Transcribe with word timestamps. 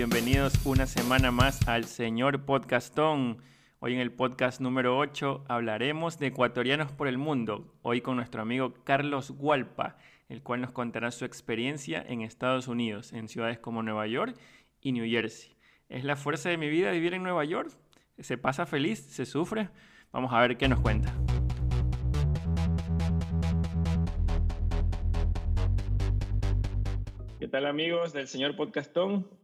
bienvenidos 0.00 0.54
una 0.64 0.86
semana 0.86 1.30
más 1.30 1.68
al 1.68 1.84
Señor 1.84 2.46
Podcastón. 2.46 3.42
Hoy 3.80 3.92
en 3.92 4.00
el 4.00 4.10
podcast 4.10 4.58
número 4.58 4.96
8 4.96 5.44
hablaremos 5.46 6.18
de 6.18 6.28
ecuatorianos 6.28 6.90
por 6.90 7.06
el 7.06 7.18
mundo, 7.18 7.70
hoy 7.82 8.00
con 8.00 8.16
nuestro 8.16 8.40
amigo 8.40 8.72
Carlos 8.84 9.30
Gualpa, 9.30 9.98
el 10.30 10.42
cual 10.42 10.62
nos 10.62 10.72
contará 10.72 11.10
su 11.10 11.26
experiencia 11.26 12.02
en 12.08 12.22
Estados 12.22 12.66
Unidos, 12.66 13.12
en 13.12 13.28
ciudades 13.28 13.58
como 13.58 13.82
Nueva 13.82 14.06
York 14.06 14.38
y 14.80 14.92
New 14.92 15.04
Jersey. 15.06 15.54
¿Es 15.90 16.02
la 16.02 16.16
fuerza 16.16 16.48
de 16.48 16.56
mi 16.56 16.70
vida 16.70 16.92
vivir 16.92 17.12
en 17.12 17.22
Nueva 17.22 17.44
York? 17.44 17.70
¿Se 18.20 18.38
pasa 18.38 18.64
feliz? 18.64 19.00
¿Se 19.00 19.26
sufre? 19.26 19.68
Vamos 20.12 20.32
a 20.32 20.40
ver 20.40 20.56
qué 20.56 20.66
nos 20.66 20.80
cuenta. 20.80 21.14
¿Qué 27.38 27.48
tal 27.48 27.66
amigos 27.66 28.14
del 28.14 28.28
señor 28.28 28.56
Podcastón? 28.56 29.39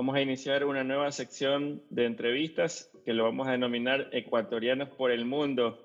Vamos 0.00 0.16
a 0.16 0.22
iniciar 0.22 0.64
una 0.64 0.82
nueva 0.82 1.12
sección 1.12 1.82
de 1.90 2.06
entrevistas 2.06 2.90
que 3.04 3.12
lo 3.12 3.24
vamos 3.24 3.46
a 3.46 3.52
denominar 3.52 4.08
Ecuatorianos 4.12 4.88
por 4.88 5.10
el 5.10 5.26
Mundo. 5.26 5.78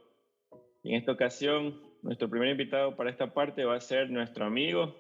Y 0.84 0.92
en 0.92 1.00
esta 1.00 1.12
ocasión, 1.12 1.82
nuestro 2.02 2.30
primer 2.30 2.48
invitado 2.48 2.96
para 2.96 3.10
esta 3.10 3.34
parte 3.34 3.66
va 3.66 3.76
a 3.76 3.82
ser 3.82 4.10
nuestro 4.10 4.46
amigo, 4.46 4.96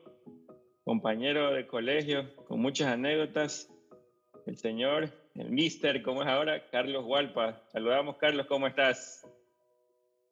compañero 0.84 1.54
de 1.54 1.66
colegio, 1.66 2.36
con 2.46 2.60
muchas 2.60 2.90
anécdotas, 2.90 3.74
el 4.48 4.58
señor, 4.58 5.10
el 5.36 5.50
mister, 5.50 6.02
como 6.02 6.22
es 6.24 6.28
ahora, 6.28 6.68
Carlos 6.70 7.06
Hualpa. 7.06 7.64
Saludamos, 7.72 8.18
Carlos, 8.18 8.48
¿cómo 8.48 8.68
estás? 8.68 9.26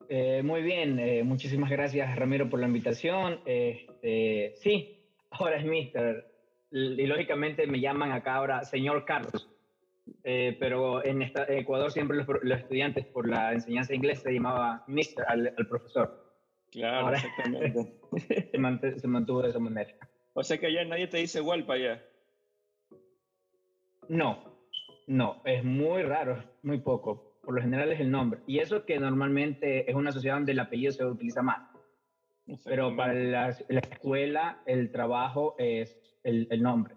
Eh, 0.10 0.42
muy 0.44 0.62
bien, 0.62 1.00
eh, 1.00 1.24
muchísimas 1.24 1.70
gracias, 1.70 2.14
Ramiro, 2.18 2.50
por 2.50 2.60
la 2.60 2.68
invitación. 2.68 3.40
Este, 3.46 4.56
sí, 4.58 5.00
ahora 5.32 5.56
es 5.56 5.64
mister 5.64 6.33
y 6.74 7.06
lógicamente 7.06 7.68
me 7.68 7.80
llaman 7.80 8.12
acá 8.12 8.36
ahora 8.36 8.64
señor 8.64 9.06
Carlos. 9.06 9.48
Eh, 10.24 10.58
pero 10.60 11.06
en, 11.06 11.22
Ecuador 11.22 11.92
siempre 11.92 12.18
los, 12.18 12.28
estudiantes 12.60 13.06
por 13.06 13.30
la 13.30 13.54
enseñanza 13.54 13.94
inglesa 13.94 14.24
se 14.24 14.34
llamaba 14.34 14.84
Mister 14.88 15.24
al, 15.28 15.54
profesor. 15.70 16.34
Claro, 16.72 17.14
exactamente. 17.14 17.94
se, 18.52 19.08
mantuvo, 19.08 19.44
de 19.44 19.50
esa 19.50 19.60
manera. 19.60 19.94
O 20.34 20.44
sea 20.44 20.58
que 20.58 20.66
allá 20.66 20.84
nadie 20.84 21.08
te 21.08 21.18
dice 21.18 21.42
Walpa 21.42 21.78
ya. 21.78 22.04
No, 24.10 24.58
no, 25.08 25.42
es 25.46 25.64
muy 25.64 26.02
raro, 26.02 26.44
muy 26.64 26.80
poco. 26.80 27.38
Por 27.44 27.56
lo 27.56 27.62
general 27.62 27.92
es 27.92 28.00
el 28.00 28.10
nombre. 28.10 28.40
Y 28.48 28.60
eso 28.60 28.86
que 28.86 28.98
normalmente 29.00 29.90
es 29.90 29.96
una 29.96 30.12
sociedad 30.12 30.36
donde 30.36 30.54
el 30.54 30.60
apellido 30.60 30.92
se 30.92 31.06
utiliza 31.06 31.44
más. 31.44 31.70
Pero 32.66 32.96
para 32.96 33.14
la, 33.14 33.56
la 33.70 33.80
escuela 33.80 34.62
el 34.66 34.92
trabajo 34.92 35.56
es 35.58 36.03
el, 36.24 36.62
nombre. 36.62 36.96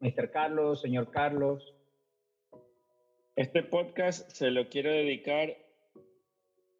Mr. 0.00 0.30
Carlos, 0.30 0.80
señor 0.80 1.10
Carlos. 1.10 1.74
Este 3.36 3.62
podcast 3.62 4.30
se 4.30 4.50
lo 4.50 4.68
quiero 4.68 4.90
dedicar 4.90 5.56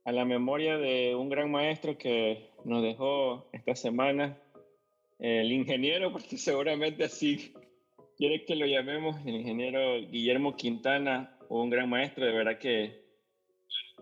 a 0.05 0.13
la 0.13 0.25
memoria 0.25 0.79
de 0.79 1.15
un 1.15 1.29
gran 1.29 1.51
maestro 1.51 1.99
que 1.99 2.51
nos 2.65 2.83
dejó 2.83 3.49
esta 3.53 3.75
semana, 3.75 4.39
el 5.19 5.53
ingeniero, 5.53 6.13
porque 6.13 6.39
seguramente 6.39 7.05
así 7.05 7.55
quiere 8.17 8.45
que 8.45 8.57
lo 8.57 8.67
llamemos, 8.67 9.17
el 9.27 9.37
ingeniero 9.37 10.01
Guillermo 10.11 10.57
Quintana, 10.57 11.37
un 11.49 11.71
gran 11.71 11.89
maestro, 11.89 12.25
de 12.25 12.33
verdad 12.33 12.59
que 12.59 13.01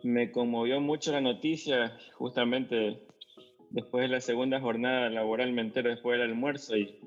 me 0.03 0.31
conmovió 0.31 0.81
mucho 0.81 1.13
la 1.13 1.21
noticia, 1.21 1.99
justamente 2.15 3.01
después 3.71 4.03
de 4.03 4.09
la 4.09 4.21
segunda 4.21 4.61
jornada 4.61 5.09
laboral, 5.11 5.53
me 5.53 5.63
entero 5.63 5.91
después 5.91 6.19
del 6.19 6.31
almuerzo 6.31 6.77
y 6.77 6.99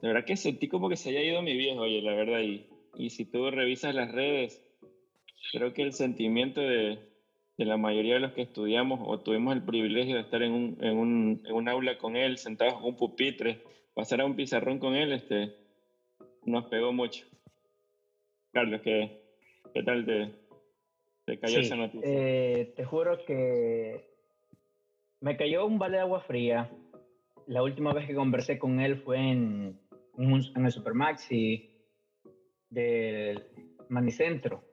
la 0.00 0.08
verdad 0.08 0.24
que 0.24 0.36
sentí 0.36 0.68
como 0.68 0.88
que 0.88 0.96
se 0.96 1.10
haya 1.10 1.22
ido 1.22 1.42
mi 1.42 1.56
viejo, 1.56 1.82
oye, 1.82 2.02
la 2.02 2.14
verdad. 2.14 2.40
Y, 2.40 2.66
y 2.96 3.10
si 3.10 3.24
tú 3.24 3.50
revisas 3.50 3.94
las 3.94 4.12
redes, 4.12 4.64
creo 5.52 5.72
que 5.72 5.82
el 5.82 5.92
sentimiento 5.92 6.60
de, 6.60 6.98
de, 7.56 7.64
la 7.64 7.76
mayoría 7.76 8.14
de 8.14 8.20
los 8.20 8.32
que 8.32 8.42
estudiamos 8.42 9.00
o 9.04 9.20
tuvimos 9.20 9.54
el 9.54 9.62
privilegio 9.62 10.16
de 10.16 10.22
estar 10.22 10.42
en 10.42 10.52
un, 10.52 10.78
en 10.80 10.96
un, 10.96 11.42
en 11.44 11.54
un 11.54 11.68
aula 11.68 11.98
con 11.98 12.16
él, 12.16 12.38
sentados 12.38 12.74
en 12.80 12.84
un 12.84 12.96
pupitre, 12.96 13.62
pasar 13.94 14.20
a 14.20 14.24
un 14.26 14.36
pizarrón 14.36 14.78
con 14.78 14.94
él, 14.94 15.12
este, 15.12 15.54
nos 16.44 16.66
pegó 16.66 16.92
mucho. 16.92 17.26
Carlos, 18.52 18.80
¿qué, 18.82 19.20
qué 19.72 19.82
tal 19.82 20.04
te, 20.04 20.30
te 21.24 21.38
cayó 21.38 21.60
esa 21.60 21.76
noticia? 21.76 22.08
Eh, 22.08 22.72
te 22.76 22.84
juro 22.84 23.24
que 23.24 24.04
me 25.20 25.36
cayó 25.36 25.66
un 25.66 25.78
balde 25.78 25.96
de 25.96 26.02
agua 26.02 26.20
fría. 26.20 26.70
La 27.46 27.62
última 27.62 27.92
vez 27.92 28.06
que 28.06 28.14
conversé 28.14 28.58
con 28.58 28.80
él 28.80 28.96
fue 28.98 29.18
en 29.18 29.80
en 30.18 30.64
el 30.64 30.72
Supermaxi 30.72 31.70
del 32.70 33.44
Manicentro. 33.88 34.64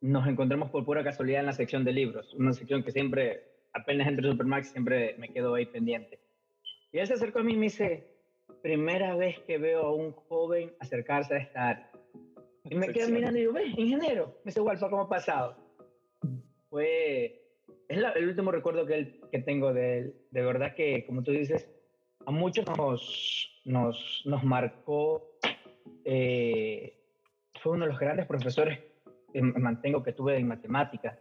Nos 0.00 0.26
encontramos 0.26 0.70
por 0.70 0.84
pura 0.84 1.04
casualidad 1.04 1.40
en 1.40 1.46
la 1.46 1.52
sección 1.52 1.84
de 1.84 1.92
libros, 1.92 2.34
una 2.34 2.52
sección 2.52 2.82
que 2.82 2.90
siempre, 2.90 3.42
apenas 3.72 4.08
entro 4.08 4.26
el 4.26 4.32
Supermaxi, 4.32 4.72
siempre 4.72 5.14
me 5.18 5.28
quedo 5.28 5.54
ahí 5.54 5.66
pendiente. 5.66 6.20
Y 6.92 6.98
él 6.98 7.06
se 7.06 7.14
acercó 7.14 7.40
a 7.40 7.42
mí 7.42 7.52
y 7.52 7.56
me 7.56 7.64
dice, 7.64 8.06
primera 8.62 9.14
vez 9.14 9.38
que 9.40 9.58
veo 9.58 9.82
a 9.82 9.94
un 9.94 10.12
joven 10.12 10.72
acercarse 10.80 11.34
a 11.34 11.38
esta 11.38 11.68
área. 11.68 11.90
Y 12.64 12.74
me 12.74 12.88
quedo 12.88 13.08
mirando 13.08 13.38
y 13.38 13.42
digo, 13.42 13.52
ve, 13.52 13.66
ingeniero. 13.76 14.26
Me 14.44 14.50
dice, 14.50 14.60
Walfa, 14.60 14.90
¿cómo 14.90 15.02
ha 15.02 15.08
pasado? 15.08 15.56
Fue, 16.68 17.42
es 17.88 17.98
el 18.16 18.28
último 18.28 18.52
recuerdo 18.52 18.86
que, 18.86 19.20
que 19.30 19.38
tengo 19.40 19.72
de 19.72 19.98
él. 19.98 20.14
De 20.30 20.42
verdad 20.42 20.74
que, 20.74 21.04
como 21.06 21.22
tú 21.22 21.32
dices, 21.32 21.68
a 22.30 22.32
muchos 22.32 22.64
nos, 22.76 23.60
nos, 23.64 24.22
nos 24.24 24.44
marcó, 24.44 25.36
eh, 26.04 26.96
fue 27.60 27.72
uno 27.72 27.86
de 27.86 27.90
los 27.90 28.00
grandes 28.00 28.26
profesores 28.26 28.78
que 29.32 29.42
mantengo 29.42 30.02
que 30.02 30.12
tuve 30.12 30.36
en 30.36 30.46
matemáticas, 30.46 31.18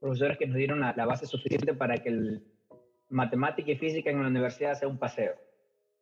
profesores 0.00 0.36
que 0.36 0.46
nos 0.46 0.56
dieron 0.56 0.80
la, 0.80 0.92
base 1.06 1.26
suficiente 1.26 1.72
para 1.72 1.96
que 1.98 2.08
el 2.08 2.42
matemática 3.10 3.70
y 3.70 3.76
física 3.76 4.10
en 4.10 4.20
la 4.20 4.28
universidad 4.28 4.74
sea 4.74 4.88
un 4.88 4.98
paseo. 4.98 5.34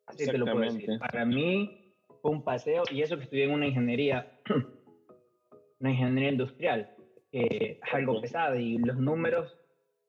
Así 0.07 0.25
te 0.25 0.37
lo 0.37 0.45
puedo 0.45 0.61
decir. 0.61 0.97
Para 0.99 1.23
mí 1.23 1.93
fue 2.21 2.31
un 2.31 2.43
paseo 2.43 2.83
y 2.91 3.03
eso 3.03 3.17
que 3.17 3.23
estudié 3.23 3.45
en 3.45 3.51
una 3.51 3.67
ingeniería, 3.67 4.39
una 5.79 5.91
ingeniería 5.91 6.31
industrial, 6.31 6.95
que 7.31 7.79
es 7.83 7.93
algo 7.93 8.19
pesado 8.19 8.55
y 8.55 8.79
los 8.79 8.97
números 8.97 9.55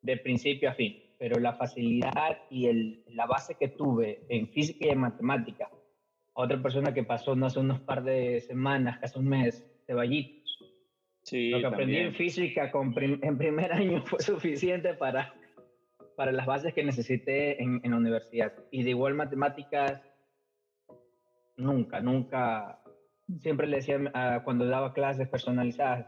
de 0.00 0.16
principio 0.16 0.70
a 0.70 0.74
fin 0.74 1.07
pero 1.18 1.40
la 1.40 1.54
facilidad 1.54 2.38
y 2.48 2.66
el, 2.66 3.02
la 3.08 3.26
base 3.26 3.56
que 3.56 3.68
tuve 3.68 4.24
en 4.28 4.48
física 4.48 4.86
y 4.86 4.90
en 4.90 5.00
matemática, 5.00 5.68
otra 6.32 6.62
persona 6.62 6.94
que 6.94 7.02
pasó 7.02 7.34
no 7.34 7.46
hace 7.46 7.58
unos 7.58 7.80
par 7.80 8.04
de 8.04 8.40
semanas, 8.40 8.98
casi 9.00 9.18
un 9.18 9.28
mes, 9.28 9.66
de 9.88 9.94
Vallitos. 9.94 10.38
Sí, 11.22 11.50
Lo 11.50 11.60
que 11.60 11.66
aprendí 11.66 11.96
en 11.96 12.14
física 12.14 12.70
con 12.70 12.94
en 12.96 13.36
primer 13.36 13.72
año 13.72 14.02
fue 14.02 14.20
suficiente 14.20 14.94
para, 14.94 15.34
para 16.16 16.30
las 16.30 16.46
bases 16.46 16.72
que 16.72 16.84
necesité 16.84 17.60
en, 17.60 17.80
en 17.82 17.90
la 17.90 17.96
universidad. 17.96 18.52
Y 18.70 18.84
de 18.84 18.90
igual 18.90 19.14
matemáticas, 19.14 20.00
nunca, 21.56 22.00
nunca, 22.00 22.80
siempre 23.40 23.66
le 23.66 23.78
decía 23.78 23.98
cuando 24.44 24.66
daba 24.66 24.94
clases 24.94 25.28
personalizadas, 25.28 26.06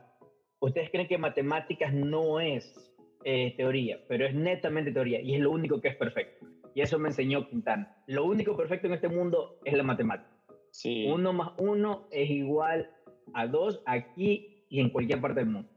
¿ustedes 0.60 0.91
creen 0.91 1.09
que 1.09 1.19
matemáticas 1.19 1.92
no 1.92 2.38
es 2.38 2.90
eh, 3.25 3.55
teoría, 3.57 4.01
pero 4.09 4.27
es 4.27 4.35
netamente 4.35 4.93
teoría 4.93 5.21
y 5.21 5.35
es 5.35 5.41
lo 5.41 5.51
único 5.51 5.81
que 5.81 5.89
es 5.89 5.97
perfecto. 5.97 6.47
Y 6.75 6.81
eso 6.81 6.99
me 6.99 7.09
enseñó 7.09 7.47
Quintana. 7.49 7.95
Lo 8.07 8.25
único 8.25 8.57
perfecto 8.57 8.87
en 8.87 8.95
este 8.95 9.09
mundo 9.09 9.59
es 9.65 9.75
la 9.75 9.83
matemática. 9.83 10.31
Sí. 10.71 11.07
Uno 11.07 11.33
más 11.33 11.53
uno 11.59 12.09
es 12.13 12.31
igual 12.31 12.91
a 13.35 13.47
dos 13.47 13.83
aquí 13.87 14.65
y 14.71 14.81
en 14.81 14.89
cualquier 14.91 15.21
parte 15.21 15.41
del 15.41 15.51
mundo. 15.51 15.69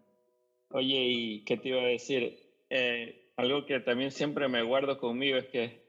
Oye, 0.70 1.04
¿y 1.06 1.44
qué 1.44 1.58
te 1.58 1.70
iba 1.70 1.82
a 1.82 1.86
decir? 1.86 2.40
Eh, 2.70 3.32
algo 3.36 3.66
que 3.66 3.80
también 3.80 4.12
siempre 4.12 4.48
me 4.48 4.64
guardo 4.64 4.98
conmigo 4.98 5.38
es 5.38 5.46
que 5.48 5.84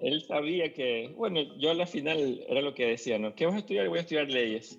él 0.00 0.20
sabía 0.22 0.72
que, 0.72 1.12
bueno, 1.16 1.40
yo 1.58 1.70
a 1.70 1.74
la 1.74 1.86
final 1.86 2.44
era 2.48 2.60
lo 2.60 2.74
que 2.74 2.86
decía, 2.86 3.18
¿no? 3.18 3.34
¿Qué 3.34 3.46
vas 3.46 3.54
a 3.54 3.58
estudiar? 3.58 3.88
Voy 3.88 3.98
a 3.98 4.02
estudiar 4.02 4.28
leyes. 4.28 4.78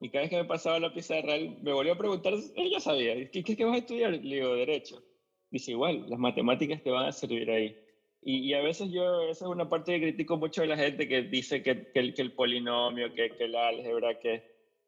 Y 0.00 0.10
cada 0.10 0.22
vez 0.22 0.30
que 0.30 0.36
me 0.36 0.44
pasaba 0.44 0.78
la 0.78 0.92
pizarra, 0.92 1.34
él 1.34 1.56
me 1.62 1.72
volvió 1.72 1.94
a 1.94 1.98
preguntar, 1.98 2.34
él 2.34 2.70
ya 2.70 2.78
sabía, 2.78 3.14
¿qué, 3.30 3.42
qué, 3.42 3.56
qué 3.56 3.64
vas 3.64 3.74
a 3.74 3.78
estudiar? 3.78 4.12
Le 4.12 4.36
digo, 4.36 4.54
derecho 4.54 5.02
dice 5.50 5.72
igual, 5.72 6.06
las 6.08 6.18
matemáticas 6.18 6.82
te 6.82 6.90
van 6.90 7.06
a 7.06 7.12
servir 7.12 7.50
ahí. 7.50 7.76
Y, 8.22 8.52
a 8.52 8.62
veces 8.62 8.90
yo, 8.90 9.22
esa 9.22 9.44
es 9.44 9.50
una 9.50 9.68
parte 9.68 9.92
que 9.92 10.00
critico 10.00 10.36
mucho 10.36 10.62
de 10.62 10.66
la 10.66 10.76
gente 10.76 11.08
que 11.08 11.22
dice 11.22 11.62
que, 11.62 11.90
que, 11.92 12.00
el, 12.00 12.14
que 12.14 12.22
el, 12.22 12.32
polinomio, 12.32 13.14
que, 13.14 13.30
que, 13.30 13.44
el 13.44 13.54
álgebra, 13.54 14.18
que, 14.18 14.42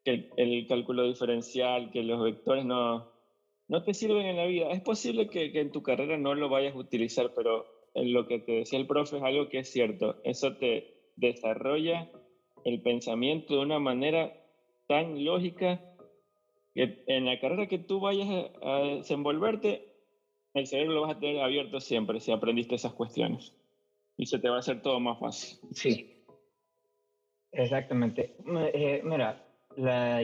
que 0.04 0.30
el, 0.36 0.66
cálculo 0.66 1.06
diferencial, 1.06 1.90
que 1.90 2.02
los 2.02 2.22
vectores 2.22 2.64
no, 2.64 3.10
no 3.68 3.82
te 3.84 3.94
sirven 3.94 4.26
en 4.26 4.36
la 4.36 4.46
vida. 4.46 4.70
Es 4.70 4.80
posible 4.80 5.28
que, 5.28 5.52
en 5.54 5.70
tu 5.70 5.82
carrera 5.82 6.18
no 6.18 6.34
lo 6.34 6.48
vayas 6.48 6.74
a 6.74 6.78
utilizar, 6.78 7.32
pero 7.34 7.66
en 7.94 8.12
lo 8.12 8.26
que 8.26 8.40
te 8.40 8.52
decía 8.52 8.78
el 8.78 8.86
profe 8.86 9.18
es 9.18 9.22
algo 9.22 9.48
que 9.48 9.60
es 9.60 9.70
cierto. 9.70 10.20
Eso 10.24 10.56
te 10.56 11.12
desarrolla 11.16 12.10
el 12.64 12.82
pensamiento 12.82 13.54
de 13.54 13.60
una 13.60 13.78
manera 13.78 14.36
tan 14.86 15.24
lógica 15.24 15.80
que 16.74 17.04
en 17.06 17.26
la 17.26 17.38
carrera 17.40 17.68
que 17.68 17.78
tú 17.78 18.00
vayas 18.00 18.50
a 18.62 18.78
desenvolverte, 18.80 19.89
el 20.55 20.67
cerebro 20.67 20.94
lo 20.94 21.02
vas 21.02 21.17
a 21.17 21.20
tener 21.20 21.41
abierto 21.43 21.81
siempre 21.81 22.20
si 22.20 22.32
aprendiste 22.32 22.75
esas 22.75 22.93
cuestiones. 22.93 23.55
Y 24.17 24.26
se 24.26 24.38
te 24.38 24.49
va 24.49 24.56
a 24.56 24.61
hacer 24.61 24.82
todo 24.82 25.00
más 25.00 25.19
fácil. 25.19 25.58
Sí. 25.73 26.25
Exactamente. 27.52 28.37
Eh, 28.75 29.02
mira, 29.05 29.44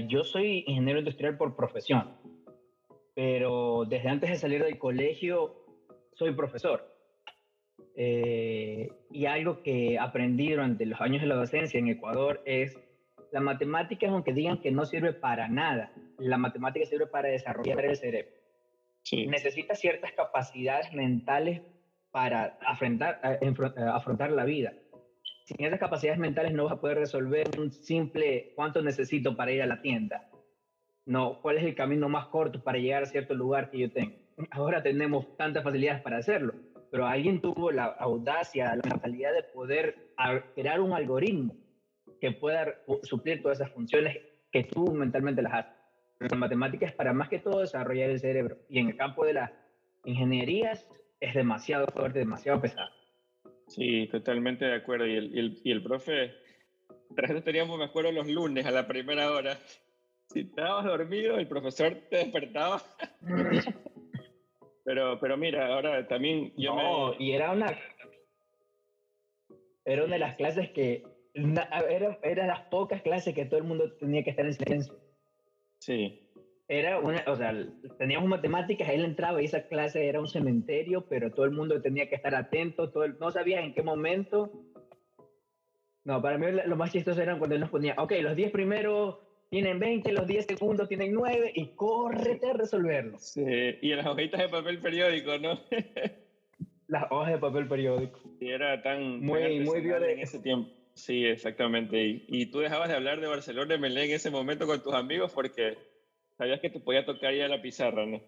yo 0.09 0.25
soy 0.25 0.65
ingeniero 0.67 0.99
industrial 0.99 1.37
por 1.37 1.57
profesión, 1.57 2.17
pero 3.15 3.85
desde 3.89 4.09
antes 4.09 4.31
de 4.31 4.37
salir 4.37 4.63
del 4.63 4.79
colegio 4.79 5.65
soy 6.15 6.33
profesor. 6.35 6.95
Eh, 7.99 8.91
y 9.11 9.25
algo 9.25 9.63
que 9.63 9.99
aprendí 9.99 10.51
durante 10.51 10.85
los 10.85 11.01
años 11.01 11.23
de 11.23 11.29
la 11.29 11.37
docencia 11.37 11.79
en 11.79 11.89
Ecuador 11.89 12.43
es 12.45 12.79
la 13.33 13.41
matemática, 13.41 14.09
aunque 14.09 14.33
digan 14.33 14.61
que 14.61 14.71
no 14.71 14.85
sirve 14.85 15.15
para 15.15 15.49
nada, 15.49 15.93
la 16.19 16.37
matemática 16.37 16.87
sirve 16.87 17.07
para 17.07 17.29
desarrollar 17.29 17.85
el 17.85 17.97
cerebro. 17.97 18.33
Necesita 19.13 19.75
ciertas 19.75 20.13
capacidades 20.13 20.93
mentales 20.93 21.63
para 22.11 22.59
afrontar, 22.67 23.21
afrontar 23.93 24.33
la 24.33 24.45
vida. 24.45 24.73
Sin 25.45 25.65
esas 25.65 25.79
capacidades 25.79 26.19
mentales 26.19 26.53
no 26.53 26.65
vas 26.65 26.73
a 26.73 26.81
poder 26.81 26.99
resolver 26.99 27.49
un 27.59 27.71
simple 27.71 28.53
cuánto 28.57 28.83
necesito 28.83 29.37
para 29.37 29.53
ir 29.53 29.63
a 29.63 29.67
la 29.67 29.81
tienda. 29.81 30.29
No, 31.05 31.41
cuál 31.41 31.59
es 31.59 31.65
el 31.65 31.77
camino 31.77 32.09
más 32.09 32.27
corto 32.27 32.65
para 32.65 32.79
llegar 32.79 33.05
a 33.05 33.07
cierto 33.07 33.35
lugar 33.35 33.71
que 33.71 33.79
yo 33.79 33.93
tengo. 33.93 34.17
Ahora 34.51 34.83
tenemos 34.83 35.37
tantas 35.37 35.63
facilidades 35.63 36.03
para 36.03 36.19
hacerlo, 36.19 36.55
pero 36.91 37.07
alguien 37.07 37.41
tuvo 37.41 37.71
la 37.71 37.85
audacia, 37.85 38.75
la 38.75 38.91
mentalidad 38.91 39.33
de 39.33 39.45
poder 39.45 40.13
crear 40.55 40.81
un 40.81 40.93
algoritmo 40.93 41.55
que 42.21 42.33
pueda 42.33 42.75
suplir 43.03 43.41
todas 43.41 43.61
esas 43.61 43.73
funciones 43.73 44.19
que 44.51 44.65
tú 44.65 44.93
mentalmente 44.93 45.43
las 45.43 45.53
haces. 45.53 45.76
La 46.19 46.37
matemática 46.37 46.87
es 46.87 46.93
para 46.93 47.13
más 47.13 47.29
que 47.29 47.39
todo 47.39 47.61
desarrollar 47.61 48.11
el 48.11 48.21
cerebro 48.21 48.57
y 48.69 48.79
en 48.79 48.89
el 48.89 48.97
campo 48.97 49.25
de 49.25 49.35
las 49.35 49.53
ingenierías 50.05 50.89
es 51.21 51.35
demasiado 51.35 51.87
fuerte, 51.89 52.21
demasiado 52.21 52.61
pesado. 52.61 52.91
Sí, 53.69 54.09
totalmente 54.09 54.65
de 54.65 54.77
acuerdo. 54.77 55.07
Y 55.07 55.17
el, 55.17 55.35
y 55.35 55.39
el, 55.39 55.61
y 55.65 55.73
el 55.73 55.83
profe, 55.83 56.33
tras 57.15 57.43
teníamos, 57.45 57.79
me 57.79 57.85
acuerdo, 57.85 58.13
los 58.13 58.29
lunes 58.29 58.65
a 58.65 58.71
la 58.71 58.87
primera 58.87 59.31
hora. 59.31 59.59
Si 60.29 60.41
estabas 60.41 60.85
dormido, 60.85 61.39
el 61.39 61.49
profesor 61.49 61.95
te 62.11 62.19
despertaba. 62.19 62.83
pero, 64.85 65.19
pero 65.21 65.37
mira, 65.37 65.67
ahora 65.75 66.07
también 66.07 66.53
yo 66.57 66.75
no, 66.75 67.15
y 67.19 67.33
era 67.33 67.53
una... 67.53 67.77
Era 69.85 70.05
una 70.05 70.15
de 70.15 70.21
las 70.21 70.37
clases 70.37 70.71
que... 70.71 71.05
Era, 71.35 72.19
era 72.23 72.47
las 72.47 72.61
pocas 72.63 73.03
clases 73.03 73.35
que 73.35 73.45
todo 73.45 73.59
el 73.59 73.67
mundo 73.67 73.93
tenía 73.99 74.25
que 74.25 74.31
estar 74.31 74.47
en 74.47 74.55
silencio. 74.55 74.99
Sí. 75.87 76.21
Era 76.67 76.99
una, 76.99 77.23
o 77.29 77.37
sea, 77.37 77.55
teníamos 77.97 78.29
matemáticas, 78.29 78.89
él 78.89 79.05
entraba 79.05 79.41
y 79.41 79.45
esa 79.45 79.69
clase 79.69 80.09
era 80.09 80.19
un 80.19 80.27
cementerio, 80.27 81.07
pero 81.09 81.31
todo 81.31 81.47
el 81.47 81.53
mundo 81.53 81.81
tenía 81.81 82.09
que 82.09 82.17
estar 82.17 82.35
atento, 82.35 82.91
todo 82.91 83.07
no 83.07 83.31
sabía 83.31 83.61
en 83.61 83.73
qué 83.73 83.83
momento. 83.85 84.51
No, 86.03 86.21
para 86.21 86.39
mí 86.39 86.47
lo 86.67 86.77
más 86.77 86.91
chistoso 86.91 87.23
era 87.23 87.39
cuando 87.39 87.55
él 87.55 87.61
nos 87.61 87.71
ponía, 87.71 87.95
ok, 87.99 88.15
los 88.21 88.35
10 88.35 88.51
primeros 88.51 89.19
tienen 89.49 89.79
20, 89.79 90.11
los 90.13 90.27
10 90.27 90.47
segundos 90.47 90.89
tienen 90.89 91.13
9 91.13 91.53
y 91.55 91.69
córrete 91.77 92.51
a 92.51 92.55
resolverlo. 92.55 93.19
Sí, 93.21 93.45
y 93.81 93.95
las 93.95 94.07
hojitas 94.07 94.41
de 94.41 94.49
papel 94.49 94.81
periódico, 94.81 95.39
¿no? 95.39 95.61
las 96.89 97.05
hojas 97.13 97.33
de 97.35 97.39
papel 97.39 97.69
periódico. 97.69 98.19
Y 98.41 98.51
era 98.51 98.83
tan 98.83 99.21
muy, 99.21 99.61
muy 99.61 99.79
en 99.79 100.19
ese 100.19 100.41
tiempo. 100.41 100.76
Sí, 100.97 101.27
exactamente. 101.27 102.03
Y, 102.03 102.25
y, 102.27 102.47
tú 102.47 102.61
dejabas 102.61 102.89
de 102.89 102.95
hablar 102.95 103.21
de 103.21 103.27
Barcelona 103.27 103.75
de 103.75 103.79
Melé 103.79 104.07
en 104.07 104.13
ese 104.13 104.31
momento 104.31 104.67
con 104.67 104.83
tus 104.83 104.95
amigos 104.95 105.31
porque 105.31 105.77
sabías 106.39 106.59
que 106.59 106.71
te 106.71 106.81
podía 106.81 107.05
tocar 107.05 107.35
ya 107.35 107.47
la 107.49 107.61
pizarra, 107.61 108.07
¿no? 108.07 108.23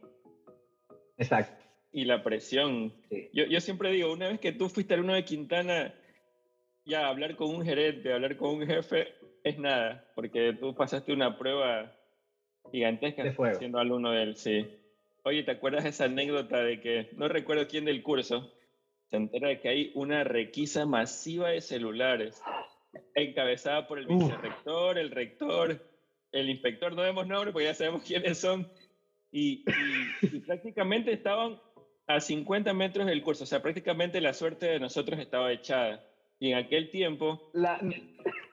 Exacto. 1.17 1.65
Y 1.93 2.05
la 2.05 2.23
presión. 2.23 2.93
Yo, 3.33 3.47
yo 3.47 3.61
siempre 3.61 3.91
digo, 3.91 4.13
una 4.13 4.29
vez 4.29 4.39
que 4.39 4.53
tú 4.53 4.69
fuiste 4.69 4.93
alumno 4.93 5.15
de 5.15 5.25
Quintana, 5.25 5.95
ya 6.85 7.09
hablar 7.09 7.37
con 7.37 7.55
un 7.55 7.65
gerente, 7.65 8.13
hablar 8.13 8.37
con 8.37 8.51
un 8.51 8.67
jefe, 8.67 9.15
es 9.45 9.59
nada, 9.59 10.07
porque 10.15 10.53
tú 10.53 10.75
pasaste 10.75 11.13
una 11.13 11.39
prueba 11.39 11.97
gigantesca 12.71 13.35
siendo 13.55 13.79
alumno 13.79 14.11
de 14.11 14.23
él, 14.23 14.37
sí. 14.37 14.67
Oye, 15.25 15.43
¿te 15.43 15.53
acuerdas 15.53 15.87
esa 15.87 16.05
anécdota 16.05 16.63
de 16.63 16.81
que, 16.81 17.09
no 17.13 17.29
recuerdo 17.29 17.67
quién 17.67 17.87
del 17.87 18.03
curso, 18.03 18.53
se 19.09 19.17
entera 19.17 19.49
de 19.49 19.61
que 19.61 19.69
hay 19.69 19.93
una 19.95 20.23
requisa 20.25 20.85
masiva 20.85 21.49
de 21.49 21.61
celulares, 21.61 22.43
encabezada 23.15 23.87
por 23.87 23.99
el 23.99 24.07
vicerrector, 24.07 24.99
el 24.99 25.11
rector, 25.11 25.83
el 26.33 26.51
inspector, 26.51 26.95
no 26.95 27.03
vemos 27.03 27.27
nombre, 27.27 27.53
porque 27.53 27.67
ya 27.67 27.75
sabemos 27.75 28.03
quiénes 28.07 28.39
son, 28.39 28.71
y, 29.31 29.65
prácticamente 30.47 31.13
estaban 31.13 31.61
a 32.07 32.21
50 32.21 32.73
metros 32.73 33.07
del 33.07 33.23
curso, 33.23 33.45
o 33.45 33.47
sea, 33.47 33.63
prácticamente 33.63 34.21
la 34.21 34.33
suerte 34.33 34.67
de 34.67 34.81
nosotros 34.81 35.21
estaba 35.21 35.53
echada. 35.53 36.05
Y 36.41 36.53
en 36.53 36.59
aquel 36.59 36.91
tiempo, 36.91 37.51
la... 37.53 37.81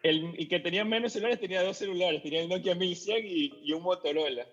el, 0.04 0.48
que 0.50 0.60
tenía 0.60 0.84
menos 0.84 1.14
celulares, 1.14 1.40
tenía 1.40 1.64
dos 1.64 1.78
celulares, 1.78 2.22
tenía 2.24 2.42
el 2.42 2.50
Nokia 2.50 2.76
1100 2.76 3.26
y, 3.26 3.54
y 3.64 3.72
un 3.74 3.84
Motorola. 3.84 4.46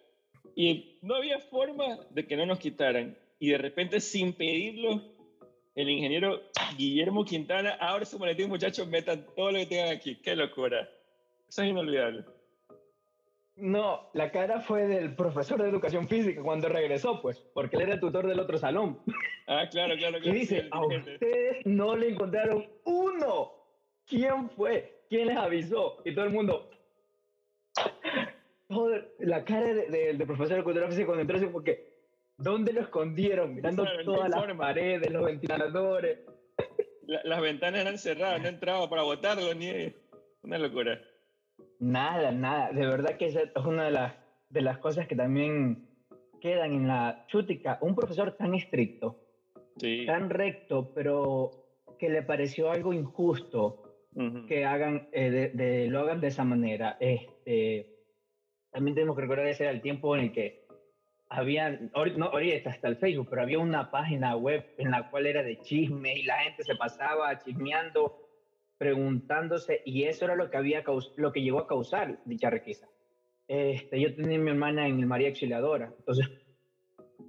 Y 0.55 0.99
no 1.03 1.15
había 1.17 1.41
forma 1.41 1.99
de 2.11 2.27
que 2.27 2.37
no 2.37 2.47
nos 2.47 2.59
quitaran. 2.59 3.17
Y 3.39 3.51
de 3.51 3.59
repente, 3.59 4.01
sin 4.01 4.35
pedirlo, 4.35 5.12
el 5.75 5.89
ingeniero 5.89 6.41
Guillermo 6.77 7.25
Quintana 7.25 7.77
abre 7.81 8.05
su 8.05 8.19
maletín, 8.19 8.49
muchachos, 8.49 8.87
metan 8.89 9.27
todo 9.35 9.53
lo 9.53 9.59
que 9.59 9.67
tengan 9.67 9.97
aquí. 9.97 10.17
¡Qué 10.17 10.37
locura! 10.37 10.89
Eso 11.49 11.63
es 11.63 11.69
inolvidable. 11.69 12.25
No, 13.57 14.11
la 14.15 14.31
cara 14.31 14.61
fue 14.61 14.87
del 14.87 15.15
profesor 15.15 15.63
de 15.63 15.69
educación 15.69 16.09
física 16.09 16.43
cuando 16.43 16.69
regresó, 16.69 17.21
pues, 17.21 17.39
porque 17.53 17.77
él 17.77 17.83
era 17.83 17.95
el 17.95 18.01
tutor 18.01 18.27
del 18.27 18.41
otro 18.41 18.59
salón. 18.59 18.99
Ah, 19.47 19.69
claro, 19.71 19.97
claro. 19.97 20.19
claro 20.19 20.37
y 20.37 20.41
dice, 20.41 20.69
a 20.71 20.87
ustedes 20.87 21.67
no 21.67 21.97
le 21.97 22.11
encontraron 22.11 22.67
uno. 22.85 23.53
¿Quién 24.07 24.49
fue? 24.51 25.05
¿Quién 25.09 25.27
les 25.27 25.37
avisó? 25.37 26.01
Y 26.05 26.15
todo 26.15 26.25
el 26.25 26.33
mundo... 26.33 26.71
la 29.19 29.45
cara 29.45 29.75
del 29.75 30.19
de, 30.19 30.27
profesor 30.27 30.57
de 30.57 30.65
cultura 30.65 30.87
física 30.89 31.07
cuando 31.07 31.23
entró 31.23 31.37
así 31.37 31.47
porque 31.47 31.92
¿Dónde 32.43 32.73
lo 32.73 32.81
escondieron? 32.81 33.55
Mirando 33.55 33.85
todas 34.05 34.29
las 34.29 34.55
paredes, 34.57 35.11
los 35.11 35.25
ventiladores. 35.25 36.19
las 37.07 37.41
ventanas 37.41 37.81
eran 37.81 37.99
cerradas, 37.99 38.43
no 38.43 38.49
entraba 38.49 38.89
para 38.91 39.03
botarlo 39.03 39.55
ni... 39.55 39.95
Una 40.43 40.59
locura. 40.59 41.01
Nada, 41.79 42.33
nada. 42.33 42.73
De 42.73 42.85
verdad 42.87 43.17
que 43.17 43.27
esa 43.27 43.43
es 43.43 43.65
una 43.65 43.85
de 43.85 43.93
las, 43.93 44.15
de 44.49 44.61
las 44.61 44.79
cosas 44.79 45.07
que 45.07 45.15
también 45.15 45.89
quedan 46.41 46.73
en 46.73 46.89
la 46.89 47.25
chútica. 47.29 47.79
Un 47.81 47.95
profesor 47.95 48.33
tan 48.33 48.55
estricto, 48.55 49.21
tan 50.07 50.29
recto, 50.29 50.93
pero 50.95 51.51
que 51.99 52.11
le 52.11 52.23
pareció 52.23 52.73
algo 52.73 52.93
injusto 52.93 53.83
que 54.49 54.65
hagan, 54.65 55.09
eh, 55.13 55.53
de, 55.55 55.87
lo 55.87 56.01
hagan 56.01 56.21
de 56.21 56.27
esa 56.27 56.45
manera. 56.45 56.97
Este, 56.99 57.93
también 58.73 58.97
tenemos 58.97 59.15
que 59.15 59.23
recordar 59.23 59.47
ese 59.47 59.63
era 59.65 59.73
el 59.73 59.81
tiempo 59.81 60.17
en 60.17 60.25
el 60.25 60.33
que 60.33 60.62
había, 61.33 61.71
no 61.71 62.27
ahorita 62.27 62.71
hasta 62.71 62.89
el 62.89 62.97
Facebook, 62.97 63.29
pero 63.31 63.43
había 63.43 63.59
una 63.59 63.91
página 63.91 64.37
web 64.37 64.65
en 64.79 64.91
la 64.91 65.11
cual 65.11 65.27
era 65.27 65.43
de 65.43 65.61
chisme 65.61 66.15
y 66.15 66.25
la 66.25 66.39
gente 66.39 66.63
se 66.63 66.75
pasaba 66.77 67.39
chismeando 67.39 68.19
preguntándose, 68.79 69.81
y 69.85 70.05
eso 70.05 70.25
era 70.25 70.35
lo 70.35 70.51
que, 70.51 70.57
había 70.57 70.83
lo 71.17 71.33
que 71.33 71.41
llegó 71.41 71.61
a 71.61 71.69
causar 71.69 72.19
dicha 72.25 72.51
requisa. 72.51 72.89
Este, 73.47 74.01
yo 74.01 74.13
tenía 74.15 74.39
mi 74.39 74.51
hermana 74.51 74.89
en 74.89 74.99
el 74.99 75.07
María 75.07 75.29
Auxiliadora, 75.29 75.93
entonces 75.99 76.29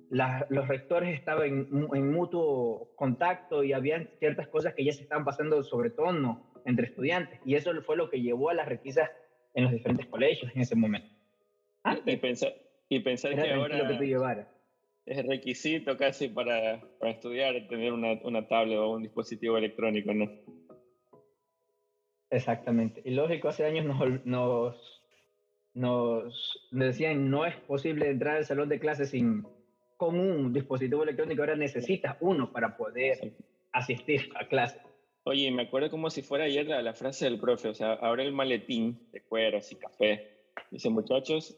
los 0.09 0.67
rectores 0.67 1.13
estaban 1.13 1.45
en, 1.45 1.87
en, 1.93 2.11
mutuo 2.11 2.93
contacto 2.95 3.63
y 3.63 3.73
había 3.73 4.03
ciertas 4.17 4.47
cosas 4.47 4.73
que 4.73 4.83
ya 4.83 4.93
se 4.93 5.03
estaban 5.03 5.25
pasando 5.25 5.63
sobre 5.63 5.91
tono 5.91 6.51
entre 6.65 6.87
estudiantes, 6.87 7.39
y 7.45 7.53
eso 7.53 7.71
fue 7.83 7.97
lo 7.97 8.09
que 8.09 8.21
llevó 8.21 8.49
a 8.49 8.55
las 8.55 8.67
requisas 8.67 9.11
en 9.53 9.65
los 9.65 9.73
diferentes 9.73 10.07
colegios 10.07 10.51
en 10.55 10.61
ese 10.61 10.75
momento. 10.75 11.09
y 12.05 12.17
pensar, 12.17 12.53
y 12.95 12.99
pensar 12.99 13.35
que 13.35 13.51
ahora 13.51 13.77
lo 13.83 13.99
que 13.99 14.45
es 15.05 15.25
requisito 15.25 15.97
casi 15.97 16.29
para, 16.29 16.81
para 16.99 17.11
estudiar 17.11 17.67
tener 17.67 17.91
una, 17.91 18.13
una 18.23 18.47
tablet 18.47 18.77
o 18.77 18.91
un 18.91 19.03
dispositivo 19.03 19.57
electrónico, 19.57 20.13
¿no? 20.13 20.31
Exactamente. 22.29 23.01
Y 23.05 23.11
lógico, 23.11 23.49
hace 23.49 23.65
años 23.65 23.85
nos, 23.85 24.25
nos, 24.25 25.01
nos 25.73 26.63
decían 26.71 27.29
no 27.29 27.45
es 27.45 27.55
posible 27.57 28.09
entrar 28.09 28.37
al 28.37 28.45
salón 28.45 28.69
de 28.69 28.79
clases 28.79 29.09
sin 29.09 29.45
con 29.97 30.19
un 30.19 30.51
dispositivo 30.51 31.03
electrónico, 31.03 31.41
ahora 31.41 31.55
necesitas 31.55 32.17
uno 32.19 32.51
para 32.51 32.75
poder 32.75 33.33
asistir 33.71 34.29
a 34.35 34.47
clase. 34.47 34.81
Oye, 35.23 35.49
me 35.51 35.63
acuerdo 35.63 35.89
como 35.89 36.09
si 36.09 36.21
fuera 36.21 36.45
ayer 36.45 36.67
la, 36.67 36.81
la, 36.81 36.93
frase 36.93 37.25
del 37.25 37.39
profe, 37.39 37.69
o 37.69 37.73
sea, 37.73 37.93
abre 37.93 38.23
el 38.23 38.33
maletín 38.33 38.99
de 39.11 39.21
cueros 39.21 39.71
y 39.71 39.75
café. 39.75 40.29
Dice, 40.71 40.89
muchachos, 40.89 41.57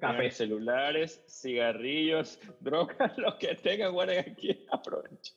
café, 0.00 0.30
celulares, 0.30 1.24
cigarrillos, 1.28 2.40
drogas, 2.60 3.16
lo 3.18 3.36
que 3.38 3.54
tengan, 3.56 3.92
guarden 3.92 4.20
aquí, 4.20 4.66
aprovechen. 4.70 5.36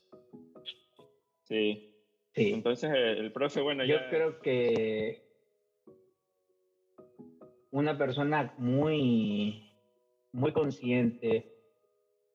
Sí. 1.44 1.92
Entonces 2.34 2.90
el, 2.92 3.32
profe, 3.32 3.62
bueno, 3.62 3.84
Yo 3.84 3.96
creo 4.10 4.40
que 4.40 5.22
una 7.70 7.96
persona 7.96 8.52
muy, 8.58 9.72
muy 10.32 10.52
consciente, 10.52 11.50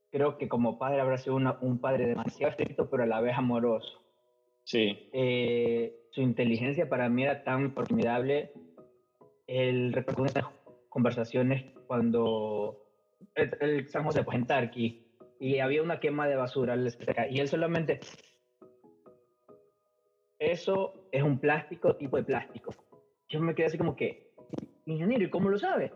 creo 0.10 0.40
que 0.40 0.48
como 0.48 0.80
padre 0.80 1.02
habrá 1.02 1.18
sido 1.18 1.36
un 1.36 1.80
padre 1.80 2.08
demasiado 2.08 2.52
estricto, 2.52 2.90
pero 2.90 3.04
a 3.04 3.06
la 3.06 3.22
vez 3.22 3.38
amoroso. 3.38 4.02
Sí. 4.64 5.10
Eh, 5.14 6.08
su 6.12 6.22
inteligencia 6.22 6.90
para 6.90 7.10
mí 7.10 7.24
era 7.24 7.44
tan 7.44 7.72
formidable. 7.74 8.52
El 9.46 9.94
conversaciones 10.90 11.66
cuando 11.92 12.86
el, 13.36 13.90
San 13.90 14.06
José, 14.06 14.24
pues 14.24 14.38
en 14.38 14.48
Tarqui, 14.48 15.04
y 15.42 15.60
había 15.60 15.84
una 15.84 16.00
quema 16.00 16.26
de 16.26 16.38
basura, 16.38 16.78
y 17.30 17.38
él 17.38 17.50
solamente, 17.50 18.00
eso 20.40 20.94
es 21.12 21.22
un 21.22 21.38
plástico, 21.38 21.98
tipo 21.98 22.16
de 22.16 22.24
plástico. 22.24 22.74
Yo 23.28 23.42
me 23.42 23.54
quedé 23.54 23.66
así 23.66 23.78
como 23.78 23.98
que, 23.98 24.32
ingeniero, 24.86 25.26
¿y 25.26 25.30
cómo 25.30 25.50
lo 25.50 25.60
sabe? 25.60 25.92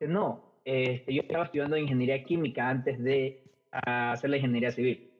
No, 0.00 0.58
este, 0.62 1.14
yo 1.14 1.22
estaba 1.22 1.44
estudiando 1.46 1.78
ingeniería 1.78 2.22
química 2.22 2.68
antes 2.68 3.02
de 3.02 3.44
hacer 3.70 4.28
la 4.28 4.36
ingeniería 4.36 4.72
civil. 4.72 5.10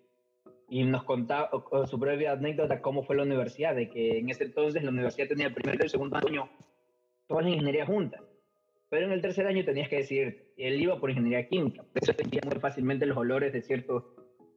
Y 0.69 0.85
nos 0.85 1.05
contaba 1.05 1.49
su 1.87 1.97
breve 1.97 2.29
anécdota 2.29 2.83
cómo 2.83 3.05
fue 3.05 3.17
la 3.17 3.23
universidad, 3.23 3.75
de 3.75 3.89
que 3.89 4.19
en 4.19 4.29
ese 4.29 4.45
entonces 4.45 4.83
la 4.83 4.91
universidad 4.91 5.29
tenía 5.29 5.47
el 5.47 5.55
primer 5.55 5.77
y 5.77 5.85
el 5.85 5.89
segundo 5.89 6.19
año 6.19 6.51
todas 7.27 7.45
las 7.45 7.55
ingenierías 7.55 7.89
juntas. 7.89 8.21
Pero 8.95 9.07
en 9.07 9.13
el 9.13 9.23
tercer 9.23 9.49
año 9.49 9.65
tenías 9.65 9.89
que 9.89 9.97
decir, 9.97 10.53
él 10.57 10.81
iba 10.81 11.01
por 11.01 11.11
ingeniería 11.11 11.49
química, 11.49 11.83
por 11.83 12.01
eso 12.01 12.13
sentía 12.13 12.41
muy 12.45 12.61
fácilmente 12.61 13.07
los 13.07 13.17
olores 13.17 13.53
de 13.53 13.61
ciertas 13.61 14.05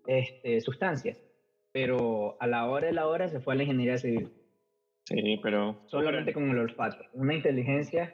este, 0.05 0.61
sustancias. 0.61 1.19
Pero 1.71 2.37
a 2.39 2.45
la 2.45 2.69
hora 2.69 2.85
de 2.85 2.93
la 2.93 3.07
hora 3.07 3.29
se 3.29 3.39
fue 3.39 3.55
a 3.55 3.57
la 3.57 3.63
ingeniería 3.63 3.97
civil. 3.97 4.31
Sí, 5.05 5.39
pero... 5.41 5.81
Solamente 5.87 6.33
con 6.33 6.51
el 6.51 6.59
olfato. 6.59 7.03
Una 7.13 7.33
inteligencia 7.33 8.13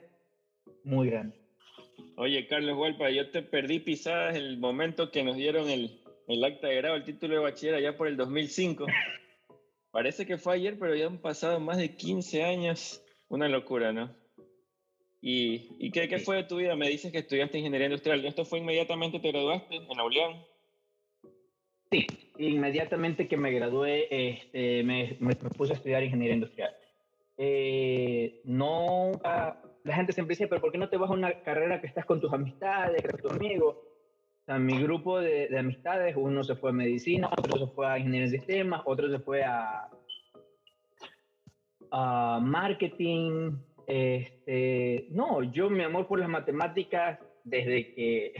muy 0.82 1.10
grande. 1.10 1.36
Oye, 2.16 2.46
Carlos 2.46 2.78
Hualpa, 2.78 3.10
yo 3.10 3.28
te 3.28 3.42
perdí 3.42 3.80
pisadas 3.80 4.34
el 4.34 4.56
momento 4.56 5.10
que 5.10 5.24
nos 5.24 5.36
dieron 5.36 5.68
el, 5.68 6.00
el 6.26 6.42
acta 6.42 6.68
de 6.68 6.76
grado, 6.76 6.96
el 6.96 7.04
título 7.04 7.34
de 7.34 7.40
bachiller 7.40 7.74
allá 7.74 7.98
por 7.98 8.08
el 8.08 8.16
2005. 8.16 8.86
Parece 9.90 10.24
que 10.24 10.38
fue 10.38 10.54
ayer, 10.54 10.78
pero 10.78 10.94
ya 10.94 11.04
han 11.04 11.18
pasado 11.18 11.60
más 11.60 11.76
de 11.76 11.94
15 11.94 12.44
años. 12.44 13.04
Una 13.28 13.46
locura, 13.46 13.92
¿no? 13.92 14.23
¿Y, 15.26 15.74
y 15.78 15.90
qué, 15.90 16.06
qué, 16.06 16.18
fue 16.18 16.36
de 16.36 16.44
tu 16.44 16.56
vida? 16.56 16.76
Me 16.76 16.86
dices 16.86 17.10
que 17.10 17.20
estudiaste 17.20 17.56
ingeniería 17.56 17.86
industrial. 17.86 18.22
¿Esto 18.26 18.44
fue 18.44 18.58
inmediatamente 18.58 19.20
te 19.20 19.32
graduaste 19.32 19.76
en 19.76 19.98
Aulián? 19.98 20.44
Sí, 21.90 22.06
inmediatamente 22.36 23.26
que 23.26 23.38
me 23.38 23.50
gradué 23.50 24.06
este, 24.10 24.82
me, 24.82 25.16
me, 25.20 25.34
puse 25.34 25.72
a 25.72 25.76
estudiar 25.76 26.02
ingeniería 26.02 26.34
industrial. 26.34 26.76
Eh, 27.38 28.42
no, 28.44 29.12
la 29.22 29.94
gente 29.94 30.12
siempre 30.12 30.34
dice, 30.34 30.46
pero 30.46 30.60
¿por 30.60 30.70
qué 30.70 30.76
no 30.76 30.90
te 30.90 30.98
vas 30.98 31.08
a 31.08 31.14
una 31.14 31.40
carrera 31.40 31.80
que 31.80 31.86
estás 31.86 32.04
con 32.04 32.20
tus 32.20 32.30
amistades, 32.30 33.02
con 33.10 33.18
tus 33.18 33.32
amigos? 33.32 33.76
O 33.76 34.44
sea, 34.44 34.58
mi 34.58 34.78
grupo 34.78 35.20
de, 35.20 35.48
de, 35.48 35.58
amistades, 35.58 36.16
uno 36.18 36.44
se 36.44 36.54
fue 36.54 36.68
a 36.68 36.74
medicina, 36.74 37.30
otro 37.34 37.66
se 37.66 37.72
fue 37.72 37.86
a 37.86 37.96
ingeniería 37.96 38.30
de 38.30 38.36
sistemas, 38.36 38.82
otro 38.84 39.10
se 39.10 39.20
fue 39.20 39.42
a, 39.42 39.88
a 41.92 42.40
marketing. 42.42 43.52
Este, 43.86 45.06
no, 45.10 45.42
yo 45.42 45.70
mi 45.70 45.82
amor 45.82 46.06
por 46.06 46.18
las 46.18 46.28
matemáticas 46.28 47.18
desde 47.44 47.94
que 47.94 48.34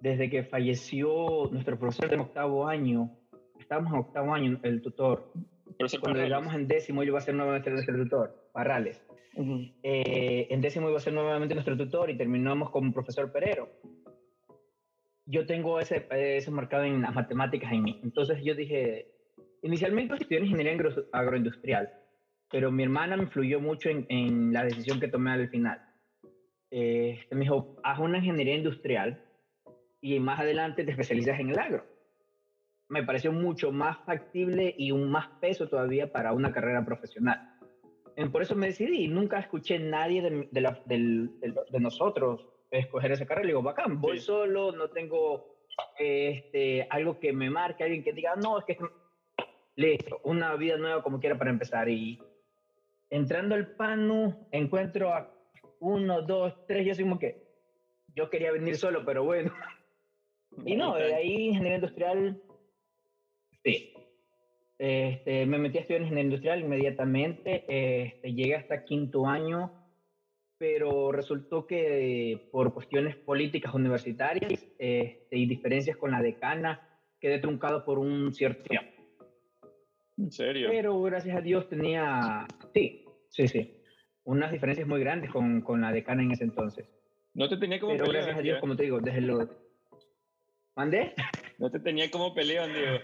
desde 0.00 0.30
que 0.30 0.44
falleció 0.44 1.48
nuestro 1.50 1.76
profesor 1.76 2.08
de 2.08 2.18
octavo 2.18 2.68
año, 2.68 3.10
estábamos 3.58 3.92
en 3.92 3.98
octavo 3.98 4.32
año, 4.32 4.60
el 4.62 4.80
tutor. 4.80 5.32
Cuando 6.00 6.20
llegamos 6.20 6.54
en 6.54 6.68
décimo, 6.68 7.02
yo 7.02 7.08
iba 7.08 7.18
a 7.18 7.22
ser 7.22 7.34
nuevamente 7.34 7.70
nuestro 7.70 7.96
tutor, 7.96 8.48
Parrales. 8.52 9.04
Eh, 9.82 10.46
en 10.50 10.60
décimo 10.60 10.88
iba 10.88 10.98
a 10.98 11.00
ser 11.00 11.12
nuevamente 11.12 11.54
nuestro 11.54 11.76
tutor 11.76 12.10
y 12.10 12.16
terminamos 12.16 12.70
con 12.70 12.92
profesor 12.92 13.32
Perero 13.32 13.68
yo 15.28 15.44
tengo 15.46 15.78
ese, 15.78 16.06
eso 16.10 16.50
marcado 16.50 16.84
en 16.84 17.02
las 17.02 17.14
matemáticas 17.14 17.70
en 17.72 17.82
mí. 17.82 18.00
Entonces 18.02 18.42
yo 18.42 18.54
dije, 18.54 19.08
inicialmente 19.62 20.14
estudié 20.14 20.40
ingeniería 20.40 20.76
agroindustrial, 21.12 21.92
pero 22.50 22.70
mi 22.70 22.82
hermana 22.82 23.16
me 23.16 23.24
influyó 23.24 23.60
mucho 23.60 23.88
en, 23.88 24.06
en 24.08 24.52
la 24.52 24.64
decisión 24.64 25.00
que 25.00 25.08
tomé 25.08 25.32
al 25.32 25.48
final. 25.48 25.80
Eh, 26.70 27.26
me 27.30 27.40
dijo, 27.40 27.76
haz 27.82 27.98
una 27.98 28.18
ingeniería 28.18 28.54
industrial 28.54 29.24
y 30.00 30.18
más 30.20 30.40
adelante 30.40 30.84
te 30.84 30.90
especializas 30.90 31.40
en 31.40 31.50
el 31.50 31.58
agro. 31.58 31.86
Me 32.88 33.02
pareció 33.02 33.32
mucho 33.32 33.70
más 33.70 33.98
factible 34.04 34.74
y 34.78 34.92
un 34.92 35.10
más 35.10 35.28
peso 35.40 35.68
todavía 35.68 36.10
para 36.10 36.32
una 36.32 36.52
carrera 36.52 36.84
profesional. 36.84 37.54
Por 38.32 38.42
eso 38.42 38.56
me 38.56 38.66
decidí. 38.66 39.06
Nunca 39.08 39.38
escuché 39.38 39.78
nadie 39.78 40.22
de, 40.22 40.48
de, 40.50 40.60
la, 40.60 40.82
de, 40.86 41.28
de 41.70 41.80
nosotros 41.80 42.46
escoger 42.70 43.12
esa 43.12 43.26
carrera. 43.26 43.44
Le 43.44 43.52
digo, 43.52 43.62
bacán, 43.62 44.00
voy 44.00 44.18
solo, 44.18 44.72
no 44.72 44.88
tengo 44.90 45.58
este, 45.98 46.86
algo 46.90 47.20
que 47.20 47.32
me 47.32 47.50
marque, 47.50 47.84
alguien 47.84 48.02
que 48.02 48.12
diga, 48.12 48.34
no, 48.36 48.58
es 48.58 48.64
que 48.64 48.76
listo, 49.76 50.20
una 50.24 50.56
vida 50.56 50.76
nueva 50.76 51.02
como 51.02 51.20
quiera 51.20 51.38
para 51.38 51.50
empezar. 51.50 51.88
Y 51.88 52.18
entrando 53.10 53.54
al 53.54 53.74
PANU, 53.74 54.48
encuentro 54.52 55.12
a 55.12 55.32
uno, 55.80 56.22
dos, 56.22 56.66
tres, 56.66 56.86
yo 56.86 56.94
soy 56.94 57.04
como 57.04 57.18
que, 57.18 57.42
yo 58.14 58.30
quería 58.30 58.52
venir 58.52 58.76
solo, 58.76 59.04
pero 59.04 59.24
bueno. 59.24 59.52
Y 60.64 60.76
no, 60.76 60.96
de 60.96 61.14
ahí 61.14 61.48
ingeniería 61.48 61.76
industrial, 61.76 62.42
sí. 63.62 63.92
Este, 64.78 65.46
me 65.46 65.58
metí 65.58 65.78
a 65.78 65.80
estudiar 65.82 66.02
ingeniería 66.02 66.24
industrial 66.24 66.60
inmediatamente, 66.60 67.64
este, 67.68 68.32
llegué 68.32 68.56
hasta 68.56 68.84
quinto 68.84 69.26
año 69.26 69.78
pero 70.58 71.12
resultó 71.12 71.66
que 71.66 72.48
por 72.50 72.74
cuestiones 72.74 73.16
políticas 73.16 73.72
universitarias 73.74 74.52
este, 74.78 75.36
y 75.36 75.46
diferencias 75.46 75.96
con 75.96 76.10
la 76.10 76.20
decana 76.20 76.84
quedé 77.20 77.38
truncado 77.38 77.84
por 77.84 77.98
un 77.98 78.34
cierto 78.34 78.64
tiempo. 78.64 79.02
¿En 80.18 80.32
serio? 80.32 80.68
Pero 80.70 81.00
gracias 81.02 81.36
a 81.36 81.40
Dios 81.40 81.68
tenía, 81.68 82.46
sí, 82.72 83.04
sí, 83.30 83.48
sí, 83.48 83.82
unas 84.24 84.52
diferencias 84.52 84.86
muy 84.86 85.00
grandes 85.00 85.30
con, 85.30 85.62
con 85.62 85.80
la 85.80 85.92
decana 85.92 86.22
en 86.22 86.32
ese 86.32 86.44
entonces. 86.44 86.88
No 87.34 87.48
te 87.48 87.56
tenía 87.56 87.78
como 87.78 87.92
Pero 87.92 88.10
gracias 88.10 88.38
a 88.38 88.42
Dios, 88.42 88.60
como 88.60 88.76
te 88.76 88.84
digo, 88.84 89.00
desde 89.00 89.20
lo... 89.20 89.48
¿Mandé? 90.74 91.14
No 91.58 91.70
te 91.70 91.80
tenía 91.80 92.10
como 92.10 92.34
pelea, 92.34 92.66
digo. 92.66 92.98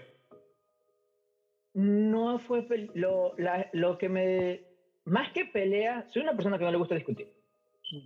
No 1.73 2.39
fue 2.39 2.65
lo, 2.93 3.35
lo 3.73 3.97
que 3.97 4.09
me... 4.09 4.61
Más 5.05 5.31
que 5.33 5.45
pelea, 5.45 6.07
soy 6.09 6.23
una 6.23 6.33
persona 6.33 6.57
que 6.57 6.63
no 6.63 6.71
le 6.71 6.77
gusta 6.77 6.95
discutir 6.95 7.35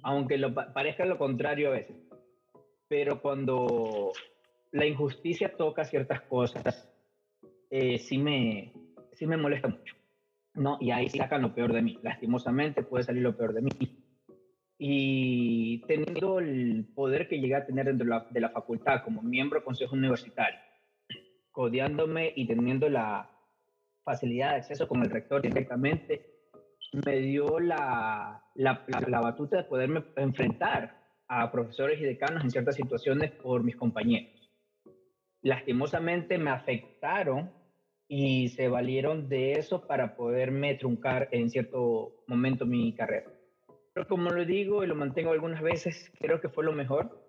aunque 0.04 0.38
lo, 0.38 0.54
parezca 0.54 1.06
lo 1.06 1.18
contrario 1.18 1.70
a 1.70 1.74
veces. 1.74 1.96
Pero 2.88 3.22
cuando 3.22 4.12
la 4.72 4.86
injusticia 4.86 5.56
toca 5.56 5.86
ciertas 5.86 6.22
cosas, 6.22 6.90
eh, 7.70 8.00
sí, 8.00 8.18
me, 8.18 8.74
sí 9.14 9.28
me 9.28 9.38
molesta 9.38 9.68
mucho. 9.68 9.96
¿No? 10.60 10.78
Y 10.80 10.92
ahí 10.92 11.10
sacan 11.10 11.42
lo 11.42 11.54
peor 11.56 11.74
de 11.74 11.82
mí. 11.82 12.00
Lastimosamente 12.04 12.84
puede 12.84 13.04
salir 13.04 13.24
lo 13.24 13.36
peor 13.36 13.54
de 13.54 13.62
mí. 13.62 13.72
Y 14.78 15.82
teniendo 15.88 16.40
el 16.40 16.88
poder 16.94 17.28
que 17.28 17.40
llegué 17.40 17.56
a 17.56 17.66
tener 17.66 17.86
dentro 17.86 18.06
de 18.06 18.10
la, 18.10 18.28
de 18.30 18.40
la 18.40 18.50
facultad 18.50 19.04
como 19.04 19.22
miembro 19.22 19.60
del 19.60 19.66
consejo 19.66 19.96
universitario, 19.96 20.60
codeándome 21.52 22.32
y 22.36 22.48
teniendo 22.48 22.90
la 22.90 23.30
facilidad 24.04 24.52
de 24.52 24.56
acceso 24.58 24.88
con 24.88 25.04
el 25.04 25.10
rector 25.10 25.42
directamente, 25.42 26.26
me 27.06 27.18
dio 27.18 27.60
la, 27.60 28.44
la, 28.56 28.86
la, 29.08 29.20
batuta 29.22 29.58
de 29.58 29.64
poderme 29.64 30.04
enfrentar 30.16 30.98
a 31.28 31.52
profesores 31.52 32.00
y 32.00 32.04
decanos 32.04 32.44
en 32.44 32.50
ciertas 32.50 32.76
situaciones 32.76 33.32
por 33.32 33.64
mis 33.64 33.76
compañeros. 33.76 34.50
Lastimosamente 35.42 36.38
me 36.38 36.50
afectaron 36.50 37.52
y 38.10 38.50
se 38.50 38.68
valieron 38.68 39.30
de 39.30 39.54
eso 39.54 39.88
para 39.88 40.18
poderme 40.18 40.74
truncar 40.76 41.30
en 41.32 41.50
cierto 41.50 42.24
momento 42.28 42.66
mi 42.66 42.92
carrera. 42.94 43.32
Pero 43.94 44.08
como 44.08 44.32
lo 44.32 44.44
digo 44.44 44.84
y 44.84 44.88
lo 44.88 44.96
mantengo 44.96 45.32
algunas 45.32 45.62
veces, 45.62 46.12
creo 46.20 46.42
que 46.42 46.50
fue 46.50 46.66
lo 46.66 46.74
mejor 46.74 47.24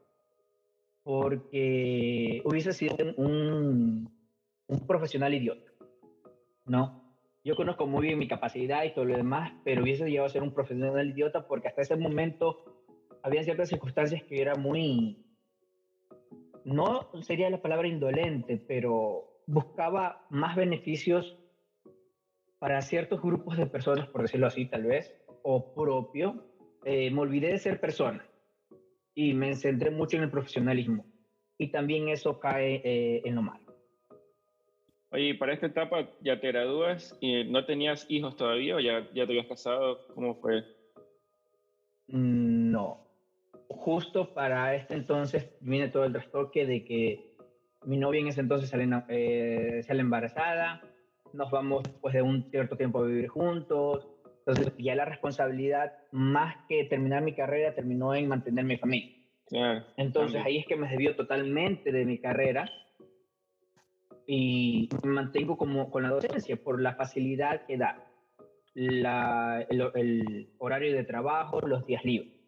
porque 1.05 2.43
hubiese 2.45 2.73
sido 2.73 2.97
un, 3.17 4.11
un 4.67 4.87
profesional 4.87 5.35
idiota, 5.35 5.71
¿no? 6.67 7.01
yo 7.45 7.57
conozco 7.57 7.87
muy 7.87 8.07
bien 8.07 8.19
mi 8.19 8.29
capacidad 8.29 8.85
y 8.85 8.93
todo 8.93 9.05
lo 9.05 9.17
demás, 9.17 9.53
pero 9.65 9.83
hubiese 9.83 10.09
llegado 10.09 10.27
a 10.27 10.31
ser 10.31 10.43
un 10.43 10.53
profesional 10.53 11.09
idiota 11.09 11.47
porque 11.47 11.69
hasta 11.69 11.83
ese 11.83 11.97
momento 11.97 12.65
había 13.23 13.43
ciertas 13.43 13.69
circunstancias 13.69 14.23
que 14.25 14.41
era 14.41 14.55
muy, 14.57 15.25
no 16.65 17.11
sería 17.23 17.49
la 17.49 17.63
palabra 17.63 17.89
indolente, 17.89 18.59
pero 18.59 19.30
buscaba 19.51 20.17
más 20.29 20.55
beneficios 20.55 21.37
para 22.59 22.81
ciertos 22.83 23.21
grupos 23.21 23.57
de 23.57 23.67
personas, 23.67 24.07
por 24.09 24.23
decirlo 24.23 24.47
así 24.47 24.67
tal 24.67 24.85
vez, 24.85 25.13
o 25.43 25.65
propio. 25.75 26.35
Eh, 26.85 27.11
me 27.11 27.21
olvidé 27.21 27.49
de 27.49 27.59
ser 27.59 27.81
persona 27.81 28.25
y 29.15 29.35
me 29.35 29.55
centré 29.57 29.91
mucho 29.91 30.17
en 30.17 30.23
el 30.23 30.31
profesionalismo. 30.31 31.05
Y 31.59 31.69
también 31.69 32.09
eso 32.09 32.39
cae 32.39 32.81
eh, 32.85 33.21
en 33.25 33.35
lo 33.35 33.43
malo. 33.43 33.65
Oye, 35.11 35.35
para 35.35 35.53
esta 35.53 35.67
etapa 35.67 36.09
ya 36.21 36.39
te 36.39 36.47
gradúas 36.47 37.17
y 37.21 37.45
no 37.45 37.65
tenías 37.65 38.07
hijos 38.09 38.37
todavía 38.37 38.77
o 38.77 38.81
ya, 38.81 39.09
ya 39.13 39.27
te 39.27 39.33
habías 39.33 39.49
casado? 39.49 39.99
¿Cómo 40.15 40.37
fue? 40.37 40.63
Mm, 42.07 42.71
no. 42.71 43.01
Justo 43.69 44.33
para 44.33 44.75
este 44.75 44.95
entonces 44.95 45.49
viene 45.61 45.89
todo 45.89 46.05
el 46.05 46.13
trastoque 46.13 46.65
de 46.67 46.85
que 46.85 47.30
mi 47.85 47.97
novia 47.97 48.21
en 48.21 48.29
ese 48.29 48.41
entonces 48.41 48.71
sale, 48.71 48.89
eh, 49.09 49.83
sale 49.87 50.01
embarazada, 50.01 50.83
nos 51.33 51.51
vamos 51.51 51.83
después 51.83 52.15
de 52.15 52.23
un 52.23 52.51
cierto 52.51 52.77
tiempo 52.77 53.01
a 53.01 53.07
vivir 53.07 53.29
juntos, 53.29 54.07
Entonces 54.39 54.73
ya 54.79 54.95
la 54.95 55.05
responsabilidad, 55.05 55.93
más 56.13 56.57
que 56.69 56.85
terminar 56.85 57.23
mi 57.23 57.35
carrera, 57.35 57.75
terminó 57.75 58.15
en 58.15 58.29
mantener 58.29 58.65
mi 58.65 58.77
familia. 58.77 59.17
Entonces 59.97 60.43
ahí 60.45 60.59
es 60.59 60.67
que 60.67 60.77
me 60.77 60.89
desvió 60.89 61.17
totalmente 61.17 61.91
de 61.91 62.05
mi 62.05 62.19
carrera 62.19 62.71
y 64.27 64.89
me 65.03 65.11
mantengo 65.11 65.57
como 65.57 65.91
con 65.91 66.05
la 66.05 66.11
docencia 66.11 66.57
por 66.57 66.81
la 66.81 66.95
facilidad 66.95 67.67
que 67.67 67.77
da 67.77 68.07
la, 68.75 69.67
el, 69.69 70.49
horario 70.59 70.95
de 70.95 71.05
trabajo, 71.05 71.61
los 71.61 71.85
días 71.87 72.05
libres. 72.05 72.40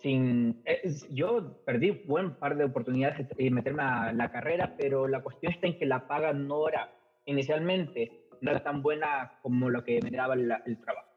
Sin, 0.00 0.62
yo 1.10 1.62
perdí 1.64 1.90
buen 2.06 2.34
par 2.34 2.56
de 2.56 2.64
oportunidades 2.64 3.28
de 3.28 3.50
meterme 3.50 3.82
a 3.82 4.12
la 4.12 4.30
carrera, 4.30 4.74
pero 4.78 5.08
la 5.08 5.22
cuestión 5.22 5.52
está 5.52 5.66
en 5.66 5.78
que 5.78 5.86
la 5.86 6.06
paga 6.06 6.32
no 6.32 6.68
era 6.68 6.92
inicialmente 7.26 8.24
no 8.40 8.50
era 8.50 8.62
tan 8.62 8.82
buena 8.82 9.38
como 9.42 9.70
lo 9.70 9.84
que 9.84 10.00
me 10.02 10.10
daba 10.10 10.34
el 10.34 10.78
trabajo. 10.80 11.08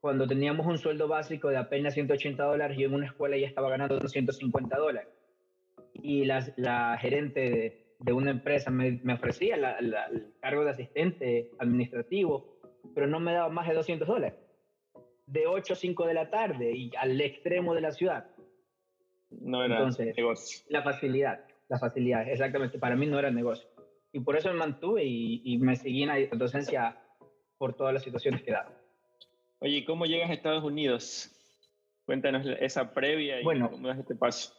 Cuando 0.00 0.26
teníamos 0.26 0.66
un 0.66 0.76
sueldo 0.76 1.08
básico 1.08 1.48
de 1.48 1.56
apenas 1.56 1.94
180 1.94 2.44
dólares, 2.44 2.76
yo 2.76 2.88
en 2.88 2.94
una 2.94 3.06
escuela 3.06 3.38
ya 3.38 3.46
estaba 3.46 3.70
ganando 3.70 3.98
250 3.98 4.76
dólares. 4.76 5.08
Y 5.94 6.26
la, 6.26 6.46
la 6.56 6.98
gerente 6.98 7.94
de, 7.98 8.12
una 8.12 8.32
empresa 8.32 8.70
me, 8.70 9.00
me 9.02 9.14
ofrecía 9.14 9.54
el 9.54 10.34
cargo 10.40 10.64
de 10.64 10.70
asistente 10.72 11.50
administrativo, 11.58 12.58
pero 12.94 13.06
no 13.06 13.18
me 13.18 13.32
daba 13.32 13.48
más 13.48 13.66
de 13.66 13.74
200 13.74 14.06
dólares. 14.06 14.38
De 15.26 15.46
8 15.46 15.72
a 15.72 15.76
5 15.76 16.06
de 16.06 16.14
la 16.14 16.30
tarde 16.30 16.72
y 16.76 16.90
al 16.96 17.20
extremo 17.20 17.74
de 17.74 17.80
la 17.80 17.92
ciudad. 17.92 18.26
No 19.30 19.64
era 19.64 19.76
Entonces, 19.76 20.16
negocio. 20.16 20.64
La 20.68 20.82
facilidad, 20.82 21.44
la 21.68 21.78
facilidad, 21.78 22.28
exactamente. 22.28 22.78
Para 22.78 22.94
mí 22.94 23.06
no 23.06 23.18
era 23.18 23.30
negocio 23.30 23.68
y 24.14 24.20
por 24.20 24.36
eso 24.36 24.48
me 24.48 24.54
mantuve 24.54 25.04
y, 25.04 25.58
me 25.58 25.74
seguí 25.74 26.04
en 26.04 26.08
la 26.08 26.36
docencia 26.36 26.96
por 27.58 27.74
todas 27.74 27.92
las 27.92 28.04
situaciones 28.04 28.42
que 28.42 28.52
daba. 28.52 28.72
Oye, 29.58 29.84
¿cómo 29.84 30.06
llegas 30.06 30.30
a 30.30 30.34
Estados 30.34 30.62
Unidos? 30.62 31.32
Cuéntanos 32.06 32.46
esa 32.60 32.94
previa 32.94 33.40
y 33.40 33.42
cómo 33.42 33.88
das 33.88 33.98
este 33.98 34.14
paso. 34.14 34.54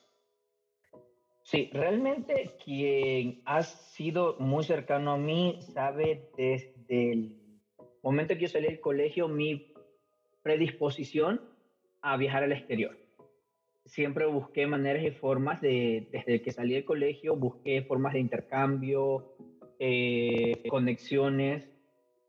Sí, 1.44 1.70
realmente 1.72 2.58
quien 2.66 3.42
ha 3.46 3.64
sido 3.64 4.36
muy 4.40 4.66
cercano 4.66 5.14
a 5.14 5.18
mí 5.18 5.60
sabe 5.62 6.30
desde 6.36 7.14
el 7.14 7.62
momento 8.04 8.34
que 8.34 8.42
yo 8.42 8.48
salí 8.50 8.68
del 8.68 8.82
colegio 8.82 9.30
mi 9.30 9.72
predisposición 10.46 11.42
a 12.04 12.18
viajar 12.18 12.44
al 12.44 12.52
exterior. 12.52 12.96
Siempre 13.86 14.28
busqué 14.28 14.68
maneras 14.68 15.04
y 15.04 15.10
formas 15.10 15.60
de, 15.60 16.08
desde 16.12 16.44
que 16.44 16.52
salí 16.52 16.76
del 16.76 16.86
colegio, 16.86 17.36
busqué 17.36 17.82
formas 17.82 18.14
de 18.14 18.20
intercambio, 18.20 19.34
eh, 19.80 20.62
conexiones, 20.70 21.68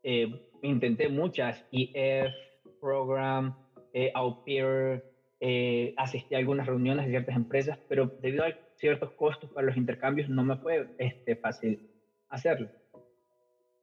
eh, 0.01 0.49
intenté 0.63 1.09
muchas, 1.09 1.63
EF, 1.71 2.33
Program, 2.81 3.55
eh, 3.93 4.11
Au 4.15 4.43
Pair, 4.43 5.03
eh, 5.39 5.93
asistí 5.95 6.33
a 6.33 6.39
algunas 6.39 6.65
reuniones 6.65 7.05
de 7.05 7.11
ciertas 7.11 7.35
empresas, 7.35 7.77
pero 7.87 8.07
debido 8.19 8.45
a 8.45 8.57
ciertos 8.77 9.11
costos 9.11 9.51
para 9.51 9.67
los 9.67 9.77
intercambios 9.77 10.27
no 10.27 10.43
me 10.43 10.57
fue 10.57 10.87
este, 10.97 11.35
fácil 11.35 11.87
hacerlo. 12.29 12.69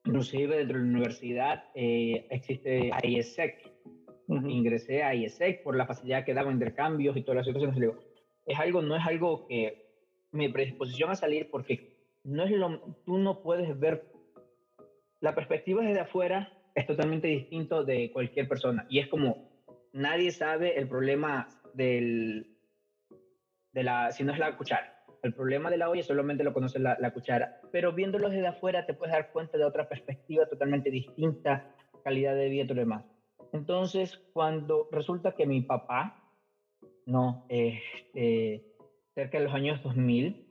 Inclusive 0.07 0.57
dentro 0.57 0.76
de 0.76 0.85
la 0.85 0.91
universidad 0.91 1.64
existe 1.75 2.91
Ingresé 4.28 5.02
a 5.02 5.14
IESEC 5.14 5.62
por 5.62 5.76
la 5.76 5.87
facilidad 5.87 6.25
que 6.25 6.35
daba 6.35 6.50
intercambios 6.50 7.16
y 7.16 7.23
todas 7.23 7.37
las 7.37 7.47
situaciones. 7.47 7.97
es 8.47 8.59
algo, 8.59 8.83
no 8.83 8.97
es 8.97 9.07
algo 9.07 9.47
que 9.47 9.85
mi 10.33 10.49
predisposición 10.49 11.11
a 11.11 11.14
salir 11.14 11.50
porque 11.50 11.95
no 12.25 12.45
es 12.45 12.50
lo, 12.50 12.81
tú 13.04 13.19
no 13.19 13.43
puedes 13.43 13.78
ver, 13.78 14.04
la 15.21 15.35
perspectiva 15.35 15.83
desde 15.83 16.00
afuera 16.00 16.52
es 16.75 16.87
totalmente 16.87 17.28
distinto 17.28 17.85
de 17.85 18.11
cualquier 18.12 18.49
persona. 18.49 18.87
Y 18.88 18.99
es 18.99 19.09
como, 19.09 19.49
nadie 19.92 20.33
sabe 20.33 20.79
el 20.79 20.88
problema 20.88 21.49
del, 21.75 22.57
de 23.72 23.83
la, 23.83 24.11
si 24.11 24.25
no 24.25 24.33
es 24.33 24.38
la 24.38 24.57
cuchara. 24.57 24.90
El 25.22 25.33
problema 25.33 25.70
de 25.70 25.79
la 25.79 25.88
olla 25.88 26.03
solamente 26.03 26.44
lo 26.44 26.53
conoce 26.53 26.79
la, 26.79 26.96
la 26.99 27.12
cuchara. 27.12 27.61
Pero 27.72 27.92
viéndolo 27.92 28.29
desde 28.29 28.46
afuera 28.46 28.85
te 28.85 28.94
puedes 28.94 29.14
dar 29.14 29.33
cuenta 29.33 29.57
de 29.57 29.64
otra 29.64 29.88
perspectiva 29.88 30.46
totalmente 30.46 30.90
distinta, 30.90 31.70
calidad 32.03 32.35
de 32.35 32.49
vida 32.49 32.64
y 32.64 32.66
todo 32.66 32.77
lo 32.77 32.81
demás. 32.83 33.05
Entonces, 33.55 34.21
cuando 34.33 34.88
resulta 34.90 35.31
que 35.31 35.47
mi 35.47 35.62
papá, 35.62 36.12
no, 37.07 37.47
este, 37.49 38.61
cerca 39.14 39.38
de 39.38 39.45
los 39.45 39.55
años 39.55 39.81
2000, 39.81 40.45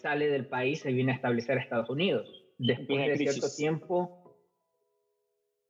sale 0.00 0.28
del 0.28 0.46
país 0.46 0.86
y 0.86 0.92
viene 0.92 1.10
a 1.10 1.16
establecer 1.16 1.58
a 1.58 1.62
Estados 1.62 1.90
Unidos. 1.90 2.44
Después 2.56 3.04
de 3.06 3.16
cierto 3.16 3.48
tiempo, 3.50 4.12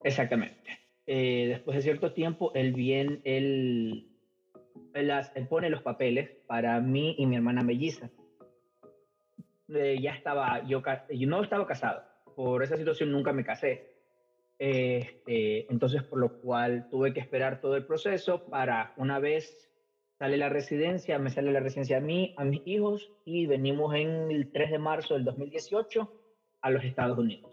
exactamente. 0.02 0.78
Eh, 1.06 1.46
después 1.48 1.76
de 1.76 1.82
cierto 1.82 2.12
tiempo, 2.12 2.52
él 2.52 2.74
viene, 2.74 3.22
él, 3.24 4.06
él, 4.92 5.48
pone 5.48 5.70
los 5.70 5.80
papeles 5.80 6.30
para 6.46 6.78
mí 6.78 7.14
y 7.16 7.24
mi 7.24 7.36
hermana 7.36 7.62
melliza. 7.62 8.10
Eh, 9.68 9.96
ya 9.98 10.10
estaba, 10.10 10.62
yo, 10.66 10.82
yo 11.08 11.26
no 11.26 11.42
estaba 11.42 11.66
casado, 11.66 12.02
por 12.36 12.62
esa 12.62 12.76
situación 12.76 13.12
nunca 13.12 13.32
me 13.32 13.46
casé. 13.46 13.93
Este, 14.58 15.70
entonces, 15.70 16.02
por 16.04 16.18
lo 16.20 16.40
cual 16.40 16.88
tuve 16.88 17.12
que 17.12 17.20
esperar 17.20 17.60
todo 17.60 17.76
el 17.76 17.86
proceso 17.86 18.46
para 18.46 18.94
una 18.96 19.18
vez 19.18 19.70
sale 20.18 20.36
la 20.36 20.48
residencia, 20.48 21.18
me 21.18 21.30
sale 21.30 21.52
la 21.52 21.60
residencia 21.60 21.98
a 21.98 22.00
mí, 22.00 22.34
a 22.36 22.44
mis 22.44 22.62
hijos 22.66 23.10
y 23.24 23.46
venimos 23.46 23.94
en 23.94 24.30
el 24.30 24.52
3 24.52 24.70
de 24.70 24.78
marzo 24.78 25.14
del 25.14 25.24
2018 25.24 26.12
a 26.62 26.70
los 26.70 26.84
Estados 26.84 27.18
Unidos. 27.18 27.52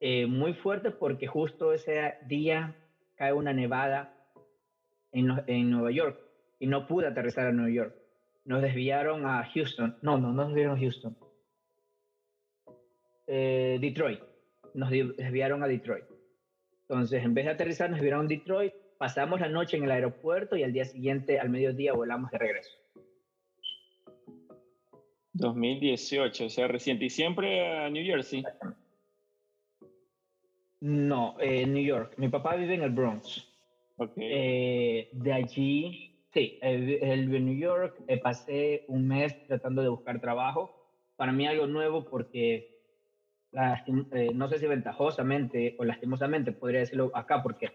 Eh, 0.00 0.26
muy 0.26 0.52
fuerte 0.54 0.90
porque 0.90 1.26
justo 1.26 1.72
ese 1.72 2.14
día 2.26 2.76
cae 3.16 3.32
una 3.32 3.52
nevada 3.52 4.14
en, 5.12 5.30
en, 5.46 5.70
Nueva 5.70 5.90
York 5.90 6.20
y 6.58 6.66
no 6.66 6.86
pude 6.86 7.06
aterrizar 7.08 7.46
a 7.46 7.52
Nueva 7.52 7.70
York. 7.70 7.96
Nos 8.44 8.62
desviaron 8.62 9.26
a 9.26 9.44
Houston. 9.52 9.96
No, 10.02 10.18
no, 10.18 10.28
no 10.28 10.44
nos 10.44 10.48
desviaron 10.48 10.76
a 10.76 10.80
Houston. 10.80 11.16
Eh, 13.26 13.78
Detroit. 13.80 14.20
Nos 14.76 14.90
desviaron 14.90 15.64
a 15.64 15.66
Detroit. 15.66 16.04
Entonces, 16.82 17.24
en 17.24 17.34
vez 17.34 17.46
de 17.46 17.50
aterrizar, 17.50 17.90
nos 17.90 17.98
desviaron 17.98 18.26
a 18.26 18.28
Detroit 18.28 18.72
pasamos 18.98 19.40
la 19.40 19.48
noche 19.48 19.76
en 19.76 19.84
el 19.84 19.90
aeropuerto 19.90 20.56
y 20.56 20.62
al 20.62 20.72
día 20.72 20.84
siguiente, 20.84 21.38
al 21.38 21.50
mediodía, 21.50 21.92
volamos 21.92 22.30
de 22.30 22.38
regreso. 22.38 22.70
2018, 25.32 26.46
o 26.46 26.48
sea, 26.48 26.66
reciente. 26.66 27.04
¿Y 27.04 27.10
siempre 27.10 27.66
a 27.66 27.90
New 27.90 28.04
Jersey? 28.04 28.42
No, 30.80 31.36
en 31.40 31.74
New 31.74 31.84
York. 31.84 32.14
Mi 32.16 32.28
papá 32.28 32.56
vive 32.56 32.74
en 32.74 32.82
el 32.82 32.90
Bronx. 32.90 33.46
Okay. 33.98 34.28
Eh, 34.30 35.08
de 35.12 35.32
allí, 35.32 36.14
sí, 36.32 36.58
él 36.62 37.26
vive 37.26 37.36
en 37.36 37.44
New 37.46 37.58
York. 37.58 37.98
Eh, 38.08 38.18
pasé 38.18 38.84
un 38.88 39.06
mes 39.08 39.46
tratando 39.46 39.82
de 39.82 39.88
buscar 39.88 40.20
trabajo. 40.20 40.74
Para 41.16 41.32
mí 41.32 41.46
algo 41.46 41.66
nuevo 41.66 42.04
porque, 42.04 42.75
eh, 43.52 44.30
no 44.34 44.48
sé 44.48 44.58
si 44.58 44.66
ventajosamente 44.66 45.76
o 45.78 45.84
lastimosamente, 45.84 46.52
podría 46.52 46.80
decirlo 46.80 47.10
acá, 47.14 47.42
porque 47.42 47.72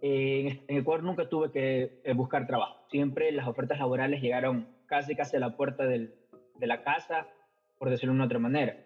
en, 0.00 0.60
Ecuador 0.68 1.04
nunca 1.04 1.28
tuve 1.28 1.50
que 1.50 2.00
eh, 2.04 2.12
buscar 2.14 2.46
trabajo. 2.46 2.86
Siempre 2.90 3.32
las 3.32 3.46
ofertas 3.46 3.78
laborales 3.78 4.20
llegaron 4.20 4.68
casi 4.86 5.14
casi 5.14 5.36
a 5.36 5.40
la 5.40 5.56
puerta 5.56 5.84
de 5.84 6.10
la 6.60 6.82
casa, 6.82 7.26
por 7.78 7.90
decirlo 7.90 8.12
de 8.12 8.16
una 8.16 8.26
otra 8.26 8.38
manera. 8.38 8.76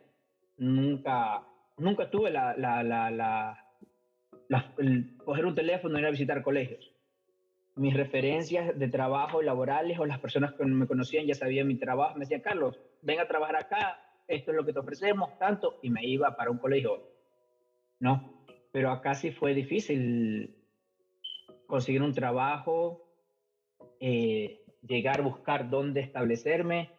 Nunca, 0.59 1.43
nunca 1.79 2.11
tuve 2.11 2.31
la, 2.31 2.55
la, 2.57 2.83
la, 2.83 3.11
la 3.11 3.59
el 4.79 5.17
coger 5.25 5.47
un 5.47 5.55
teléfono 5.55 5.97
y 5.97 6.01
ir 6.01 6.07
a 6.07 6.11
visitar 6.11 6.43
colegios. 6.43 6.93
Mis 7.75 7.95
referencias 7.95 8.79
de 8.79 8.89
trabajo 8.89 9.41
laborales 9.41 9.99
o 9.99 10.05
las 10.05 10.19
personas 10.19 10.53
que 10.53 10.65
me 10.65 10.87
conocían 10.87 11.27
ya 11.27 11.35
sabían 11.35 11.67
mi 11.67 11.77
trabajo. 11.77 12.15
Me 12.15 12.21
decían, 12.21 12.43
Carlos, 12.43 12.79
ven 13.01 13.21
a 13.21 13.27
trabajar 13.27 13.57
acá, 13.57 13.99
esto 14.27 14.51
es 14.51 14.57
lo 14.57 14.65
que 14.65 14.73
te 14.73 14.79
ofrecemos, 14.79 15.39
tanto, 15.39 15.79
y 15.83 15.91
me 15.91 16.05
iba 16.05 16.37
para 16.37 16.51
un 16.51 16.59
colegio. 16.59 17.03
No, 18.01 18.45
pero 18.73 18.91
acá 18.91 19.15
sí 19.15 19.31
fue 19.31 19.55
difícil 19.55 20.57
conseguir 21.67 22.03
un 22.03 22.13
trabajo, 22.13 23.09
eh, 24.01 24.65
llegar 24.87 25.21
a 25.21 25.25
buscar 25.25 25.71
dónde 25.71 26.01
establecerme. 26.01 26.91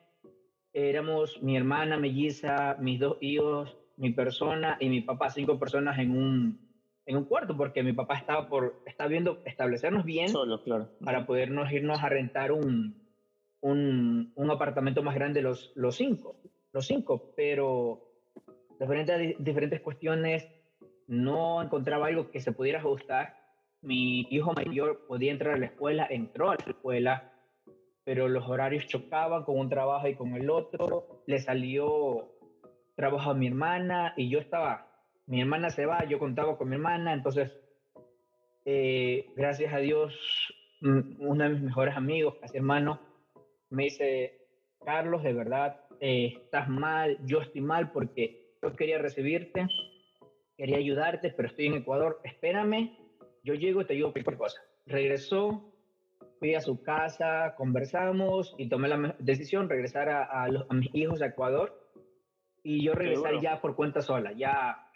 Éramos 0.74 1.42
mi 1.44 1.58
hermana 1.58 1.98
melliza, 1.98 2.78
mis 2.80 3.00
dos 3.00 3.18
hijos, 3.22 3.78
mi 3.98 4.12
persona 4.12 4.78
y 4.80 4.90
mi 4.90 5.02
papá, 5.02 5.30
cinco 5.30 5.60
personas 5.60 6.00
en 6.00 6.12
un, 6.12 6.60
en 7.06 7.18
un 7.18 7.26
cuarto, 7.26 7.56
porque 7.56 7.84
mi 7.84 7.94
papá 7.94 8.16
estaba 8.18 8.48
por, 8.48 8.82
está 8.86 9.08
viendo 9.08 9.42
establecernos 9.46 10.06
bien 10.06 10.30
Solo, 10.30 10.64
claro. 10.64 10.90
para 11.04 11.26
podernos 11.26 11.72
irnos 11.72 12.02
a 12.02 12.10
rentar 12.10 12.52
un, 12.52 12.96
un, 13.62 14.32
un, 14.36 14.52
apartamento 14.52 15.04
más 15.04 15.16
grande 15.16 15.42
los, 15.42 15.72
los 15.76 15.96
cinco, 15.96 16.38
los 16.74 16.86
cinco, 16.86 17.34
pero 17.36 18.10
diferentes, 18.80 19.36
diferentes 19.40 19.82
cuestiones 19.82 20.48
no 21.08 21.62
encontraba 21.62 22.08
algo 22.08 22.32
que 22.32 22.42
se 22.42 22.52
pudiera 22.52 22.80
ajustar 22.80 23.44
mi 23.84 24.22
hijo 24.32 24.54
mayor 24.54 25.06
podía 25.08 25.32
entrar 25.32 25.56
a 25.56 25.58
la 25.58 25.66
escuela, 25.66 26.08
entró 26.10 26.52
a 26.52 26.56
la 26.56 26.72
escuela, 26.72 27.34
pero 28.06 28.30
los 28.30 28.48
horarios 28.48 28.88
chocaban 28.88 29.44
con 29.44 29.60
un 29.60 29.70
trabajo 29.70 30.08
y 30.08 30.16
con 30.16 30.34
el 30.36 30.50
otro. 30.50 31.24
Le 31.28 31.40
salió 31.40 32.32
trabajo 32.96 33.32
a 33.32 33.34
mi 33.34 33.48
hermana 33.48 34.14
y 34.16 34.30
yo 34.30 34.40
estaba, 34.40 34.88
mi 35.28 35.42
hermana 35.42 35.70
se 35.70 35.86
va, 35.86 36.06
yo 36.06 36.18
contaba 36.18 36.58
con 36.58 36.70
mi 36.70 36.76
hermana, 36.76 37.14
entonces 37.14 37.52
eh, 38.66 39.26
gracias 39.36 39.74
a 39.74 39.80
Dios, 39.80 40.16
uno 40.82 41.44
de 41.44 41.50
mis 41.50 41.62
mejores 41.62 41.98
amigos, 41.98 42.36
casi 42.40 42.58
hermano, 42.58 43.00
me 43.70 43.84
dice, 43.86 44.48
Carlos, 44.86 45.24
de 45.24 45.34
verdad, 45.34 45.82
eh, 46.06 46.34
estás 46.44 46.68
mal, 46.68 47.18
yo 47.24 47.40
estoy 47.40 47.62
mal 47.62 47.94
porque 47.94 48.58
yo 48.62 48.76
quería 48.76 48.98
recibirte, 48.98 49.68
quería 50.58 50.76
ayudarte, 50.76 51.30
pero 51.30 51.48
estoy 51.48 51.68
en 51.68 51.76
Ecuador, 51.76 52.20
espérame, 52.26 52.98
yo 53.42 53.54
llego 53.54 53.80
y 53.80 53.86
te 53.86 53.94
ayudo 53.94 54.12
cualquier 54.12 54.36
cosa. 54.38 54.62
Regresó, 54.86 55.74
fui 56.40 56.56
a 56.56 56.60
su 56.60 56.84
casa, 56.84 57.56
conversamos 57.56 58.54
y 58.58 58.68
tomé 58.68 58.90
la 58.90 59.16
decisión 59.20 59.70
regresar 59.70 60.10
a, 60.10 60.44
a, 60.44 60.74
mis 60.74 60.94
hijos 60.94 61.22
a 61.22 61.28
Ecuador 61.28 61.74
y 62.64 62.84
yo 62.84 62.96
regresar 62.96 63.40
ya 63.40 63.62
por 63.62 63.78
cuenta 63.78 64.02
sola, 64.02 64.34
ya 64.34 64.92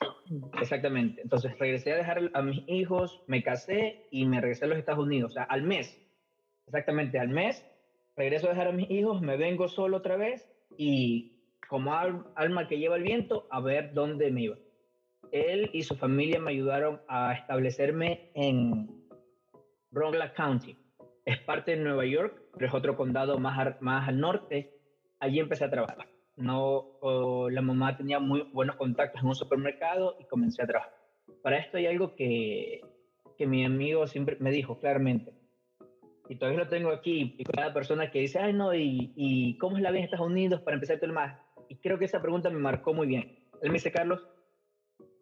exactamente. 0.60 1.22
Entonces 1.22 1.58
regresé 1.58 1.94
a 1.94 1.96
dejar 1.96 2.32
a 2.34 2.42
mis 2.42 2.68
hijos, 2.68 3.24
me 3.28 3.44
casé 3.44 4.10
y 4.12 4.26
me 4.26 4.42
regresé 4.42 4.66
a 4.66 4.68
los 4.68 4.78
Estados 4.78 5.06
Unidos, 5.06 5.32
o 5.32 5.34
sea, 5.36 5.44
al 5.44 5.64
mes, 5.64 5.98
exactamente 6.66 7.18
al 7.18 7.30
mes, 7.30 7.66
regreso 8.18 8.48
a 8.48 8.50
dejar 8.50 8.68
a 8.68 8.74
mis 8.74 8.92
hijos, 8.92 9.22
me 9.22 9.38
vengo 9.38 9.70
solo 9.70 9.96
otra 9.96 10.18
vez 10.18 10.54
y 10.78 11.34
como 11.68 11.94
alma 11.94 12.68
que 12.68 12.80
lleva 12.80 12.96
el 12.96 13.04
viento, 13.04 13.48
a 13.52 13.60
ver 13.60 13.94
dónde 13.94 14.32
me 14.32 14.44
iba. 14.44 14.58
Él 15.32 15.70
y 15.74 15.84
su 15.84 15.96
familia 15.96 16.40
me 16.40 16.52
ayudaron 16.52 17.02
a 17.08 17.34
establecerme 17.34 18.32
en 18.34 18.90
Ronald 19.92 20.34
County. 20.34 20.78
Es 21.26 21.40
parte 21.40 21.72
de 21.76 21.84
Nueva 21.84 22.06
York, 22.06 22.42
pero 22.54 22.68
es 22.68 22.74
otro 22.74 22.96
condado 22.96 23.38
más 23.38 23.58
al 24.08 24.20
norte. 24.20 24.74
Allí 25.20 25.40
empecé 25.40 25.66
a 25.66 25.70
trabajar. 25.70 26.08
No, 26.38 27.00
la 27.50 27.62
mamá 27.62 27.98
tenía 27.98 28.20
muy 28.20 28.44
buenos 28.54 28.76
contactos 28.76 29.22
en 29.22 29.28
un 29.28 29.36
supermercado 29.36 30.16
y 30.20 30.26
comencé 30.26 30.62
a 30.62 30.68
trabajar. 30.68 30.94
Para 31.42 31.58
esto 31.58 31.78
hay 31.78 31.88
algo 31.88 32.16
que, 32.16 32.82
que 33.38 33.48
mi 33.48 33.66
amigo 33.66 34.08
siempre 34.08 34.38
me 34.40 34.52
dijo 34.52 34.80
claramente. 34.80 35.34
Y 36.30 36.36
todavía 36.36 36.60
lo 36.60 36.68
tengo 36.68 36.92
aquí. 36.92 37.36
Y 37.38 37.44
cada 37.44 37.74
persona 37.74 38.12
que 38.12 38.20
dice, 38.20 38.40
ay, 38.40 38.54
no, 38.54 38.74
¿y, 38.74 39.14
y 39.16 39.58
cómo 39.58 39.78
es 39.78 39.84
la 39.84 39.92
vida 39.92 40.00
en 40.00 40.06
Estados 40.06 40.28
Unidos 40.28 40.62
para 40.62 40.76
empezar 40.76 40.98
todo 40.98 41.08
el 41.08 41.14
más? 41.14 41.40
Y 41.70 41.76
creo 41.78 41.98
que 41.98 42.06
esa 42.06 42.22
pregunta 42.22 42.50
me 42.50 42.60
marcó 42.60 42.94
muy 42.94 43.08
bien. 43.08 43.40
Él 43.62 43.70
me 43.70 43.76
dice, 43.76 43.92
Carlos, 43.92 44.26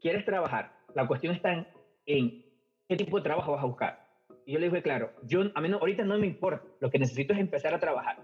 quieres 0.02 0.26
trabajar, 0.26 0.72
la 0.94 1.08
cuestión 1.08 1.34
está 1.34 1.68
en, 2.06 2.46
qué 2.88 2.96
tipo 2.96 3.18
de 3.18 3.24
trabajo 3.24 3.54
vas 3.54 3.64
a 3.64 3.68
buscar. 3.68 4.06
Y 4.46 4.54
yo 4.54 4.60
le 4.60 4.70
dije, 4.70 4.84
claro, 4.84 5.12
yo, 5.24 5.42
a 5.56 5.62
mí 5.62 5.70
no, 5.70 5.78
ahorita 5.78 6.04
no 6.04 6.18
me 6.20 6.28
importa, 6.28 6.64
lo 6.80 6.92
que 6.92 7.00
necesito 7.00 7.34
es 7.34 7.40
empezar 7.40 7.74
a 7.74 7.80
trabajar. 7.80 8.18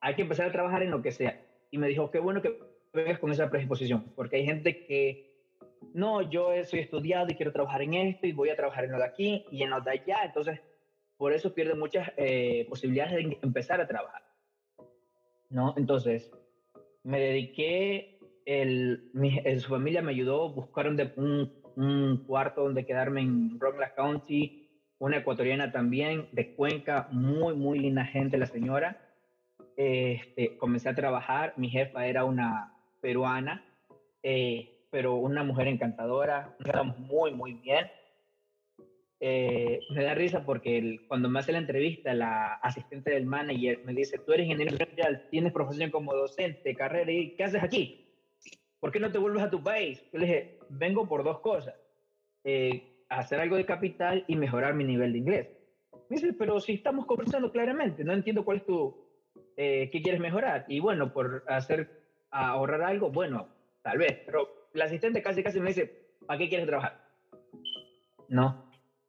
Hay 0.00 0.14
que 0.14 0.22
empezar 0.22 0.48
a 0.48 0.52
trabajar 0.52 0.82
en 0.82 0.90
lo 0.90 1.02
que 1.02 1.12
sea. 1.12 1.40
Y 1.70 1.78
me 1.78 1.86
dijo, 1.86 2.10
qué 2.10 2.18
bueno 2.18 2.42
que 2.42 2.58
vengas 2.92 3.18
con 3.18 3.30
esa 3.30 3.48
predisposición, 3.50 4.12
porque 4.16 4.36
hay 4.36 4.46
gente 4.46 4.84
que, 4.86 5.32
no, 5.94 6.22
yo 6.22 6.50
soy 6.64 6.80
estudiado 6.80 7.28
y 7.30 7.34
quiero 7.34 7.52
trabajar 7.52 7.82
en 7.82 7.94
esto 7.94 8.26
y 8.26 8.32
voy 8.32 8.50
a 8.50 8.56
trabajar 8.56 8.84
en 8.84 8.92
lo 8.92 8.98
de 8.98 9.04
aquí 9.04 9.44
y 9.50 9.62
en 9.62 9.70
lo 9.70 9.80
de 9.80 9.92
allá, 9.92 10.24
entonces 10.24 10.60
por 11.16 11.32
eso 11.32 11.54
pierde 11.54 11.74
muchas 11.74 12.10
eh, 12.16 12.66
posibilidades 12.68 13.16
de 13.16 13.38
empezar 13.42 13.80
a 13.80 13.86
trabajar. 13.86 14.22
¿No? 15.50 15.74
Entonces, 15.76 16.30
me 17.04 17.20
dediqué 17.20 18.18
el, 18.44 19.10
su 19.60 19.68
familia 19.68 20.02
me 20.02 20.12
ayudó, 20.12 20.50
buscaron 20.50 20.96
de, 20.96 21.12
un, 21.16 21.52
un, 21.76 22.24
cuarto 22.26 22.62
donde 22.62 22.86
quedarme 22.86 23.20
en 23.20 23.58
Rockland 23.60 23.94
County, 23.94 24.68
una 24.98 25.18
ecuatoriana 25.18 25.72
también, 25.72 26.28
de 26.32 26.54
Cuenca, 26.54 27.08
muy, 27.10 27.54
muy 27.54 27.78
linda 27.78 28.04
gente 28.04 28.38
la 28.38 28.46
señora. 28.46 29.00
Este, 29.76 30.56
comencé 30.56 30.88
a 30.88 30.94
trabajar, 30.94 31.52
mi 31.56 31.68
jefa 31.68 32.06
era 32.06 32.24
una 32.24 32.72
peruana, 33.02 33.64
eh, 34.22 34.86
pero 34.90 35.16
una 35.16 35.42
mujer 35.42 35.68
encantadora, 35.68 36.56
nos 36.58 36.98
muy, 36.98 37.32
muy 37.32 37.54
bien. 37.54 37.86
Eh, 39.18 39.80
me 39.90 40.04
da 40.04 40.14
risa 40.14 40.44
porque 40.44 41.00
cuando 41.08 41.28
me 41.28 41.38
hace 41.38 41.52
la 41.52 41.58
entrevista, 41.58 42.12
la 42.12 42.54
asistente 42.54 43.10
del 43.10 43.26
manager 43.26 43.80
me 43.84 43.94
dice, 43.94 44.18
tú 44.18 44.32
eres 44.32 44.44
ingeniero 44.44 44.72
industrial, 44.72 45.26
tienes 45.30 45.52
profesión 45.52 45.90
como 45.90 46.14
docente, 46.14 46.74
carrera, 46.74 47.10
¿y 47.10 47.34
qué 47.34 47.44
haces 47.44 47.62
aquí? 47.62 48.06
¿por 48.80 48.92
qué 48.92 49.00
no 49.00 49.10
te 49.10 49.18
vuelves 49.18 49.42
a 49.42 49.50
tu 49.50 49.62
país? 49.62 50.00
Yo 50.12 50.18
le 50.20 50.26
dije, 50.26 50.58
vengo 50.68 51.08
por 51.08 51.24
dos 51.24 51.40
cosas, 51.40 51.74
eh, 52.44 53.04
hacer 53.08 53.40
algo 53.40 53.56
de 53.56 53.66
capital 53.66 54.24
y 54.28 54.36
mejorar 54.36 54.74
mi 54.74 54.84
nivel 54.84 55.12
de 55.12 55.18
inglés. 55.18 55.48
Me 56.08 56.16
dice, 56.16 56.32
pero 56.34 56.60
si 56.60 56.74
estamos 56.74 57.06
conversando 57.06 57.50
claramente, 57.50 58.04
no 58.04 58.12
entiendo 58.12 58.44
cuál 58.44 58.58
es 58.58 58.66
tu, 58.66 58.96
eh, 59.56 59.90
qué 59.90 60.02
quieres 60.02 60.20
mejorar. 60.20 60.64
Y 60.68 60.78
bueno, 60.80 61.12
por 61.12 61.44
hacer, 61.48 61.90
ahorrar 62.30 62.82
algo, 62.82 63.10
bueno, 63.10 63.48
tal 63.82 63.98
vez, 63.98 64.20
pero 64.24 64.68
la 64.72 64.84
asistente 64.84 65.22
casi 65.22 65.42
casi 65.42 65.58
me 65.58 65.70
dice, 65.70 66.12
¿para 66.26 66.38
qué 66.38 66.48
quieres 66.48 66.68
trabajar? 66.68 67.00
No. 68.28 68.65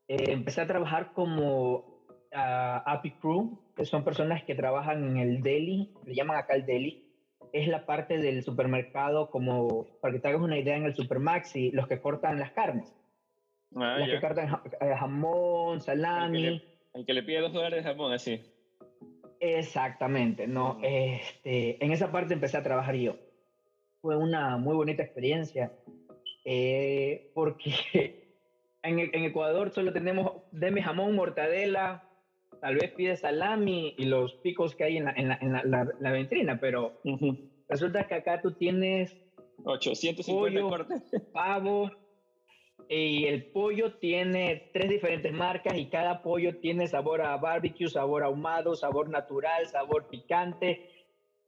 Eh, 0.07 0.31
empecé 0.31 0.61
a 0.61 0.67
trabajar 0.67 1.11
como 1.13 1.75
uh, 1.75 2.81
API 2.85 3.11
Crew, 3.11 3.59
que 3.75 3.85
son 3.85 4.03
personas 4.03 4.43
que 4.43 4.55
trabajan 4.55 5.03
en 5.03 5.17
el 5.17 5.41
deli, 5.41 5.93
le 6.05 6.15
llaman 6.15 6.37
acá 6.37 6.55
el 6.55 6.65
deli, 6.65 7.07
es 7.53 7.67
la 7.67 7.85
parte 7.85 8.17
del 8.17 8.43
supermercado, 8.43 9.29
como 9.29 9.85
para 10.01 10.13
que 10.13 10.19
te 10.19 10.27
hagas 10.27 10.41
una 10.41 10.57
idea, 10.57 10.77
en 10.77 10.85
el 10.85 10.95
Supermaxi, 10.95 11.71
los 11.71 11.87
que 11.87 11.99
cortan 11.99 12.39
las 12.39 12.51
carnes. 12.51 12.93
Ah, 13.75 13.97
los 13.99 14.09
que 14.09 14.21
cortan 14.21 14.61
eh, 14.79 14.95
jamón, 14.97 15.81
salami. 15.81 16.61
El 16.93 17.05
que, 17.05 17.13
le, 17.13 17.23
pide 17.23 17.41
dos 17.41 17.53
dólares 17.53 17.83
de 17.83 17.89
jamón, 17.89 18.13
así. 18.13 18.41
Exactamente, 19.39 20.47
no. 20.47 20.79
Este, 20.81 21.83
en 21.83 21.91
esa 21.91 22.11
parte 22.11 22.33
empecé 22.33 22.57
a 22.57 22.63
trabajar 22.63 22.95
yo. 22.95 23.15
Fue 24.01 24.15
una 24.15 24.57
muy 24.57 24.75
bonita 24.75 25.03
experiencia, 25.03 25.71
eh, 26.45 27.31
porque 27.33 27.71
en, 28.87 28.99
en 28.99 29.23
Ecuador 29.23 29.71
solo 29.71 29.93
tenemos 29.93 30.43
deme 30.51 30.81
jamón, 30.81 31.15
mortadela, 31.15 32.03
tal 32.61 32.75
vez 32.75 32.91
pides 32.91 33.21
salami 33.21 33.95
y 33.97 34.05
los 34.05 34.35
picos 34.35 34.75
que 34.75 34.85
hay 34.85 34.97
en 34.97 35.05
la, 35.05 35.11
en 35.11 35.29
la, 35.29 35.37
en 35.41 35.71
la, 35.71 35.87
la, 35.99 36.11
ventrina, 36.11 36.59
pero 36.59 36.99
resulta 37.69 38.07
que 38.07 38.15
acá 38.15 38.41
tú 38.41 38.53
tienes 38.53 39.15
850 39.63 40.59
pollo, 40.59 40.69
cortes. 40.69 41.03
pavo, 41.33 41.91
y 42.89 43.25
el 43.25 43.51
pollo 43.51 43.95
tiene 43.95 44.69
tres 44.73 44.89
diferentes 44.89 45.33
marcas 45.33 45.77
y 45.77 45.87
cada 45.87 46.21
pollo 46.21 46.57
tiene 46.57 46.87
sabor 46.87 47.21
a 47.21 47.35
barbecue, 47.37 47.89
sabor 47.89 48.23
ahumado, 48.23 48.75
sabor 48.75 49.09
natural, 49.09 49.67
sabor 49.67 50.07
picante. 50.09 50.89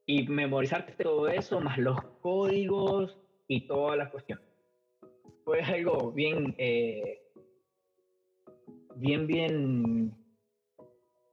Y 0.05 0.27
memorizarte 0.27 1.03
todo 1.03 1.27
eso, 1.27 1.61
más 1.61 1.77
los 1.77 2.01
códigos 2.21 3.17
y 3.47 3.67
todas 3.67 3.95
las 3.97 4.09
cuestiones. 4.09 4.43
Fue 5.45 5.61
algo 5.61 6.11
bien, 6.11 6.55
eh, 6.57 7.28
bien, 8.95 9.27
bien 9.27 10.13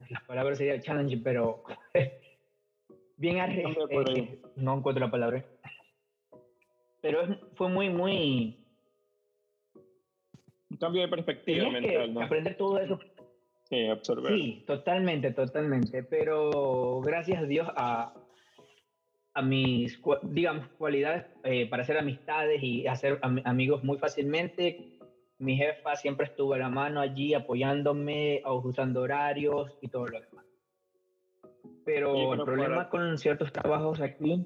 las 0.09 0.23
palabras 0.23 0.57
sería 0.57 0.79
challenging, 0.79 1.23
pero 1.23 1.63
bien 3.17 3.37
eh, 3.37 4.41
no 4.55 4.77
encuentro 4.77 5.05
la 5.05 5.11
palabra. 5.11 5.45
Pero 7.01 7.39
fue 7.55 7.69
muy, 7.69 7.89
muy... 7.89 8.57
Un 10.69 10.77
cambio 10.77 11.01
de 11.01 11.07
perspectiva 11.07 11.69
mental, 11.69 12.13
¿no? 12.13 12.21
Aprender 12.21 12.55
todo 12.57 12.79
eso. 12.79 12.99
Sí, 13.69 13.87
absorber. 13.87 14.33
Sí, 14.33 14.63
totalmente, 14.65 15.31
totalmente. 15.31 16.03
Pero 16.03 17.01
gracias 17.01 17.39
a 17.39 17.45
Dios 17.45 17.67
a, 17.75 18.13
a 19.33 19.41
mis, 19.41 19.99
digamos, 20.23 20.67
cualidades 20.77 21.25
eh, 21.43 21.67
para 21.69 21.83
hacer 21.83 21.97
amistades 21.97 22.61
y 22.63 22.87
hacer 22.87 23.19
amigos 23.21 23.83
muy 23.83 23.97
fácilmente, 23.97 24.96
mi 25.39 25.55
jefa 25.55 25.95
siempre 25.95 26.25
estuvo 26.25 26.53
a 26.53 26.57
la 26.57 26.69
mano 26.69 26.99
allí 26.99 27.33
apoyándome, 27.33 28.41
ajustando 28.43 29.01
horarios 29.01 29.77
y 29.81 29.87
todo 29.87 30.07
lo 30.07 30.19
demás. 30.19 30.45
Pero, 31.85 32.33
el 32.33 32.43
problema 32.43 32.89
con 32.89 33.17
ciertos 33.17 33.51
trabajos 33.51 34.01
aquí, 34.01 34.45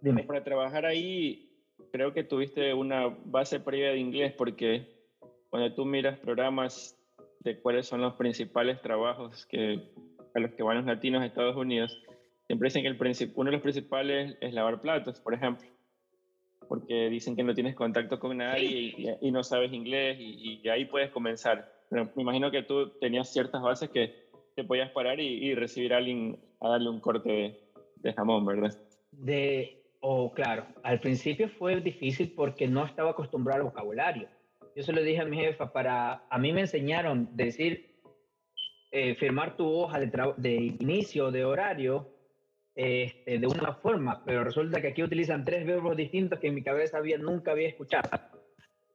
dime. 0.00 0.22
Para 0.22 0.44
trabajar 0.44 0.86
ahí, 0.86 1.50
creo 1.92 2.14
que 2.14 2.24
tuviste 2.24 2.72
una 2.72 3.14
base 3.24 3.60
previa 3.60 3.90
de 3.90 3.98
inglés 3.98 4.32
porque 4.36 4.86
cuando 5.50 5.74
tú 5.74 5.84
miras 5.84 6.18
programas 6.20 6.98
de 7.40 7.60
cuáles 7.60 7.86
son 7.86 8.00
los 8.00 8.14
principales 8.14 8.80
trabajos 8.80 9.46
que, 9.46 9.90
a 10.34 10.40
los 10.40 10.52
que 10.52 10.62
van 10.62 10.78
los 10.78 10.86
latinos 10.86 11.22
a 11.22 11.26
Estados 11.26 11.56
Unidos, 11.56 12.02
siempre 12.46 12.68
dicen 12.68 12.82
que 12.82 12.88
el 12.88 13.30
uno 13.34 13.50
de 13.50 13.56
los 13.56 13.62
principales 13.62 14.38
es 14.40 14.54
lavar 14.54 14.80
platos, 14.80 15.20
por 15.20 15.34
ejemplo 15.34 15.68
porque 16.68 17.08
dicen 17.08 17.34
que 17.34 17.42
no 17.42 17.54
tienes 17.54 17.74
contacto 17.74 18.18
con 18.20 18.36
nadie 18.36 19.18
y, 19.20 19.30
no 19.30 19.42
sabes 19.42 19.72
inglés 19.72 20.18
y, 20.20 20.68
ahí 20.68 20.84
puedes 20.84 21.10
comenzar. 21.10 21.72
Pero 21.88 22.10
me 22.14 22.22
imagino 22.22 22.50
que 22.50 22.62
tú 22.62 22.90
tenías 23.00 23.32
ciertas 23.32 23.62
bases 23.62 23.88
que 23.90 24.28
te 24.54 24.64
podías 24.64 24.90
parar 24.90 25.18
y, 25.20 25.54
recibir 25.54 25.94
a 25.94 25.98
alguien 25.98 26.38
a 26.60 26.68
darle 26.70 26.90
un 26.90 27.00
corte 27.00 27.58
de, 27.96 28.12
jamón, 28.12 28.44
¿verdad? 28.44 28.76
De, 29.12 29.82
o 30.00 30.24
oh, 30.24 30.32
claro, 30.32 30.66
al 30.82 31.00
principio 31.00 31.48
fue 31.48 31.80
difícil 31.80 32.32
porque 32.36 32.68
no 32.68 32.84
estaba 32.84 33.10
acostumbrado 33.10 33.60
al 33.60 33.68
vocabulario. 33.68 34.28
Yo 34.76 34.82
se 34.82 34.92
lo 34.92 35.02
dije 35.02 35.22
a 35.22 35.24
mi 35.24 35.38
jefa, 35.38 35.72
para, 35.72 36.24
a 36.28 36.38
mí 36.38 36.52
me 36.52 36.60
enseñaron 36.60 37.28
decir, 37.34 38.00
eh, 38.92 39.14
firmar 39.16 39.56
tu 39.56 39.66
hoja 39.66 39.98
de, 39.98 40.10
de 40.36 40.54
inicio 40.80 41.30
de 41.30 41.44
horario 41.44 42.17
este, 42.80 43.40
de 43.40 43.46
una 43.48 43.74
forma, 43.74 44.22
pero 44.24 44.44
resulta 44.44 44.80
que 44.80 44.86
aquí 44.86 45.02
utilizan 45.02 45.44
tres 45.44 45.66
verbos 45.66 45.96
distintos 45.96 46.38
que 46.38 46.46
en 46.46 46.54
mi 46.54 46.62
cabeza 46.62 46.98
había, 46.98 47.18
nunca 47.18 47.50
había 47.50 47.66
escuchado. 47.66 48.08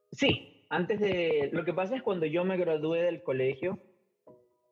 Sí, 0.10 0.66
antes 0.70 1.02
de... 1.02 1.50
Lo 1.52 1.66
que 1.66 1.74
pasa 1.74 1.98
es 1.98 2.02
cuando 2.02 2.26
yo 2.26 2.46
me 2.46 2.56
gradué 2.56 3.02
del 3.02 3.24
colegio, 3.24 3.78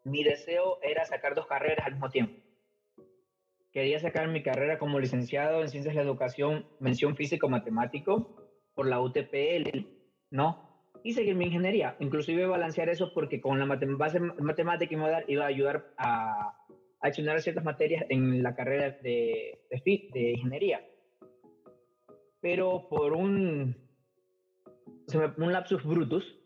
mi 0.06 0.24
deseo 0.24 0.80
era 0.82 1.04
sacar 1.04 1.36
dos 1.36 1.46
carreras 1.46 1.86
al 1.86 1.92
mismo 1.92 2.10
tiempo. 2.10 2.42
Quería 3.74 4.00
sacar 4.00 4.30
mi 4.30 4.44
carrera 4.44 4.80
como 4.80 4.98
licenciado 4.98 5.62
en 5.62 5.68
Ciencias 5.68 5.94
de 5.94 6.02
la 6.02 6.10
Educación, 6.10 6.66
mención 6.80 7.18
físico-matemático, 7.18 8.38
por 8.74 8.88
la 8.88 9.02
UTPL, 9.02 9.88
¿no? 10.30 10.88
Y 11.04 11.12
seguir 11.12 11.36
mi 11.36 11.48
ingeniería. 11.48 11.98
Inclusive 12.00 12.46
balancear 12.46 12.88
eso 12.88 13.12
porque 13.14 13.42
con 13.42 13.60
la 13.60 13.66
base 13.66 14.22
matemática 14.22 15.24
iba 15.28 15.44
a 15.44 15.48
ayudar 15.48 15.92
a, 15.98 16.61
a 17.02 17.12
ciertas 17.12 17.64
materias 17.64 18.06
en 18.10 18.44
la 18.44 18.56
carrera 18.56 18.92
de, 19.02 19.60
de, 19.70 20.10
de 20.14 20.32
ingeniería. 20.32 20.86
Pero 22.42 22.88
por 22.90 23.14
un, 23.14 23.76
un 25.38 25.52
lapsus 25.52 25.84
brutus, 25.84 26.38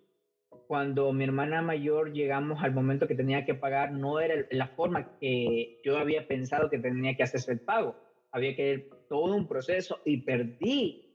cuando 0.68 1.14
mi 1.14 1.24
hermana 1.24 1.62
mayor 1.62 2.14
llegamos 2.14 2.64
al 2.64 2.74
momento 2.74 3.08
que 3.08 3.16
tenía 3.16 3.46
que 3.46 3.56
pagar, 3.56 3.92
no 3.92 4.20
era 4.20 4.46
la 4.52 4.68
forma 4.68 5.18
que 5.20 5.80
yo 5.84 5.98
había 5.98 6.28
pensado 6.28 6.70
que 6.70 6.80
tenía 6.80 7.16
que 7.16 7.24
hacerse 7.24 7.52
el 7.52 7.60
pago. 7.60 7.96
Había 8.32 8.56
que 8.56 8.74
ir 8.74 8.90
todo 9.08 9.36
un 9.36 9.48
proceso 9.48 10.02
y 10.06 10.18
perdí 10.22 11.06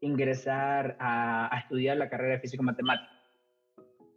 ingresar 0.00 0.96
a, 0.98 1.58
estudiar 1.62 1.96
la 1.96 2.08
carrera 2.08 2.34
de 2.34 2.40
físico 2.40 2.62
matemática. 2.62 3.10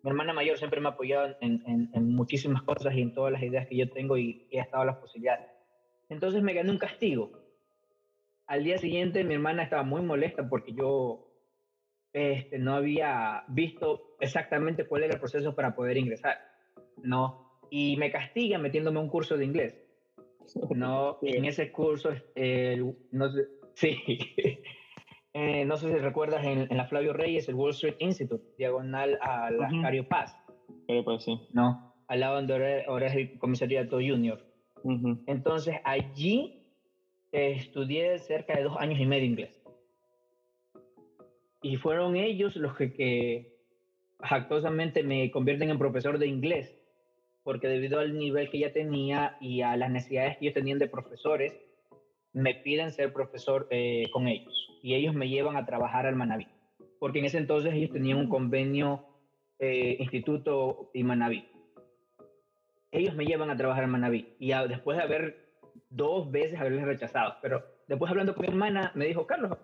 Mi 0.04 0.10
hermana 0.10 0.34
mayor 0.34 0.58
siempre 0.58 0.82
me 0.82 0.89
ha 0.89 0.92
apoyado 0.92 1.36
en, 1.39 1.63
en, 1.66 2.13
muchísimas 2.13 2.62
cosas 2.63 2.94
y 2.94 3.02
en 3.02 3.13
todas 3.13 3.32
las 3.32 3.42
ideas 3.42 3.68
que 3.68 3.78
yo 3.78 3.89
tengo 3.89 4.18
y, 4.18 4.48
y 4.52 4.58
ha 4.58 4.63
estado 4.63 4.84
las 4.84 4.98
posibilidades. 4.98 5.48
Entonces 6.10 6.44
me 6.44 6.54
gané 6.54 6.72
un 6.72 6.78
castigo. 6.78 7.32
Al 8.46 8.63
día 8.63 8.78
siguiente 8.78 9.24
mi 9.24 9.34
hermana 9.34 9.63
estaba 9.63 9.84
muy 9.84 10.02
molesta 10.02 10.48
porque 10.50 10.74
yo 10.74 11.34
este, 12.13 12.60
no 12.60 12.76
había 12.76 13.44
visto 13.48 14.16
exactamente 14.20 14.86
cuál 14.86 15.04
era 15.04 15.16
el 15.16 15.20
proceso 15.20 15.56
para 15.56 15.74
poder 15.74 15.98
ingresar, 15.98 16.38
¿no? 17.02 17.60
Y 17.72 17.98
me 17.98 18.12
castiga 18.12 18.60
metiéndome 18.60 19.00
a 19.00 19.02
un 19.02 19.10
curso 19.10 19.36
de 19.36 19.46
inglés, 19.46 19.76
¿no? 20.70 21.18
En 21.24 21.46
ese 21.46 21.72
curso, 21.72 22.12
no 23.12 23.30
sé, 23.32 23.48
sí, 23.74 23.98
eh, 25.34 25.65
no 25.65 25.78
sé 25.78 25.91
si 25.91 25.98
recuerdas 25.98 26.46
en, 26.46 26.67
la 26.69 26.86
Flavio 26.86 27.13
Reyes, 27.13 27.50
el 27.50 27.56
Wall 27.56 27.72
Street 27.72 27.96
Institute, 28.00 28.43
diagonal 28.58 29.17
a 29.22 29.50
la 29.50 29.67
uh 29.67 30.08
Paz. 30.08 30.38
pues 31.04 31.24
sí. 31.24 31.39
No, 31.54 31.93
al 32.08 32.19
lado 32.19 32.36
donde 32.36 32.84
ahora, 32.88 33.08
es 33.08 33.15
el 33.15 33.39
comisariato 33.39 33.98
junior. 33.98 34.46
Entonces, 35.26 35.76
allí 35.84 36.62
estudié 37.32 38.19
cerca 38.19 38.56
de 38.56 38.63
dos 38.63 38.78
años 38.78 39.00
y 39.00 39.06
medio 39.06 39.26
inglés. 39.26 39.60
Y 41.63 41.78
fueron 41.78 42.15
ellos 42.15 42.56
los 42.58 42.76
que, 42.76 42.93
que 42.93 43.58
jactosamente 44.19 45.02
me 45.02 45.32
convierten 45.32 45.69
en 45.69 45.80
profesor 45.80 46.19
de 46.19 46.28
inglés, 46.28 46.78
porque 47.43 47.67
debido 47.67 48.00
al 48.00 48.17
nivel 48.17 48.50
que 48.50 48.60
ya 48.60 48.72
tenía 48.72 49.38
y 49.39 49.62
a 49.62 49.76
las 49.78 49.89
necesidades 49.89 50.38
que 50.38 50.46
ellos 50.46 50.54
tenían 50.54 50.78
de 50.78 50.89
profesores, 50.89 51.58
me 52.34 52.56
piden 52.56 52.91
ser 52.91 53.13
profesor 53.13 53.67
eh, 53.69 54.10
con 54.12 54.28
ellos. 54.28 54.54
Y 54.82 54.96
ellos 54.96 55.13
me 55.13 55.30
llevan 55.30 55.56
a 55.56 55.65
trabajar 55.65 56.06
al 56.06 56.15
Manaví, 56.15 56.48
porque 57.00 57.19
en 57.19 57.26
ese 57.26 57.38
entonces 57.38 57.74
ellos 57.74 57.91
tenían 57.91 58.17
un 58.17 58.28
convenio 58.28 59.06
eh, 59.60 59.98
Instituto 60.00 60.89
y 60.93 61.04
Manaví. 61.04 61.48
Ellos 62.91 63.15
me 63.15 63.26
llevan 63.26 63.50
a 63.50 63.58
trabajar 63.58 63.84
al 63.86 63.89
Manaví. 63.89 64.36
Y 64.39 64.52
después 64.67 64.98
de 64.98 65.04
haber 65.04 65.46
dos 65.89 66.30
veces 66.32 66.60
haberles 66.60 66.86
rechazado, 66.86 67.36
pero 67.41 67.63
después 67.88 68.10
hablando 68.12 68.36
con 68.36 68.41
mi 68.43 68.50
hermana, 68.50 68.91
me 68.96 69.06
dijo, 69.06 69.26
Carlos, 69.26 69.58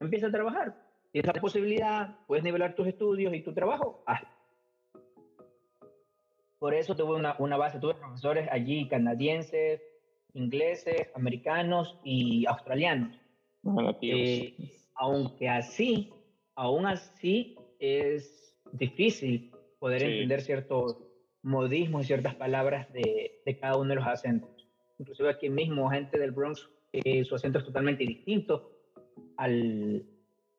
empieza 0.00 0.26
a 0.26 0.32
trabajar 0.32 0.74
tienes 1.14 1.32
la 1.32 1.40
posibilidad, 1.40 2.18
puedes 2.26 2.42
nivelar 2.42 2.74
tus 2.74 2.88
estudios 2.88 3.32
y 3.34 3.40
tu 3.40 3.54
trabajo, 3.54 4.02
hazlo. 4.04 4.28
Por 6.58 6.74
eso 6.74 6.96
tuve 6.96 7.14
una, 7.14 7.36
una 7.38 7.56
base, 7.56 7.78
tuve 7.78 7.94
profesores 7.94 8.48
allí 8.50 8.88
canadienses, 8.88 9.80
ingleses, 10.34 11.08
americanos 11.14 11.98
y 12.04 12.46
australianos. 12.46 13.18
Eh, 14.02 14.54
aunque 14.94 15.48
así, 15.48 16.12
aún 16.54 16.86
así 16.86 17.56
es 17.78 18.54
difícil 18.72 19.52
poder 19.78 20.02
entender 20.02 20.42
ciertos 20.42 20.98
modismos 21.42 22.04
y 22.04 22.06
ciertas 22.06 22.34
palabras 22.34 22.92
de, 22.92 23.40
de, 23.44 23.58
cada 23.58 23.76
uno 23.76 23.90
de 23.90 23.96
los 23.96 24.06
acentos. 24.06 24.50
Inclusive 24.98 25.30
aquí 25.30 25.48
mismo, 25.48 25.90
gente 25.90 26.18
del 26.18 26.30
Bronx, 26.30 26.68
eh, 26.92 27.24
su 27.24 27.34
acento 27.34 27.58
es 27.58 27.64
totalmente 27.64 28.04
distinto 28.04 28.70
al, 29.36 30.04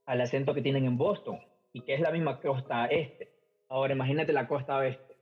al 0.05 0.21
acento 0.21 0.53
que 0.53 0.61
tienen 0.61 0.85
en 0.85 0.97
Boston 0.97 1.39
y 1.73 1.81
que 1.81 1.93
es 1.93 2.01
la 2.01 2.11
misma 2.11 2.39
costa 2.39 2.85
este. 2.87 3.31
Ahora 3.69 3.93
imagínate 3.93 4.33
la 4.33 4.47
costa 4.47 4.77
oeste. 4.77 5.17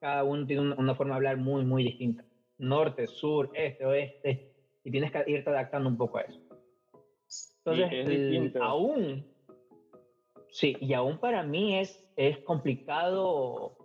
Cada 0.00 0.24
uno 0.24 0.46
tiene 0.46 0.74
una, 0.74 0.94
forma 0.94 1.14
de 1.14 1.16
hablar 1.16 1.36
muy, 1.38 1.64
muy 1.64 1.82
distinta. 1.82 2.24
Norte, 2.58 3.06
sur, 3.06 3.50
este, 3.54 3.84
oeste. 3.84 4.52
Y 4.84 4.90
tienes 4.90 5.10
que 5.10 5.24
irte 5.26 5.50
adaptando 5.50 5.88
un 5.88 5.96
poco 5.96 6.18
a 6.18 6.22
eso. 6.22 6.40
Entonces, 7.64 8.54
aún, 8.60 9.26
sí, 10.50 10.76
y 10.80 10.92
aún 10.92 11.18
para 11.18 11.42
mí 11.42 11.78
es, 11.78 12.06
es 12.16 12.38
complicado 12.38 13.78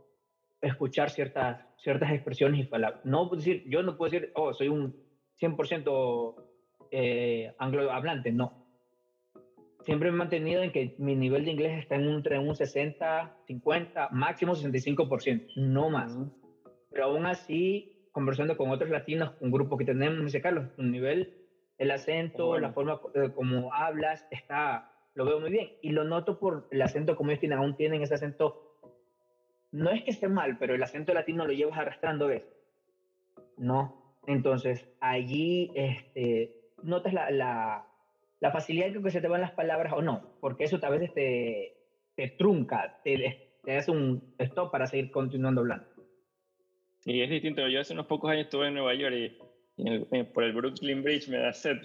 escuchar 0.62 1.10
ciertas, 1.10 1.66
ciertas 1.78 2.12
expresiones 2.12 2.60
y 2.60 2.64
palabras. 2.66 3.06
No 3.06 3.30
decir, 3.30 3.64
yo 3.68 3.82
no 3.82 3.98
puedo 3.98 4.12
decir, 4.12 4.32
oh, 4.36 4.54
soy 4.54 4.68
un 4.68 4.94
100% 5.40 6.36
eh, 6.92 7.54
anglohablante, 7.58 8.34
no 8.34 8.60
siempre 9.90 10.12
me 10.12 10.18
he 10.18 10.20
mantenido 10.20 10.62
en 10.62 10.72
que 10.72 10.96
mi 11.00 11.16
nivel 11.16 11.46
de 11.46 11.52
inglés 11.52 11.80
está 11.80 11.96
en 11.96 12.08
un, 12.08 12.18
entre 12.18 12.38
un 12.38 12.56
60, 12.56 13.38
50, 13.48 14.10
máximo 14.12 14.56
65%, 14.56 15.56
no 15.56 15.90
más. 15.90 16.16
Pero 16.92 17.06
aún 17.06 17.26
así, 17.26 17.99
conversando 18.12 18.58
con 18.58 18.70
otros 18.70 18.90
latinos, 18.90 19.34
un 19.40 19.52
grupo 19.52 19.78
que 19.78 19.86
tenemos, 19.86 20.34
Carlos, 20.42 20.74
tu 20.76 20.84
nivel, 20.84 21.34
el 21.78 21.92
acento, 21.92 22.60
la 22.60 22.72
forma 22.72 23.00
eh, 23.16 23.32
como 23.34 23.74
hablas, 23.74 24.28
está, 24.32 24.92
lo 25.14 25.26
veo 25.26 25.40
muy 25.40 25.50
bien. 25.50 25.70
Y 25.82 25.92
lo 25.92 26.04
noto 26.04 26.40
por 26.40 26.68
el 26.72 26.82
acento 26.82 27.16
como 27.16 27.32
ellos 27.32 27.40
tienen, 27.40 27.60
aún 27.60 27.76
tienen 27.76 28.02
ese 28.02 28.16
acento. 28.16 28.78
No 29.72 29.92
es 29.92 30.04
que 30.04 30.12
esté 30.12 30.28
mal, 30.28 30.58
pero 30.58 30.76
el 30.76 30.84
acento 30.84 31.14
latino 31.14 31.46
lo 31.46 31.54
llevas 31.54 31.78
arrastrando, 31.78 32.28
¿ves? 32.28 32.44
No. 33.58 34.18
Entonces, 34.28 34.88
allí 35.00 35.72
este, 35.76 36.72
notas 36.84 37.14
la, 37.14 37.30
la 37.32 37.90
la 38.40 38.52
facilidad 38.52 38.94
con 38.94 39.04
que 39.04 39.12
se 39.12 39.22
te 39.22 39.28
van 39.28 39.42
las 39.42 39.52
palabras 39.52 39.94
o 39.94 40.02
no, 40.02 40.38
porque 40.40 40.64
eso 40.64 40.80
a 40.82 40.90
veces 40.90 41.14
te, 41.14 41.78
te 42.16 42.30
trunca, 42.30 43.00
te, 43.04 43.60
te 43.64 43.78
hace 43.78 43.92
un 43.92 44.34
stop 44.38 44.72
para 44.72 44.88
seguir 44.88 45.12
continuando 45.12 45.62
hablando. 45.62 45.86
Sí, 47.00 47.22
es 47.22 47.30
distinto. 47.30 47.68
Yo 47.68 47.80
hace 47.82 47.94
unos 47.94 48.08
pocos 48.08 48.30
años 48.30 48.46
estuve 48.46 48.68
en 48.68 48.76
Nueva 48.76 48.94
York 48.94 49.16
y, 49.78 50.24
por 50.34 50.44
el 50.44 50.54
Brooklyn 50.54 51.02
Bridge 51.02 51.30
me 51.30 51.38
da 51.38 51.54
sed 51.54 51.78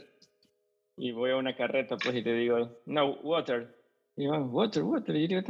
y 0.96 1.12
voy 1.12 1.30
a 1.30 1.36
una 1.36 1.56
carreta 1.56 1.96
pues 1.96 2.14
y 2.16 2.22
te 2.22 2.32
digo, 2.34 2.80
no, 2.86 3.14
water. 3.22 3.74
Y 4.16 4.22
digo, 4.22 4.36
water, 4.46 4.82
water. 4.82 5.16
Y 5.16 5.26
digo, 5.26 5.40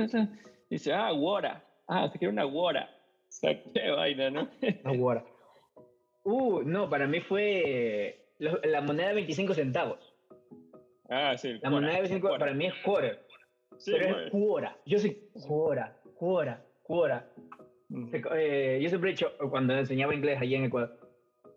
dice, 0.71 0.93
ah, 0.93 1.13
water. 1.13 1.53
Ah, 1.87 2.11
te 2.11 2.19
quiero 2.19 2.33
una 2.33 2.47
water. 2.47 2.83
O 2.83 2.87
sea, 3.29 3.63
qué 3.75 3.91
vaina, 3.91 4.31
¿no? 4.31 4.49
Una 4.85 4.93
water. 4.93 5.25
Uh, 6.25 6.63
no, 6.63 6.89
para 6.89 7.07
mí 7.07 7.21
fue 7.21 8.27
la 8.39 8.81
moneda 8.81 9.09
de 9.09 9.15
25 9.15 9.55
centavos. 9.55 10.15
Ah, 11.09 11.37
sí. 11.37 11.59
La 11.63 11.71
moneda 11.71 11.93
de 11.93 12.01
25 12.01 12.39
para 12.39 12.55
mí 12.55 12.67
es 12.67 12.75
quarter. 12.83 13.21
Sí, 13.77 13.93
pero 13.93 14.21
es 14.21 14.31
cuora. 14.31 14.79
Yo 14.87 14.99
soy 14.99 15.29
cuora, 15.47 15.97
cuora, 16.15 16.65
cuora. 16.83 17.29
Eh, 18.35 18.81
yo 18.83 18.89
siempre 18.89 19.11
he 19.11 19.13
dicho, 19.13 19.33
cuando 19.51 19.75
enseñaba 19.75 20.15
inglés 20.15 20.41
allí 20.41 20.55
en 20.55 20.65
Ecuador, 20.65 20.99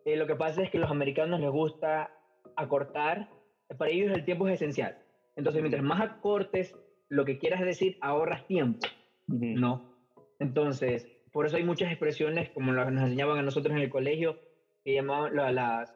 eh, 0.06 0.16
lo 0.16 0.28
que 0.28 0.36
pasa 0.36 0.62
es 0.62 0.70
que 0.70 0.78
a 0.78 0.82
los 0.82 0.92
americanos 0.92 1.40
les 1.40 1.50
gusta 1.50 2.12
acortar, 2.56 3.30
para 3.78 3.92
ellos 3.92 4.16
el 4.16 4.24
tiempo 4.24 4.48
es 4.48 4.56
esencial. 4.56 4.98
Entonces, 5.36 5.62
mientras 5.62 5.84
más 5.84 6.02
acortes 6.02 6.76
lo 7.10 7.26
que 7.26 7.38
quieras 7.38 7.62
decir, 7.62 7.98
ahorras 8.02 8.46
tiempo. 8.48 8.86
¿No? 9.28 9.94
Entonces, 10.40 11.08
por 11.32 11.46
eso 11.46 11.58
hay 11.58 11.64
muchas 11.64 11.90
expresiones, 11.90 12.50
como 12.52 12.72
las 12.72 12.92
nos 12.92 13.04
enseñaban 13.04 13.38
a 13.38 13.44
nosotros 13.44 13.76
en 13.76 13.82
el 13.82 13.90
colegio, 13.90 14.40
que 14.84 14.94
llamaban 14.94 15.36
las 15.56 15.94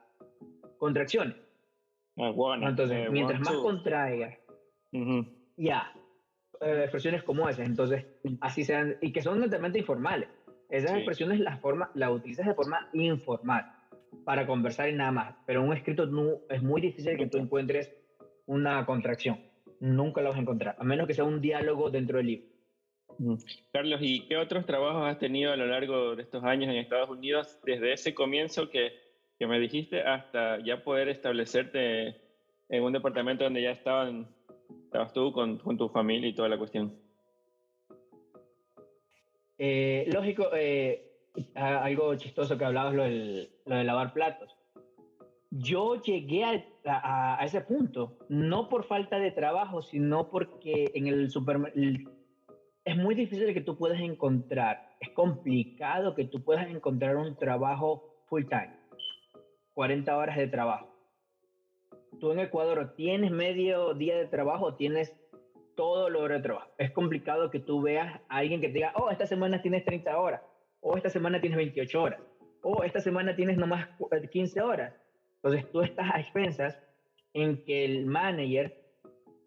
contracciones. 0.77 1.35
Ah, 2.17 2.33
entonces, 2.61 3.07
eh, 3.07 3.09
mientras 3.09 3.39
más 3.39 3.55
contraigas, 3.55 4.37
ya, 5.57 5.93
eh, 6.61 6.81
expresiones 6.81 7.23
como 7.23 7.49
esas, 7.49 7.67
entonces, 7.67 8.05
así 8.41 8.63
sean, 8.63 8.97
y 9.01 9.11
que 9.11 9.21
son 9.21 9.39
netamente 9.39 9.79
informales. 9.79 10.29
Esas 10.69 10.91
expresiones 10.93 11.39
las 11.39 11.59
forma, 11.59 11.91
la 11.95 12.11
utilizas 12.11 12.45
de 12.45 12.53
forma 12.53 12.89
informal 12.93 13.73
para 14.23 14.47
conversar 14.47 14.89
y 14.89 14.93
nada 14.93 15.11
más, 15.11 15.35
pero 15.45 15.61
en 15.61 15.67
un 15.67 15.75
escrito 15.75 16.05
no, 16.05 16.39
es 16.49 16.61
muy 16.63 16.81
difícil 16.81 17.17
que 17.17 17.27
tú 17.27 17.37
encuentres 17.37 17.93
una 18.45 18.85
contracción. 18.85 19.39
Nunca 19.79 20.21
la 20.21 20.29
vas 20.29 20.37
a 20.37 20.41
encontrar, 20.41 20.75
a 20.79 20.83
menos 20.83 21.07
que 21.07 21.13
sea 21.13 21.23
un 21.23 21.41
diálogo 21.41 21.89
dentro 21.89 22.17
del 22.17 22.27
libro. 22.27 22.47
Carlos, 23.73 23.99
¿y 24.01 24.27
qué 24.27 24.37
otros 24.37 24.65
trabajos 24.65 25.05
has 25.05 25.19
tenido 25.19 25.51
a 25.51 25.57
lo 25.57 25.67
largo 25.67 26.15
de 26.15 26.23
estos 26.23 26.43
años 26.43 26.69
en 26.69 26.77
Estados 26.77 27.09
Unidos 27.09 27.59
desde 27.65 27.93
ese 27.93 28.13
comienzo 28.13 28.69
que 28.69 28.93
que 29.41 29.47
me 29.47 29.59
dijiste 29.59 30.03
hasta 30.03 30.63
ya 30.63 30.83
poder 30.83 31.09
establecerte 31.09 32.15
en 32.69 32.83
un 32.83 32.93
departamento 32.93 33.43
donde 33.43 33.63
ya 33.63 33.71
estaban, 33.71 34.27
estabas 34.91 35.13
tú 35.13 35.31
con, 35.31 35.57
con 35.57 35.77
tu 35.77 35.87
familia 35.87 36.27
y 36.27 36.35
toda 36.35 36.49
la 36.49 36.57
cuestión? 36.57 36.93
Eh, 39.57 40.09
lógico, 40.11 40.47
eh, 40.53 41.13
algo 41.55 42.13
chistoso 42.15 42.57
que 42.57 42.65
hablabas, 42.65 42.93
lo, 42.93 43.03
lo 43.07 43.75
de 43.77 43.83
lavar 43.85 44.11
platos. 44.11 44.53
Yo 45.49 46.01
llegué 46.01 46.43
a, 46.43 47.37
a, 47.39 47.45
ese 47.45 47.61
punto, 47.61 48.17
no 48.27 48.67
por 48.67 48.83
falta 48.83 49.17
de 49.17 49.31
trabajo, 49.31 49.81
sino 49.81 50.29
porque 50.29 50.91
en 50.93 51.07
el 51.07 51.29
supermercado 51.29 52.11
es 52.83 52.97
muy 52.97 53.15
difícil 53.15 53.53
que 53.53 53.61
tú 53.61 53.77
puedas 53.77 54.01
encontrar, 54.01 54.97
es 54.99 55.11
complicado 55.11 56.15
que 56.15 56.25
tú 56.25 56.43
puedas 56.43 56.67
encontrar 56.69 57.15
un 57.15 57.37
trabajo 57.37 58.17
full 58.25 58.43
time, 58.45 58.75
40 59.73 60.17
horas 60.17 60.35
de 60.35 60.47
trabajo. 60.47 60.90
Tú 62.21 62.31
en 62.31 62.39
Ecuador 62.39 62.93
tienes 62.95 63.31
medio 63.31 63.95
día 63.95 64.15
de 64.15 64.27
trabajo, 64.27 64.75
tienes 64.75 65.11
todo 65.75 66.07
lo 66.07 66.27
de 66.27 66.39
trabajo. 66.39 66.69
Es 66.77 66.91
complicado 66.91 67.49
que 67.49 67.59
tú 67.59 67.81
veas 67.81 68.21
a 68.29 68.37
alguien 68.37 68.61
que 68.61 68.67
te 68.67 68.73
diga, 68.75 68.93
oh, 68.95 69.09
esta 69.09 69.25
semana 69.25 69.59
tienes 69.63 69.83
30 69.85 70.19
horas, 70.19 70.39
o 70.81 70.95
esta 70.95 71.09
semana 71.09 71.41
tienes 71.41 71.57
28 71.57 71.99
horas, 71.99 72.21
o 72.61 72.83
esta 72.83 73.01
semana 73.01 73.35
tienes 73.35 73.57
nomás 73.57 73.87
15 74.31 74.61
horas. 74.61 74.93
Entonces 75.37 75.71
tú 75.71 75.81
estás 75.81 76.11
a 76.13 76.19
expensas 76.19 76.77
en 77.33 77.63
que 77.63 77.85
el 77.85 78.05
manager 78.05 78.79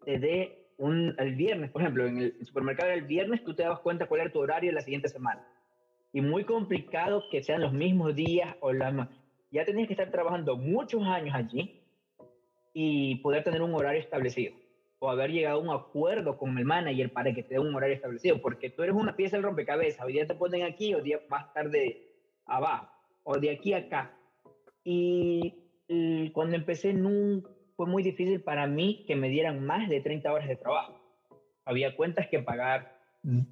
te 0.04 0.18
dé 0.18 0.66
un, 0.76 1.14
el 1.18 1.36
viernes, 1.36 1.70
por 1.70 1.82
ejemplo, 1.82 2.08
en 2.08 2.18
el 2.18 2.44
supermercado 2.44 2.90
el 2.90 3.02
viernes 3.02 3.44
tú 3.44 3.54
te 3.54 3.62
das 3.62 3.78
cuenta 3.78 4.06
cuál 4.06 4.22
es 4.22 4.32
tu 4.32 4.40
horario 4.40 4.72
la 4.72 4.80
siguiente 4.80 5.08
semana. 5.08 5.46
Y 6.12 6.20
muy 6.22 6.42
complicado 6.42 7.22
que 7.30 7.40
sean 7.40 7.62
los 7.62 7.72
mismos 7.72 8.16
días 8.16 8.56
o 8.58 8.72
las 8.72 8.92
Ya 9.52 9.64
tenías 9.64 9.86
que 9.86 9.92
estar 9.94 10.10
trabajando 10.10 10.56
muchos 10.56 11.04
años 11.04 11.36
allí 11.36 11.83
y 12.74 13.16
poder 13.16 13.44
tener 13.44 13.62
un 13.62 13.74
horario 13.74 14.00
establecido 14.00 14.54
o 14.98 15.10
haber 15.10 15.30
llegado 15.30 15.58
a 15.58 15.62
un 15.62 15.70
acuerdo 15.70 16.36
con 16.36 16.56
el 16.58 16.64
manager 16.64 17.12
para 17.12 17.32
que 17.32 17.42
te 17.42 17.54
dé 17.54 17.60
un 17.60 17.74
horario 17.74 17.94
establecido, 17.94 18.40
porque 18.40 18.70
tú 18.70 18.82
eres 18.82 18.94
una 18.94 19.16
pieza 19.16 19.36
del 19.36 19.44
rompecabezas, 19.44 20.04
hoy 20.04 20.14
día 20.14 20.26
te 20.26 20.34
ponen 20.34 20.62
aquí, 20.62 20.94
o 20.94 21.02
día 21.02 21.20
más 21.28 21.52
tarde 21.52 22.08
abajo, 22.46 22.88
o 23.22 23.38
de 23.38 23.50
aquí 23.50 23.74
a 23.74 23.78
acá. 23.78 24.16
Y, 24.82 25.54
y 25.88 26.30
cuando 26.30 26.56
empecé 26.56 26.94
nunca 26.94 27.50
fue 27.76 27.86
muy 27.86 28.02
difícil 28.02 28.40
para 28.40 28.66
mí 28.66 29.04
que 29.06 29.16
me 29.16 29.28
dieran 29.28 29.64
más 29.64 29.88
de 29.88 30.00
30 30.00 30.32
horas 30.32 30.48
de 30.48 30.56
trabajo. 30.56 30.98
Había 31.64 31.96
cuentas 31.96 32.28
que 32.28 32.40
pagar, 32.40 32.98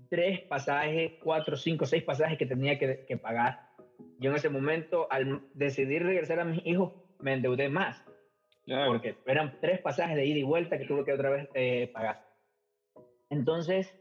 tres 0.09 0.41
pasajes, 0.41 1.13
cuatro, 1.23 1.57
cinco, 1.57 1.87
seis 1.87 2.03
pasajes 2.03 2.39
que 2.39 2.47
tenía 2.47 2.79
que, 2.79 3.05
que 3.07 3.17
pagar. 3.17 3.69
Yo 4.19 4.31
en 4.31 4.37
ese 4.37 4.49
momento, 4.49 5.07
al 5.11 5.43
decidir 5.55 6.03
regresar 6.05 6.41
a 6.41 6.45
mis 6.45 6.65
hijos, 6.67 6.93
me 7.21 7.35
endeudé 7.35 7.69
más. 7.69 8.05
Porque 8.67 9.17
eran 9.27 9.59
tres 9.61 9.81
pasajes 9.81 10.17
de 10.17 10.25
ida 10.25 10.39
y 10.39 10.45
vuelta 10.45 10.79
que 10.79 10.85
tuve 10.85 11.05
que 11.05 11.13
otra 11.13 11.31
vez 11.31 11.49
eh, 11.55 11.91
pagar. 11.93 12.25
Entonces, 13.29 13.93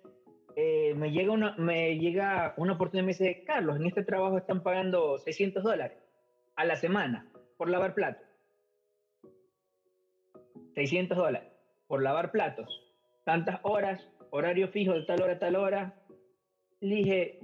eh, 0.56 0.94
me, 0.96 1.12
llega 1.12 1.32
una, 1.32 1.56
me 1.58 1.98
llega 1.98 2.54
una 2.58 2.74
oportunidad 2.74 3.04
y 3.04 3.08
me 3.08 3.14
dice, 3.14 3.44
Carlos, 3.46 3.78
en 3.78 3.86
este 3.86 4.04
trabajo 4.04 4.38
están 4.38 4.62
pagando 4.62 5.18
600 5.18 5.64
dólares 5.64 5.98
a 6.56 6.66
la 6.66 6.76
semana 6.76 7.32
por 7.58 7.70
lavar 7.70 7.96
platos. 7.96 8.28
600 10.76 11.18
dólares 11.18 11.52
por 11.88 12.02
lavar 12.02 12.32
platos, 12.32 12.70
tantas 13.26 13.60
horas, 13.64 14.08
horario 14.30 14.70
fijo 14.70 14.94
de 14.94 15.04
tal 15.04 15.22
hora 15.22 15.34
a 15.34 15.40
tal 15.40 15.56
hora. 15.56 15.94
Le 16.80 16.96
dije, 16.96 17.40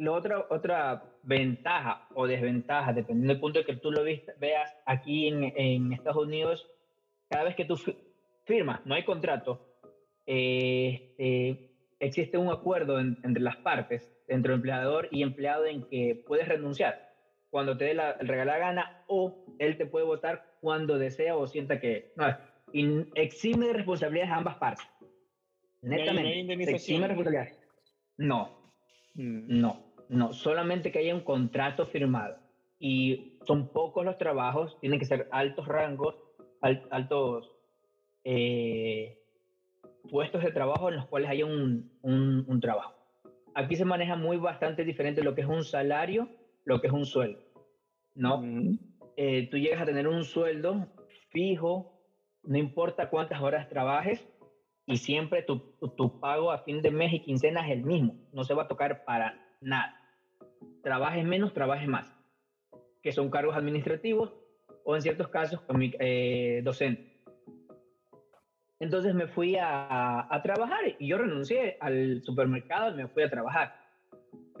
lo 0.00 0.14
otra, 0.14 0.46
otra 0.48 1.04
ventaja 1.22 2.08
o 2.14 2.26
desventaja, 2.26 2.92
dependiendo 2.92 3.34
del 3.34 3.40
punto 3.40 3.58
de 3.60 3.64
que 3.66 3.76
tú 3.76 3.90
lo 3.90 4.02
veas 4.02 4.76
aquí 4.86 5.28
en, 5.28 5.44
en, 5.56 5.92
Estados 5.92 6.24
Unidos, 6.24 6.66
cada 7.28 7.44
vez 7.44 7.54
que 7.54 7.64
tú 7.64 7.76
firmas, 8.44 8.84
no 8.86 8.94
hay 8.94 9.04
contrato, 9.04 9.60
este, 10.26 11.70
existe 11.98 12.38
un 12.38 12.48
acuerdo 12.48 12.98
entre 12.98 13.42
las 13.42 13.56
partes, 13.56 14.10
entre 14.26 14.54
empleador 14.54 15.08
y 15.10 15.22
empleado, 15.22 15.66
en 15.66 15.84
que 15.84 16.22
puedes 16.26 16.48
renunciar 16.48 17.10
cuando 17.50 17.76
te 17.76 17.86
dé 17.86 17.94
la 17.94 18.14
regala 18.14 18.58
gana 18.58 19.02
o 19.08 19.44
él 19.58 19.76
te 19.76 19.86
puede 19.86 20.06
votar 20.06 20.56
cuando 20.60 20.98
desea 20.98 21.36
o 21.36 21.46
sienta 21.46 21.80
que 21.80 22.12
no, 22.16 22.26
exime 23.14 23.66
de 23.66 23.72
responsabilidades 23.74 24.32
a 24.32 24.36
ambas 24.36 24.56
partes. 24.56 24.86
Netamente. 25.82 26.44
¿No 26.44 26.62
exime 26.62 27.00
de 27.02 27.08
responsabilidades. 27.08 27.58
No, 28.16 28.72
mm. 29.14 29.60
no, 29.60 29.89
no, 30.10 30.32
solamente 30.32 30.92
que 30.92 30.98
haya 30.98 31.14
un 31.14 31.22
contrato 31.22 31.86
firmado. 31.86 32.36
Y 32.78 33.38
son 33.46 33.68
pocos 33.68 34.04
los 34.04 34.18
trabajos, 34.18 34.78
tienen 34.80 34.98
que 34.98 35.04
ser 35.04 35.28
altos 35.30 35.66
rangos, 35.66 36.16
altos 36.90 37.50
eh, 38.24 39.18
puestos 40.10 40.42
de 40.42 40.52
trabajo 40.52 40.88
en 40.88 40.96
los 40.96 41.06
cuales 41.06 41.30
haya 41.30 41.46
un, 41.46 41.90
un, 42.02 42.44
un 42.46 42.60
trabajo. 42.60 42.94
Aquí 43.54 43.76
se 43.76 43.84
maneja 43.84 44.16
muy 44.16 44.36
bastante 44.36 44.84
diferente 44.84 45.22
lo 45.22 45.34
que 45.34 45.42
es 45.42 45.48
un 45.48 45.64
salario 45.64 46.28
lo 46.64 46.80
que 46.80 46.86
es 46.86 46.92
un 46.92 47.04
sueldo, 47.04 47.40
¿no? 48.14 48.42
Eh, 49.16 49.48
tú 49.50 49.58
llegas 49.58 49.82
a 49.82 49.86
tener 49.86 50.06
un 50.08 50.24
sueldo 50.24 50.86
fijo, 51.30 52.00
no 52.42 52.58
importa 52.58 53.10
cuántas 53.10 53.40
horas 53.40 53.68
trabajes, 53.68 54.26
y 54.86 54.96
siempre 54.96 55.42
tu, 55.42 55.58
tu, 55.96 56.20
pago 56.20 56.50
a 56.50 56.58
fin 56.58 56.82
de 56.82 56.90
mes 56.90 57.12
y 57.12 57.20
quincena 57.20 57.66
es 57.66 57.72
el 57.72 57.84
mismo, 57.84 58.14
no 58.32 58.44
se 58.44 58.54
va 58.54 58.64
a 58.64 58.68
tocar 58.68 59.04
para 59.04 59.38
nada. 59.60 59.99
Trabajes 60.82 61.24
menos, 61.24 61.52
trabajes 61.52 61.88
más, 61.88 62.14
que 63.02 63.12
son 63.12 63.30
cargos 63.30 63.56
administrativos 63.56 64.34
o 64.84 64.96
en 64.96 65.02
ciertos 65.02 65.28
casos 65.28 65.60
eh, 66.00 66.60
docente. 66.64 67.22
Entonces 68.78 69.14
me 69.14 69.26
fui 69.26 69.56
a, 69.56 70.26
a, 70.34 70.42
trabajar 70.42 70.80
y 70.98 71.06
yo 71.06 71.18
renuncié 71.18 71.76
al 71.80 72.22
supermercado 72.22 72.92
y 72.92 72.96
me 72.96 73.08
fui 73.08 73.22
a 73.22 73.30
trabajar 73.30 73.80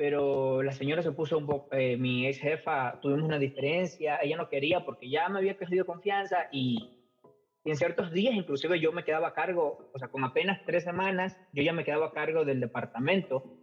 pero 0.00 0.62
la 0.62 0.72
señora 0.72 1.02
se 1.02 1.12
puso 1.12 1.36
un 1.36 1.44
poco, 1.44 1.76
eh, 1.76 1.94
mi 1.98 2.26
ex 2.26 2.38
jefa, 2.38 2.98
tuvimos 3.02 3.22
una 3.22 3.38
diferencia, 3.38 4.18
ella 4.22 4.38
no 4.38 4.48
quería 4.48 4.82
porque 4.82 5.10
ya 5.10 5.28
me 5.28 5.40
había 5.40 5.58
perdido 5.58 5.84
confianza 5.84 6.48
y, 6.50 6.96
en 7.66 7.76
ciertos 7.76 8.10
días 8.10 8.34
inclusive 8.34 8.80
yo 8.80 8.92
me 8.92 9.04
quedaba 9.04 9.28
a 9.28 9.34
cargo, 9.34 9.90
o 9.92 9.98
sea, 9.98 10.08
con 10.08 10.24
apenas 10.24 10.64
tres 10.64 10.84
semanas, 10.84 11.36
yo 11.52 11.62
ya 11.62 11.74
me 11.74 11.84
quedaba 11.84 12.06
a 12.06 12.12
cargo 12.12 12.46
del 12.46 12.60
departamento 12.60 13.59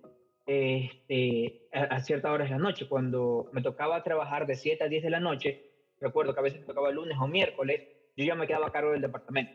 este, 0.47 1.67
a, 1.71 1.99
ciertas 1.99 2.31
horas 2.31 2.49
de 2.49 2.55
la 2.55 2.61
noche, 2.61 2.87
cuando 2.87 3.49
me 3.51 3.61
tocaba 3.61 4.03
trabajar 4.03 4.47
de 4.47 4.55
7 4.55 4.83
a 4.83 4.87
10 4.87 5.03
de 5.03 5.09
la 5.09 5.19
noche, 5.19 5.71
recuerdo 5.99 6.33
que 6.33 6.39
a 6.39 6.43
veces 6.43 6.61
me 6.61 6.67
tocaba 6.67 6.89
lunes 6.91 7.17
o 7.19 7.27
miércoles, 7.27 7.81
yo 8.15 8.25
ya 8.25 8.33
me 8.33 8.47
quedaba 8.47 8.67
a 8.67 8.71
cargo 8.71 8.91
del 8.91 9.01
departamento. 9.01 9.53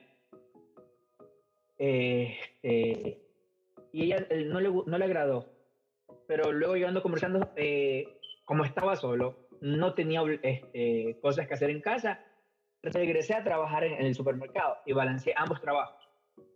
Este, 1.79 3.21
y 3.93 4.05
ella 4.05 4.27
no 4.47 4.61
le, 4.61 4.71
no 4.71 4.99
le 4.99 5.05
agradó 5.05 5.53
pero 6.33 6.51
luego 6.51 6.77
yo 6.77 6.89
ando 6.89 7.03
conversando, 7.03 7.53
eh, 7.57 8.19
como 8.47 8.65
estaba 8.65 8.97
solo, 8.97 9.49
no 9.61 9.93
tenía 9.93 10.23
este, 10.43 11.19
cosas 11.21 11.47
que 11.47 11.53
hacer 11.53 11.69
en 11.69 11.83
casa, 11.83 12.21
regresé 12.83 13.35
a 13.35 13.45
trabajar 13.45 13.85
en, 13.85 14.05
el 14.05 14.15
supermercado 14.15 14.79
y 14.87 14.95
balanceé 14.95 15.35
ambos 15.37 15.61
trabajos. 15.61 16.09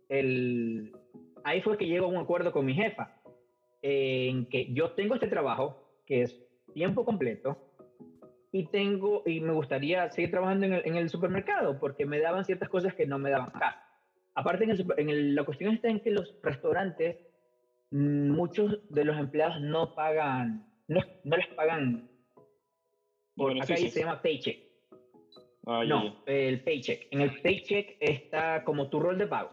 El, 0.09 0.95
ahí 1.43 1.61
fue 1.61 1.77
que 1.77 1.85
llego 1.85 2.07
a 2.07 2.09
un 2.09 2.17
acuerdo 2.17 2.51
con 2.51 2.65
mi 2.65 2.73
jefa, 2.73 3.16
en 3.89 4.47
que 4.47 4.73
yo 4.73 4.91
tengo 4.91 5.15
este 5.15 5.27
trabajo, 5.27 6.01
que 6.05 6.23
es 6.23 6.37
tiempo 6.73 7.05
completo, 7.05 7.57
y 8.51 8.65
tengo 8.67 9.23
y 9.25 9.39
me 9.39 9.53
gustaría 9.53 10.09
seguir 10.09 10.31
trabajando 10.31 10.65
en 10.65 10.73
el, 10.73 10.81
en 10.85 10.95
el 10.95 11.09
supermercado 11.09 11.79
porque 11.79 12.05
me 12.05 12.19
daban 12.19 12.43
ciertas 12.43 12.69
cosas 12.69 12.93
que 12.95 13.05
no 13.05 13.19
me 13.19 13.29
daban 13.29 13.49
acá. 13.49 13.83
Aparte, 14.35 14.65
en, 14.65 14.71
el, 14.71 14.85
en 14.97 15.35
la 15.35 15.43
cuestión 15.43 15.73
está 15.73 15.89
en 15.89 15.99
que 15.99 16.11
los 16.11 16.35
restaurantes 16.43 17.17
muchos 17.91 18.79
de 18.89 19.05
los 19.05 19.17
empleados 19.17 19.61
no 19.61 19.95
pagan, 19.95 20.67
no, 20.87 21.01
no 21.23 21.37
les 21.37 21.47
pagan, 21.47 22.09
por 23.35 23.53
acá 23.53 23.77
se 23.77 23.89
llama 23.89 24.21
paycheck. 24.21 24.59
Ah, 25.65 25.83
no, 25.85 26.23
el 26.25 26.61
paycheck. 26.63 27.07
En 27.11 27.21
el 27.21 27.41
paycheck 27.41 27.97
está 27.99 28.63
como 28.63 28.89
tu 28.89 28.99
rol 28.99 29.17
de 29.17 29.27
pago. 29.27 29.51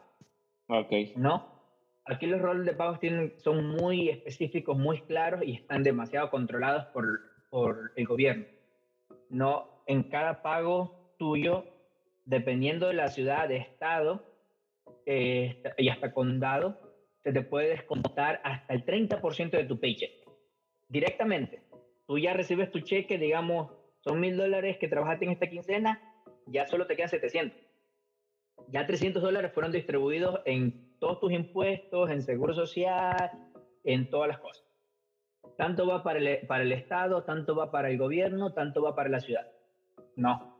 Ok. 0.69 0.93
¿No? 1.17 1.54
Aquí 2.07 2.27
los 2.27 2.41
roles 2.41 2.67
de 2.67 2.75
pagos 2.75 3.01
tienen, 3.01 3.35
son 3.39 3.67
muy 3.67 4.11
específicos, 4.11 4.77
muy 4.77 5.01
claros 5.03 5.43
y 5.43 5.55
están 5.55 5.83
demasiado 5.83 6.31
controlados 6.31 6.85
por, 6.87 7.21
por 7.51 7.93
el 7.97 8.07
gobierno. 8.07 8.45
No, 9.31 9.83
en 9.87 10.05
cada 10.05 10.43
pago 10.43 11.15
tuyo, 11.19 11.65
dependiendo 12.27 12.89
de 12.89 12.95
la 12.95 13.09
ciudad, 13.09 13.49
de 13.49 13.57
estado 13.57 14.23
eh, 15.07 15.63
y 15.79 15.89
hasta 15.89 16.13
condado, 16.13 16.79
se 17.23 17.33
te 17.33 17.41
puede 17.41 17.71
descontar 17.71 18.41
hasta 18.45 18.75
el 18.75 18.85
30% 18.85 19.51
de 19.51 19.65
tu 19.65 19.81
paycheck. 19.81 20.13
Directamente. 20.89 21.63
Tú 22.07 22.19
ya 22.19 22.35
recibes 22.35 22.71
tu 22.71 22.81
cheque, 22.81 23.17
digamos, 23.17 23.73
son 24.01 24.21
mil 24.21 24.37
dólares 24.37 24.77
que 24.79 24.89
trabajaste 24.89 25.25
en 25.25 25.31
esta 25.31 25.49
quincena, 25.49 26.03
ya 26.47 26.67
solo 26.67 26.87
te 26.87 26.97
quedan 26.97 27.09
700. 27.09 27.59
Ya 28.69 28.87
300 28.87 29.23
dólares 29.23 29.53
fueron 29.53 29.73
distribuidos 29.73 30.41
en 30.45 30.94
todos 31.05 31.21
tus 31.21 31.33
impuestos, 31.33 32.11
en 32.11 32.23
seguro 32.23 32.55
social, 32.55 33.31
en 33.85 34.09
todas 34.09 34.29
las 34.29 34.39
cosas. 34.39 34.65
Tanto 35.59 35.87
va 35.87 36.03
para 36.03 36.19
el, 36.19 36.47
para 36.47 36.65
el 36.65 36.73
Estado, 36.73 37.25
tanto 37.25 37.55
va 37.55 37.71
para 37.71 37.91
el 37.91 37.99
gobierno, 37.99 38.55
tanto 38.55 38.81
va 38.81 38.95
para 38.95 39.11
la 39.11 39.21
ciudad. 39.21 39.47
No. 40.17 40.57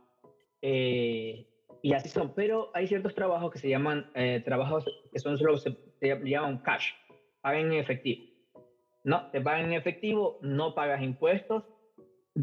Eh, 0.61 1.47
y 1.81 1.95
así 1.95 2.11
son, 2.11 2.35
pero 2.35 2.71
hay 2.75 2.87
ciertos 2.87 3.15
trabajos 3.15 3.53
que 3.53 3.59
se 3.59 3.71
llaman 3.71 4.11
eh, 4.15 4.43
trabajos 4.45 4.85
que 5.11 5.19
son 5.19 5.39
solo, 5.39 5.57
se, 5.57 5.79
llaman 6.03 6.59
cash, 6.59 6.91
pagan 7.41 7.73
en 7.73 7.79
efectivo. 7.81 8.31
No, 9.03 9.31
te 9.31 9.41
pagan 9.41 9.65
en 9.65 9.73
efectivo, 9.73 10.41
no 10.43 10.75
pagas 10.75 11.01
impuestos, 11.03 11.65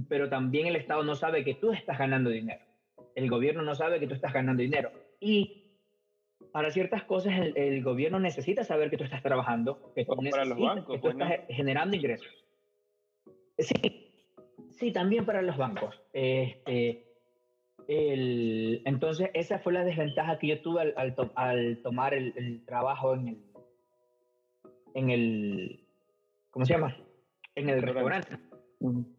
pero 0.10 0.28
también 0.28 0.66
el 0.66 0.76
Estado 0.76 1.04
no 1.04 1.14
sabe 1.14 1.44
que 1.44 1.54
tú 1.54 1.72
estás 1.72 2.00
ganando 2.00 2.32
dinero. 2.32 2.66
El 3.14 3.30
gobierno 3.30 3.62
no 3.62 3.76
sabe 3.76 4.00
que 4.00 4.08
tú 4.08 4.16
estás 4.16 4.34
ganando 4.34 4.64
dinero. 4.64 4.92
Y 5.20 5.61
para 6.52 6.72
ciertas 6.72 7.04
cosas 7.04 7.34
el, 7.56 7.84
gobierno 7.84 8.20
necesita 8.20 8.64
saber 8.64 8.90
que 8.90 8.98
tú 8.98 9.04
estás 9.04 9.24
trabajando, 9.24 9.94
que 9.96 10.06
tú, 10.06 10.16
para 10.30 10.46
los 10.46 10.60
bancos, 10.60 10.96
que 10.96 11.02
tú 11.02 11.02
pues, 11.02 11.14
estás 11.14 11.48
generando 11.48 11.96
ingresos. 11.96 12.28
Sí, 13.58 14.12
sí, 14.72 14.92
también 14.92 15.26
para 15.26 15.42
los 15.42 15.58
bancos. 15.58 16.02
Este, 16.14 17.06
el, 17.88 18.82
entonces, 18.86 19.30
esa 19.34 19.60
fue 19.60 19.74
la 19.74 19.84
desventaja 19.84 20.40
que 20.40 20.48
yo 20.48 20.62
tuve 20.62 20.94
al, 20.96 21.16
al, 21.36 21.82
tomar 21.82 22.14
el, 22.14 22.64
trabajo 22.66 23.14
en 23.16 23.28
el, 23.30 23.44
en 24.94 25.10
el, 25.10 25.88
¿cómo 26.50 26.66
se 26.66 26.74
llama? 26.74 26.98
En 27.56 27.70
el 27.70 27.82
restaurante. 27.82 28.38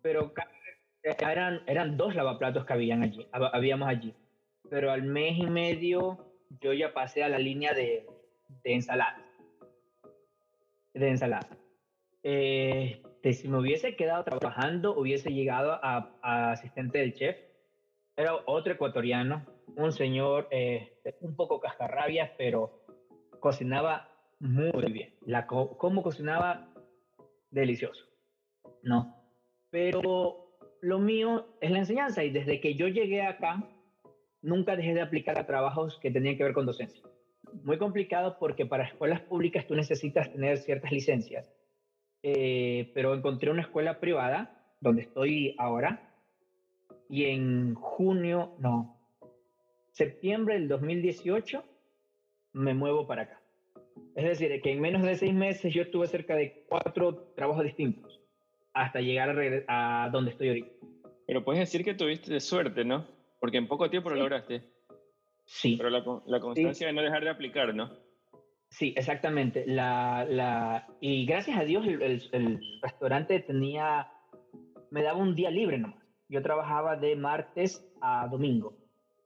Pero 0.03 0.33
eran, 1.05 1.63
eran 1.67 1.97
dos 1.97 2.15
lavaplatos 2.15 2.67
que 2.67 2.73
habían 2.73 3.03
allí, 3.03 3.27
habíamos 3.33 3.89
allí. 3.89 4.15
Pero 4.69 4.91
al 4.91 5.03
mes 5.03 5.39
y 5.39 5.47
medio 5.47 6.32
yo 6.61 6.73
ya 6.73 6.93
pasé 6.93 7.23
a 7.23 7.29
la 7.29 7.39
línea 7.39 7.73
de, 7.75 8.07
de 8.65 8.75
ensalada. 8.75 9.25
De 10.95 11.09
ensalada. 11.09 11.49
Este, 12.23 13.33
si 13.33 13.49
me 13.49 13.59
hubiese 13.59 13.97
quedado 13.97 14.25
trabajando, 14.25 14.97
hubiese 14.97 15.31
llegado 15.31 15.79
a, 15.83 16.51
asistente 16.53 16.99
del 16.99 17.15
chef 17.15 17.37
era 18.17 18.35
otro 18.47 18.75
ecuatoriano, 18.75 19.47
un 19.77 19.91
señor 19.91 20.47
eh, 20.51 21.01
un 21.21 21.35
poco 21.35 21.61
cascarrabias, 21.61 22.31
pero 22.37 22.85
cocinaba 23.41 24.09
muy 24.39 24.93
bien. 24.93 25.15
La, 25.25 25.47
cómo 25.47 26.03
cocinaba, 26.03 26.69
delicioso. 27.51 28.05
No. 28.83 29.17
Pero 29.71 30.57
lo 30.83 30.99
mío 30.99 31.57
es 31.61 31.71
la 31.71 31.79
enseñanza 31.79 32.23
y 32.23 32.31
desde 32.31 32.61
que 32.61 32.75
yo 32.75 32.89
llegué 32.89 33.23
acá, 33.23 33.65
nunca 34.43 34.77
dejé 34.77 34.95
de 34.95 35.01
aplicar 35.01 35.39
a 35.39 35.47
trabajos 35.47 35.99
que 35.99 36.11
tenían 36.11 36.37
que 36.37 36.45
ver 36.45 36.53
con 36.53 36.67
docencia. 36.67 37.03
Muy 37.65 37.79
complicado 37.79 38.37
porque 38.39 38.67
para 38.67 38.85
escuelas 38.85 39.21
públicas 39.21 39.67
tú 39.67 39.75
necesitas 39.75 40.33
tener 40.33 40.59
ciertas 40.59 40.93
licencias. 40.93 41.53
Eh, 42.23 42.91
pero 42.95 43.15
encontré 43.15 43.51
una 43.51 43.63
escuela 43.63 43.99
privada, 43.99 44.77
donde 44.81 45.03
estoy 45.03 45.55
ahora, 45.59 46.13
y 47.09 47.25
en 47.25 47.75
junio, 47.75 48.55
no, 48.59 48.97
septiembre 49.91 50.55
del 50.55 50.69
2018 50.69 51.65
me 52.55 52.75
muevo 52.75 53.07
para 53.07 53.23
acá. 53.23 53.43
Es 54.15 54.25
decir, 54.25 54.61
que 54.63 54.73
en 54.73 54.81
menos 54.81 55.03
de 55.03 55.17
seis 55.17 55.35
meses 55.35 55.73
yo 55.75 55.83
estuve 55.83 56.07
cerca 56.07 56.35
de 56.35 56.65
cuatro 56.69 57.33
trabajos 57.35 57.65
distintos 57.65 58.21
hasta 58.73 59.01
llegar 59.01 59.37
a, 59.69 60.09
donde 60.13 60.31
estoy 60.31 60.49
ahorita. 60.49 60.71
Pero 61.27 61.45
puedes 61.45 61.61
decir 61.61 61.85
que 61.85 61.95
tuviste 61.95 62.41
suerte, 62.41 62.85
¿no? 62.85 63.07
Porque 63.43 63.59
en 63.59 63.69
poco 63.69 63.91
tiempo 63.91 64.09
lo 64.09 64.17
lograste. 64.17 64.63
Sí. 65.45 65.77
Pero 65.77 65.91
la, 65.91 66.03
la 66.25 66.41
constancia 66.41 66.87
de 66.87 66.95
no 66.95 67.03
dejar 67.03 67.25
de 67.25 67.29
aplicar, 67.29 67.75
¿no? 67.75 67.91
Sí, 68.71 68.95
exactamente. 68.97 69.67
La, 69.67 70.25
la, 70.27 70.89
y 71.03 71.27
gracias 71.27 71.59
a 71.59 71.65
Dios 71.65 71.87
el, 71.87 72.23
el 72.33 72.61
restaurante 72.81 73.41
tenía, 73.41 74.11
me 74.91 75.03
daba 75.03 75.19
un 75.19 75.35
día 75.35 75.51
libre 75.51 75.77
nomás 75.77 76.03
yo 76.33 76.43
trabajaba 76.43 76.97
de 76.97 77.15
martes 77.15 77.87
a 78.01 78.27
domingo. 78.27 78.75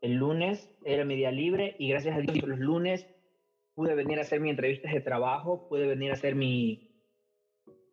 El 0.00 0.14
lunes 0.14 0.68
era 0.84 1.04
mi 1.04 1.14
día 1.14 1.30
libre 1.30 1.76
y 1.78 1.88
gracias 1.88 2.16
a 2.16 2.20
Dios 2.20 2.36
los 2.42 2.58
lunes 2.58 3.06
pude 3.76 3.94
venir 3.94 4.18
a 4.18 4.22
hacer 4.22 4.40
mi 4.40 4.50
entrevistas 4.50 4.92
de 4.92 5.00
trabajo, 5.00 5.68
pude 5.68 5.86
venir 5.86 6.10
a 6.10 6.14
hacer 6.14 6.34
mi, 6.34 6.90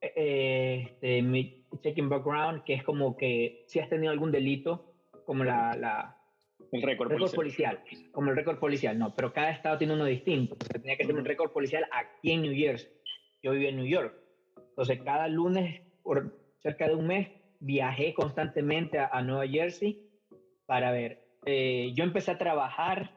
eh, 0.01 0.87
este, 0.87 1.21
mi 1.21 1.67
checking 1.83 2.09
background, 2.09 2.63
que 2.63 2.73
es 2.73 2.83
como 2.83 3.15
que 3.15 3.65
si 3.67 3.79
has 3.79 3.87
tenido 3.87 4.11
algún 4.11 4.31
delito, 4.31 4.92
como 5.25 5.43
la... 5.43 5.75
la 5.75 6.17
el 6.71 6.81
récord, 6.81 7.11
policial. 7.35 7.83
Como 8.11 8.31
el 8.31 8.35
récord 8.35 8.57
policial, 8.57 8.97
no, 8.97 9.13
pero 9.13 9.33
cada 9.33 9.51
estado 9.51 9.77
tiene 9.77 9.93
uno 9.93 10.05
distinto. 10.05 10.55
tenía 10.55 10.97
que 10.97 11.05
ser 11.05 11.15
un 11.15 11.25
récord 11.25 11.51
policial 11.51 11.85
aquí 11.91 12.31
en 12.31 12.41
New 12.41 12.55
Jersey. 12.55 12.91
Yo 13.43 13.51
vivía 13.51 13.69
en 13.69 13.77
New 13.77 13.85
York. 13.85 14.15
Entonces, 14.69 15.01
cada 15.03 15.27
lunes, 15.27 15.81
por 16.01 16.35
cerca 16.61 16.87
de 16.87 16.95
un 16.95 17.07
mes, 17.07 17.29
viajé 17.59 18.13
constantemente 18.13 18.97
a, 18.97 19.21
Nueva 19.21 19.47
Jersey 19.47 20.09
para 20.65 20.91
ver. 20.91 21.23
Eh, 21.45 21.91
yo 21.95 22.03
empecé 22.03 22.31
a 22.31 22.37
trabajar 22.37 23.15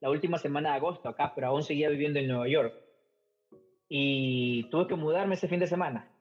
la 0.00 0.10
última 0.10 0.38
semana 0.38 0.70
de 0.70 0.76
agosto 0.76 1.08
acá, 1.08 1.32
pero 1.34 1.48
aún 1.48 1.62
seguía 1.62 1.88
viviendo 1.88 2.18
en 2.18 2.28
Nueva 2.28 2.48
York. 2.48 2.74
Y 3.88 4.68
tuve 4.70 4.86
que 4.86 4.96
mudarme 4.96 5.34
ese 5.34 5.48
fin 5.48 5.60
de 5.60 5.66
semana. 5.66 6.12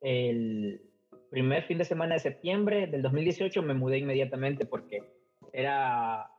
El 0.00 0.85
primer 1.30 1.64
fin 1.64 1.78
de 1.78 1.84
semana 1.84 2.14
de 2.14 2.20
septiembre 2.20 2.86
del 2.86 3.02
2018 3.02 3.62
me 3.62 3.74
mudé 3.74 3.98
inmediatamente 3.98 4.66
porque 4.66 5.02
era 5.52 6.30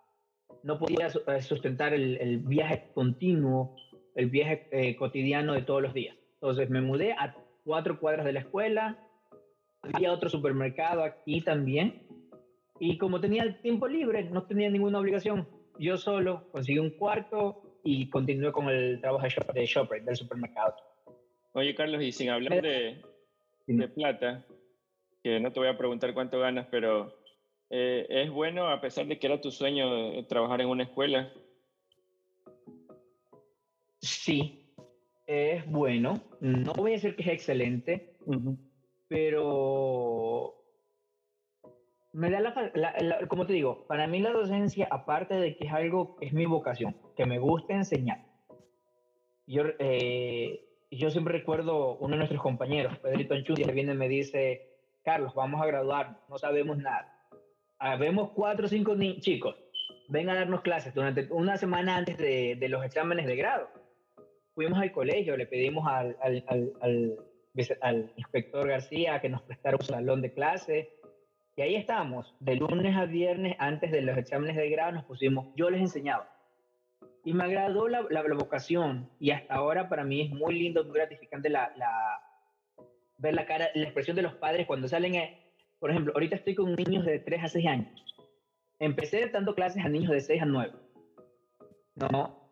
no 0.64 0.80
podía 0.80 1.08
eh, 1.08 1.42
sustentar 1.42 1.94
el, 1.94 2.40
viaje 2.40 2.90
continuo, 2.94 3.76
el 4.16 4.30
viaje 4.30 4.68
eh, 4.72 4.96
cotidiano 4.96 5.54
de 5.54 5.62
todos 5.62 5.82
los 5.82 5.94
días. 5.94 6.16
Entonces 6.36 6.70
me 6.70 6.82
mudé 6.82 7.14
a 7.14 7.36
cuatro 7.64 8.00
cuadras 8.00 8.26
de 8.26 8.34
la 8.34 8.42
escuela, 8.42 9.00
había 9.82 10.12
otro 10.12 10.30
supermercado 10.30 11.04
aquí 11.04 11.42
también. 11.42 12.04
Y 12.80 12.98
como 12.98 13.20
tenía 13.20 13.44
el 13.44 13.60
tiempo 13.62 13.88
libre, 13.88 14.24
no 14.26 14.44
tenía 14.44 14.70
ninguna 14.70 15.00
obligación. 15.00 15.48
Yo 15.80 15.98
solo 15.98 16.50
conseguí 16.52 16.80
un 16.80 16.92
cuarto 16.92 17.80
y 17.84 18.10
continué 18.10 18.52
con 18.52 18.70
el 18.70 19.00
trabajo 19.02 19.26
de 19.54 19.66
shopper, 19.66 20.04
del 20.04 20.16
supermercado. 20.16 20.76
Oye, 21.54 21.74
Carlos, 21.74 22.04
y 22.04 22.12
sin 22.12 22.30
hablar 22.30 22.62
de, 22.62 23.02
de 23.66 23.88
plata, 23.88 24.46
que 25.28 25.40
no 25.42 25.52
te 25.52 25.60
voy 25.60 25.68
a 25.68 25.78
preguntar 25.78 26.14
cuánto 26.14 26.40
ganas, 26.40 26.68
pero 26.72 27.14
eh, 27.70 28.06
¿es 28.10 28.32
bueno, 28.32 28.70
a 28.70 28.80
pesar 28.80 29.08
de 29.08 29.20
que 29.20 29.28
era 29.28 29.42
tu 29.42 29.52
sueño 29.52 30.26
trabajar 30.28 30.62
en 30.62 30.70
una 30.70 30.84
escuela? 30.84 31.30
Sí, 34.00 34.72
es 35.26 35.70
bueno. 35.70 36.22
No 36.40 36.72
voy 36.74 36.92
a 36.92 36.94
decir 36.94 37.16
que 37.18 37.24
es 37.24 37.28
excelente, 37.28 38.16
pero 39.10 40.56
me 42.14 42.30
da 42.30 42.40
la, 42.40 43.28
como 43.28 43.46
te 43.46 43.52
digo, 43.52 43.86
para 43.86 44.08
mí 44.08 44.22
la 44.22 44.32
docencia, 44.32 44.88
aparte 44.90 45.36
de 45.36 45.58
que 45.58 45.68
es 45.68 45.74
algo, 45.74 46.16
es 46.22 46.32
mi 46.32 46.46
vocación, 46.46 46.96
que 47.18 47.26
me 47.26 47.38
gusta 47.38 47.74
enseñar. 47.74 48.24
Yo, 49.46 49.64
eh, 49.80 50.66
yo 50.90 51.10
siempre 51.10 51.34
recuerdo 51.34 51.98
uno 51.98 52.12
de 52.12 52.18
nuestros 52.18 52.42
compañeros, 52.42 52.98
Pedrito 53.00 53.34
Anchudia, 53.34 53.66
que 53.66 53.74
viene 53.74 53.92
y 53.92 53.98
me 53.98 54.08
dice, 54.08 54.77
Carlos, 55.08 55.34
vamos 55.34 55.62
a 55.62 55.66
graduar, 55.66 56.20
no 56.28 56.38
sabemos 56.38 56.78
nada. 56.80 57.18
Habemos 57.80 58.32
cuatro 58.32 58.66
o 58.66 58.68
cinco 58.68 58.94
chicos, 59.22 59.56
ven 60.10 60.30
a 60.30 60.36
darnos 60.36 60.60
clases 60.60 60.94
durante 60.94 61.32
una 61.32 61.56
semana 61.56 61.96
antes 61.96 62.18
de, 62.18 62.58
de, 62.60 62.68
los 62.68 62.84
exámenes 62.84 63.26
de 63.26 63.38
grado. 63.38 63.70
Fuimos 64.54 64.78
al 64.82 64.92
colegio, 64.92 65.38
le 65.38 65.48
pedimos 65.48 65.88
al, 65.88 66.18
al, 66.22 66.44
al 66.82 67.18
al 67.82 68.12
inspector 68.18 68.68
García 68.68 69.22
que 69.22 69.30
nos 69.30 69.44
prestara 69.44 69.78
un 69.78 69.86
salón 69.86 70.22
de 70.22 70.34
clase. 70.34 70.90
Y 71.56 71.62
ahí 71.62 71.76
estábamos, 71.76 72.36
de 72.42 72.58
lunes 72.58 72.94
a 72.98 73.06
viernes, 73.06 73.56
antes 73.60 73.94
de 73.94 74.02
los 74.02 74.18
exámenes 74.18 74.58
de 74.58 74.70
grado, 74.70 74.92
nos 74.92 75.06
pusimos, 75.06 75.48
yo 75.56 75.70
les 75.70 75.80
enseñaba. 75.80 76.30
Y 77.24 77.34
me 77.34 77.46
agradó 77.46 77.88
la, 77.88 78.06
la, 78.10 78.24
vocación. 78.34 79.10
Y 79.22 79.32
hasta 79.32 79.56
ahora 79.56 79.88
para 79.88 80.04
mí 80.04 80.20
es 80.20 80.32
muy 80.32 80.60
lindo, 80.60 80.84
muy 80.84 80.96
gratificante 80.96 81.50
la, 81.50 81.72
la, 81.78 82.27
ver 83.18 83.34
la 83.34 83.46
cara, 83.46 83.70
la 83.74 83.84
expresión 83.84 84.16
de 84.16 84.24
los 84.24 84.36
padres 84.36 84.68
cuando 84.68 84.88
salen. 84.88 85.14
Por 85.80 85.92
ejemplo, 85.92 86.14
ahorita 86.14 86.36
estoy 86.36 86.56
con 86.56 86.76
niños 86.76 87.06
de 87.06 87.20
3 87.20 87.44
a 87.44 87.48
6 87.48 87.68
años. 87.68 88.06
Empecé 88.80 89.28
dando 89.28 89.56
clases 89.56 89.84
a 89.84 89.90
niños 89.90 90.12
de 90.12 90.22
6 90.22 90.42
a 90.42 90.46
9. 90.46 90.74
No, 91.96 92.48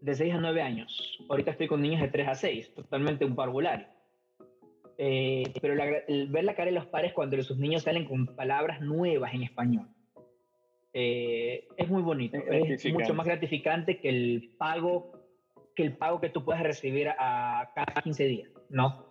de 0.00 0.14
6 0.14 0.34
a 0.34 0.38
9 0.38 0.62
años. 0.62 1.18
Ahorita 1.28 1.52
estoy 1.52 1.66
con 1.66 1.82
niños 1.82 2.00
de 2.00 2.08
3 2.08 2.28
a 2.28 2.34
6, 2.34 2.74
totalmente 2.74 3.24
un 3.24 3.34
parvulario. 3.34 3.86
Eh, 5.00 5.44
pero 5.62 5.76
ver 5.76 6.44
la 6.44 6.54
cara 6.54 6.70
de 6.70 6.76
los 6.76 6.86
padres 6.86 7.12
cuando 7.12 7.40
sus 7.42 7.56
niños 7.56 7.82
salen 7.82 8.04
con 8.04 8.34
palabras 8.34 8.80
nuevas 8.80 9.32
en 9.32 9.44
español 9.44 9.86
eh, 10.92 11.68
es 11.76 11.88
muy 11.88 12.02
bonito, 12.02 12.36
es, 12.50 12.84
mucho 12.92 13.14
más 13.14 13.24
gratificante 13.24 14.00
que 14.00 14.08
el 14.08 14.54
pago 14.58 15.12
que 15.76 15.84
el 15.84 15.96
pago 15.96 16.20
que 16.20 16.30
tú 16.30 16.44
puedes 16.44 16.64
recibir 16.64 17.10
a 17.10 17.70
cada 17.76 18.02
15 18.02 18.24
días, 18.24 18.50
¿no? 18.70 19.07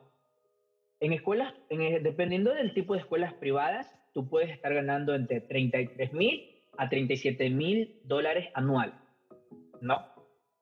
En 0.99 1.13
escuelas, 1.13 1.53
en, 1.69 2.01
dependiendo 2.03 2.53
del 2.53 2.73
tipo 2.73 2.93
de 2.93 3.01
escuelas 3.01 3.33
privadas, 3.35 3.93
tú 4.13 4.27
puedes 4.27 4.49
estar 4.49 4.73
ganando 4.73 5.13
entre 5.13 5.41
33 5.41 6.13
mil 6.13 6.57
a 6.77 6.89
37 6.89 7.49
mil 7.49 7.99
dólares 8.03 8.49
anuales, 8.53 8.95
¿no? 9.81 10.07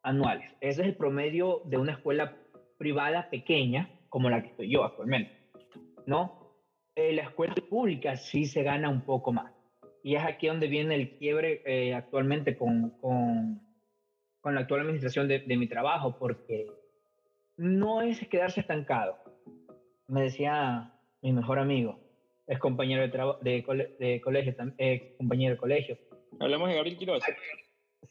Anuales. 0.04 0.52
Ese 0.62 0.82
es 0.82 0.88
el 0.88 0.96
promedio 0.96 1.62
de 1.66 1.78
una 1.78 1.94
escuela 1.94 2.36
privada 2.78 3.30
pequeña 3.30 3.90
como 4.10 4.30
la 4.30 4.42
que 4.42 4.50
estoy 4.50 4.70
yo 4.70 4.84
actualmente, 4.84 5.32
¿no? 6.06 6.54
En 6.96 7.18
la 7.18 7.24
escuela 7.24 7.56
pública 7.70 8.16
sí 8.16 8.46
se 8.46 8.64
gana 8.64 8.90
un 8.90 9.02
poco 9.02 9.32
más. 9.34 9.54
Y 10.04 10.16
es 10.16 10.24
aquí 10.24 10.48
donde 10.48 10.68
viene 10.68 10.96
el 10.96 11.18
quiebre 11.18 11.62
eh, 11.66 11.94
actualmente 11.94 12.56
con, 12.58 12.92
con, 13.02 13.62
con, 14.40 14.56
la 14.56 14.62
actual 14.62 14.82
administración 14.82 15.28
de, 15.28 15.40
de 15.40 15.58
mi 15.58 15.68
trabajo, 15.68 16.18
porque 16.18 16.68
no 17.58 18.02
es 18.02 18.26
quedarse 18.28 18.60
estancado. 18.62 19.18
Me 20.08 20.22
decía 20.24 20.94
mi 21.22 21.34
mejor 21.34 21.60
amigo, 21.60 22.00
es 22.48 22.60
compañero 22.60 23.02
de, 23.02 23.08
de, 23.42 23.96
de 24.00 24.22
colegio, 24.22 24.56
eh, 24.78 25.16
compañero 25.18 25.56
de 25.56 25.60
colegio. 25.60 25.98
Hablamos 26.40 26.70
de 26.70 26.76
Gabriel 26.76 26.98
Quiroz. 26.98 27.24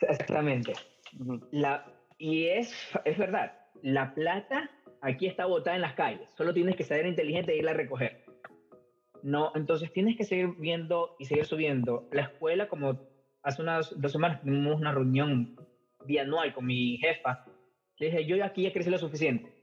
Exactamente. 0.00 0.72
la, 1.52 1.86
y 2.18 2.46
es, 2.46 2.74
es 3.04 3.18
verdad, 3.18 3.56
la 3.82 4.14
plata 4.14 4.70
aquí 5.02 5.26
está 5.26 5.46
botada 5.46 5.76
en 5.76 5.82
las 5.82 5.94
calles, 5.94 6.30
solo 6.36 6.52
tienes 6.52 6.76
que 6.76 6.84
ser 6.84 7.06
inteligente 7.06 7.52
e 7.52 7.58
irla 7.58 7.72
a 7.72 7.74
recoger. 7.74 8.24
No, 9.22 9.52
entonces 9.54 9.90
tienes 9.92 10.16
que 10.16 10.24
seguir 10.24 10.48
viendo 10.58 11.16
y 11.18 11.24
seguir 11.24 11.46
subiendo. 11.46 12.08
La 12.12 12.22
escuela, 12.22 12.68
como 12.68 13.00
hace 13.42 13.62
unas 13.62 13.98
dos 13.98 14.12
semanas 14.12 14.42
tuvimos 14.42 14.80
una 14.80 14.92
reunión 14.92 15.56
bianual 16.04 16.52
con 16.52 16.66
mi 16.66 16.98
jefa, 16.98 17.44
le 17.98 18.06
dije, 18.06 18.26
yo 18.26 18.44
aquí 18.44 18.64
ya 18.64 18.72
crecí 18.72 18.90
lo 18.90 18.98
suficiente. 18.98 19.53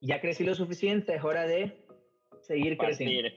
Ya 0.00 0.20
crecí 0.20 0.44
lo 0.44 0.54
suficiente, 0.54 1.14
es 1.14 1.24
hora 1.24 1.46
de 1.46 1.86
seguir 2.40 2.78
creciendo. 2.78 3.28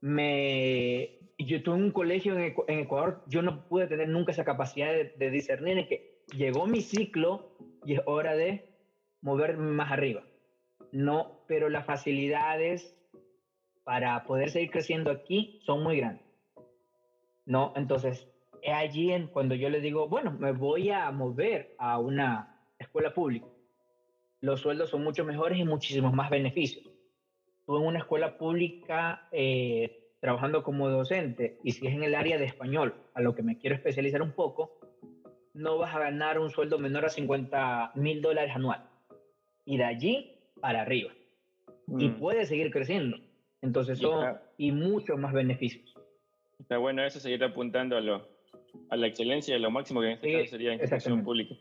Me, 0.00 1.18
yo 1.38 1.62
tuve 1.62 1.76
un 1.76 1.90
colegio 1.90 2.38
en, 2.38 2.78
Ecuador, 2.80 3.24
yo 3.26 3.42
no 3.42 3.66
pude 3.68 3.86
tener 3.86 4.08
nunca 4.08 4.32
esa 4.32 4.44
capacidad 4.44 4.92
de, 4.92 5.30
discernir 5.30 5.78
en 5.78 5.88
que 5.88 6.22
llegó 6.36 6.66
mi 6.66 6.82
ciclo 6.82 7.56
y 7.84 7.94
es 7.94 8.00
hora 8.04 8.34
de 8.34 8.68
moverme 9.22 9.70
más 9.70 9.90
arriba. 9.90 10.22
No, 10.92 11.44
pero 11.48 11.70
las 11.70 11.86
facilidades 11.86 12.94
para 13.84 14.24
poder 14.24 14.50
seguir 14.50 14.70
creciendo 14.70 15.10
aquí 15.10 15.60
son 15.64 15.82
muy 15.82 15.96
grandes. 15.96 16.24
No, 17.46 17.72
entonces, 17.76 18.28
es 18.62 18.72
allí 18.72 19.12
en 19.12 19.26
cuando 19.26 19.54
yo 19.54 19.68
le 19.68 19.80
digo, 19.80 20.08
bueno, 20.08 20.30
me 20.32 20.52
voy 20.52 20.90
a 20.90 21.10
mover 21.10 21.74
a 21.78 21.98
una 21.98 22.60
escuela 22.78 23.12
pública. 23.12 23.46
Los 24.44 24.60
sueldos 24.60 24.90
son 24.90 25.02
mucho 25.02 25.24
mejores 25.24 25.58
y 25.58 25.64
muchísimos 25.64 26.12
más 26.12 26.28
beneficios. 26.28 26.84
Tú 27.64 27.78
en 27.78 27.86
una 27.86 28.00
escuela 28.00 28.36
pública 28.36 29.26
eh, 29.32 30.10
trabajando 30.20 30.62
como 30.62 30.90
docente 30.90 31.58
y 31.64 31.72
si 31.72 31.86
es 31.86 31.94
en 31.94 32.02
el 32.02 32.14
área 32.14 32.36
de 32.36 32.44
español, 32.44 32.94
a 33.14 33.22
lo 33.22 33.34
que 33.34 33.42
me 33.42 33.56
quiero 33.56 33.74
especializar 33.74 34.20
un 34.20 34.32
poco, 34.32 34.78
no 35.54 35.78
vas 35.78 35.94
a 35.94 35.98
ganar 35.98 36.38
un 36.38 36.50
sueldo 36.50 36.78
menor 36.78 37.06
a 37.06 37.08
50 37.08 37.92
mil 37.94 38.20
dólares 38.20 38.54
anual. 38.54 38.86
Y 39.64 39.78
de 39.78 39.84
allí 39.84 40.36
para 40.60 40.82
arriba. 40.82 41.10
Y 41.88 42.08
mm. 42.08 42.18
puede 42.18 42.44
seguir 42.44 42.70
creciendo. 42.70 43.16
Entonces 43.62 43.98
son 43.98 44.36
y, 44.58 44.72
muchos 44.72 45.18
más 45.18 45.32
beneficios. 45.32 45.94
Está 46.60 46.76
bueno 46.76 47.02
eso, 47.02 47.18
seguir 47.18 47.42
apuntando 47.42 47.96
a, 47.96 48.02
lo, 48.02 48.28
a 48.90 48.96
la 48.96 49.06
excelencia, 49.06 49.56
a 49.56 49.58
lo 49.58 49.70
máximo 49.70 50.02
que 50.02 50.08
en 50.08 50.12
este 50.12 50.32
caso 50.34 50.50
sería 50.50 50.74
institución 50.74 51.24
pública. 51.24 51.54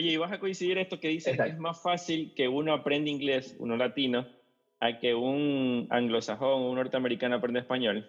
Oye, 0.00 0.12
¿y 0.12 0.16
vas 0.16 0.32
a 0.32 0.40
coincidir 0.40 0.78
esto 0.78 0.98
que 0.98 1.08
dices 1.08 1.36
que 1.36 1.50
es 1.50 1.58
más 1.58 1.82
fácil 1.82 2.32
que 2.34 2.48
uno 2.48 2.72
aprenda 2.72 3.10
inglés, 3.10 3.54
uno 3.58 3.76
latino, 3.76 4.26
a 4.80 4.98
que 4.98 5.14
un 5.14 5.86
anglosajón 5.90 6.48
o 6.48 6.70
un 6.70 6.76
norteamericano 6.76 7.36
aprenda 7.36 7.60
español? 7.60 8.08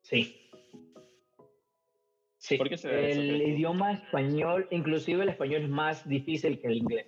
Sí. 0.00 0.50
Sí. 2.38 2.58
¿Por 2.58 2.68
qué 2.68 2.76
se 2.76 3.12
el 3.12 3.40
idioma 3.40 3.92
español, 3.92 4.66
inclusive 4.72 5.22
el 5.22 5.28
español 5.28 5.62
es 5.62 5.68
más 5.68 6.08
difícil 6.08 6.60
que 6.60 6.66
el 6.66 6.78
inglés. 6.78 7.06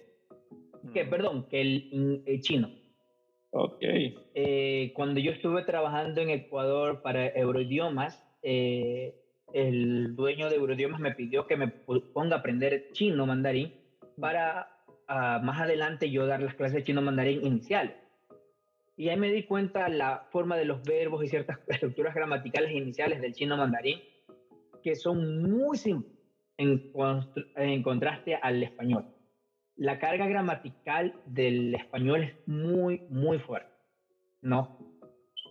Que, 0.93 1.03
mm. 1.03 1.11
perdón, 1.11 1.49
que 1.49 1.61
el, 1.61 2.41
chino. 2.41 2.70
Ok. 3.51 3.82
Eh, 3.82 4.93
cuando 4.95 5.18
yo 5.18 5.32
estuve 5.32 5.64
trabajando 5.64 6.20
en 6.20 6.30
Ecuador 6.30 7.03
para 7.03 7.26
Euroidiomas, 7.26 8.24
eh, 8.45 9.24
el 9.55 10.17
dueño 10.17 10.51
de 10.51 10.57
Eurodiomas 10.57 11.01
me 11.01 11.15
pidió 11.15 11.47
que 11.47 11.57
me 11.57 11.69
ponga 11.69 12.37
a 12.37 12.39
aprender 12.41 12.89
chino 12.93 13.25
mandarín 13.25 13.73
para 14.21 14.69
ah, 15.07 15.41
más 15.43 15.61
adelante 15.61 16.11
yo 16.11 16.27
dar 16.27 16.43
las 16.43 16.57
clases 16.57 16.75
de 16.75 16.85
chino 16.85 17.01
mandarín 17.01 17.47
iniciales. 17.47 17.95
Y 18.97 19.09
ahí 19.09 19.17
me 19.17 19.31
di 19.31 19.45
cuenta 19.45 19.89
la 19.89 20.27
forma 20.31 20.57
de 20.57 20.65
los 20.65 20.83
verbos 20.83 21.25
y 21.25 21.29
ciertas 21.29 21.59
estructuras 21.69 22.15
gramaticales 22.15 22.73
iniciales 22.73 23.21
del 23.21 23.33
chino 23.33 23.57
mandarín 23.57 24.01
que 24.83 24.97
son 24.97 25.41
muy 25.43 25.79
simples 25.79 26.13
en, 26.59 26.93
en 27.57 27.83
contraste 27.83 28.35
al 28.35 28.63
español. 28.63 29.07
La 29.77 29.99
carga 30.01 30.27
gramatical 30.27 31.15
del 31.27 31.75
español 31.77 32.25
es 32.25 32.35
muy, 32.47 33.07
muy 33.09 33.39
fuerte. 33.39 33.73
¿no? 34.43 34.79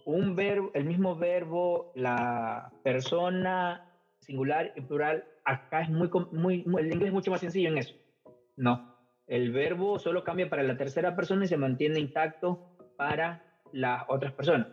Un 0.05 0.35
verbo, 0.35 0.71
el 0.73 0.85
mismo 0.85 1.15
verbo, 1.15 1.93
la 1.95 2.71
persona, 2.83 3.92
singular 4.23 4.73
y 4.75 4.81
plural, 4.81 5.23
acá 5.45 5.81
es 5.81 5.89
muy, 5.89 6.09
muy, 6.31 6.63
el 6.79 6.87
inglés 6.87 7.07
es 7.07 7.13
mucho 7.13 7.31
más 7.31 7.41
sencillo 7.41 7.69
en 7.69 7.77
eso. 7.77 7.95
No, 8.55 8.97
el 9.27 9.51
verbo 9.51 9.99
solo 9.99 10.23
cambia 10.23 10.49
para 10.49 10.63
la 10.63 10.77
tercera 10.77 11.15
persona 11.15 11.45
y 11.45 11.47
se 11.47 11.57
mantiene 11.57 11.99
intacto 11.99 12.77
para 12.97 13.43
las 13.71 14.03
otras 14.07 14.33
personas. 14.33 14.67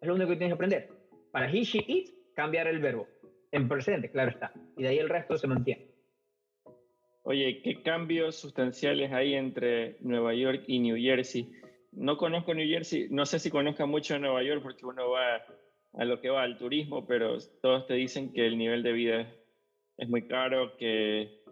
Es 0.00 0.08
lo 0.08 0.14
único 0.14 0.30
que 0.30 0.36
tienes 0.36 0.50
que 0.50 0.54
aprender. 0.54 0.88
Para 1.30 1.50
he, 1.50 1.62
she, 1.62 1.84
it, 1.86 2.10
cambiar 2.34 2.66
el 2.66 2.80
verbo. 2.80 3.06
En 3.50 3.68
presente, 3.68 4.10
claro 4.10 4.30
está. 4.30 4.52
Y 4.76 4.82
de 4.82 4.88
ahí 4.88 4.98
el 4.98 5.08
resto 5.08 5.36
se 5.36 5.46
mantiene. 5.46 5.92
Oye, 7.24 7.62
¿qué 7.62 7.82
cambios 7.82 8.36
sustanciales 8.36 9.12
hay 9.12 9.34
entre 9.34 9.96
Nueva 10.00 10.34
York 10.34 10.64
y 10.66 10.80
New 10.80 10.96
Jersey? 10.96 11.52
No 11.92 12.16
conozco 12.16 12.54
New 12.54 12.66
Jersey, 12.66 13.08
no 13.10 13.26
sé 13.26 13.38
si 13.38 13.50
conozca 13.50 13.86
mucho 13.86 14.18
Nueva 14.18 14.42
York 14.42 14.62
porque 14.62 14.84
uno 14.84 15.10
va 15.10 15.44
a 15.94 16.04
lo 16.04 16.20
que 16.20 16.30
va 16.30 16.42
al 16.42 16.56
turismo, 16.56 17.06
pero 17.06 17.38
todos 17.60 17.86
te 17.86 17.94
dicen 17.94 18.32
que 18.32 18.46
el 18.46 18.56
nivel 18.56 18.82
de 18.82 18.92
vida 18.92 19.32
es 19.96 20.08
muy 20.08 20.26
caro, 20.26 20.76
que 20.76 21.42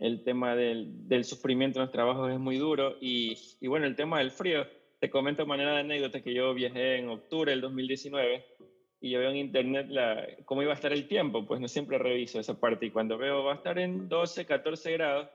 el 0.00 0.24
tema 0.24 0.54
del, 0.54 1.08
del 1.08 1.24
sufrimiento 1.24 1.78
en 1.78 1.86
los 1.86 1.92
trabajos 1.92 2.30
es 2.30 2.38
muy 2.38 2.58
duro. 2.58 2.96
Y, 3.00 3.36
y, 3.60 3.66
bueno, 3.68 3.86
el 3.86 3.96
tema 3.96 4.18
del 4.18 4.30
frío. 4.30 4.66
Te 4.98 5.10
comento 5.10 5.42
de 5.42 5.48
manera 5.48 5.74
de 5.74 5.80
anécdota 5.80 6.22
que 6.22 6.32
yo 6.32 6.54
viajé 6.54 6.96
en 6.96 7.10
octubre 7.10 7.50
del 7.50 7.60
2019 7.60 8.44
y 9.00 9.10
yo 9.10 9.18
veo 9.18 9.30
en 9.30 9.36
internet 9.36 9.86
la, 9.90 10.26
cómo 10.46 10.62
iba 10.62 10.72
a 10.72 10.74
estar 10.74 10.92
el 10.92 11.06
tiempo, 11.06 11.46
pues 11.46 11.60
no 11.60 11.68
siempre 11.68 11.98
reviso 11.98 12.40
esa 12.40 12.58
parte. 12.58 12.86
Y 12.86 12.90
cuando 12.90 13.18
veo 13.18 13.44
va 13.44 13.52
a 13.52 13.56
estar 13.56 13.78
en 13.78 14.08
12, 14.08 14.46
14 14.46 14.92
grados, 14.92 15.28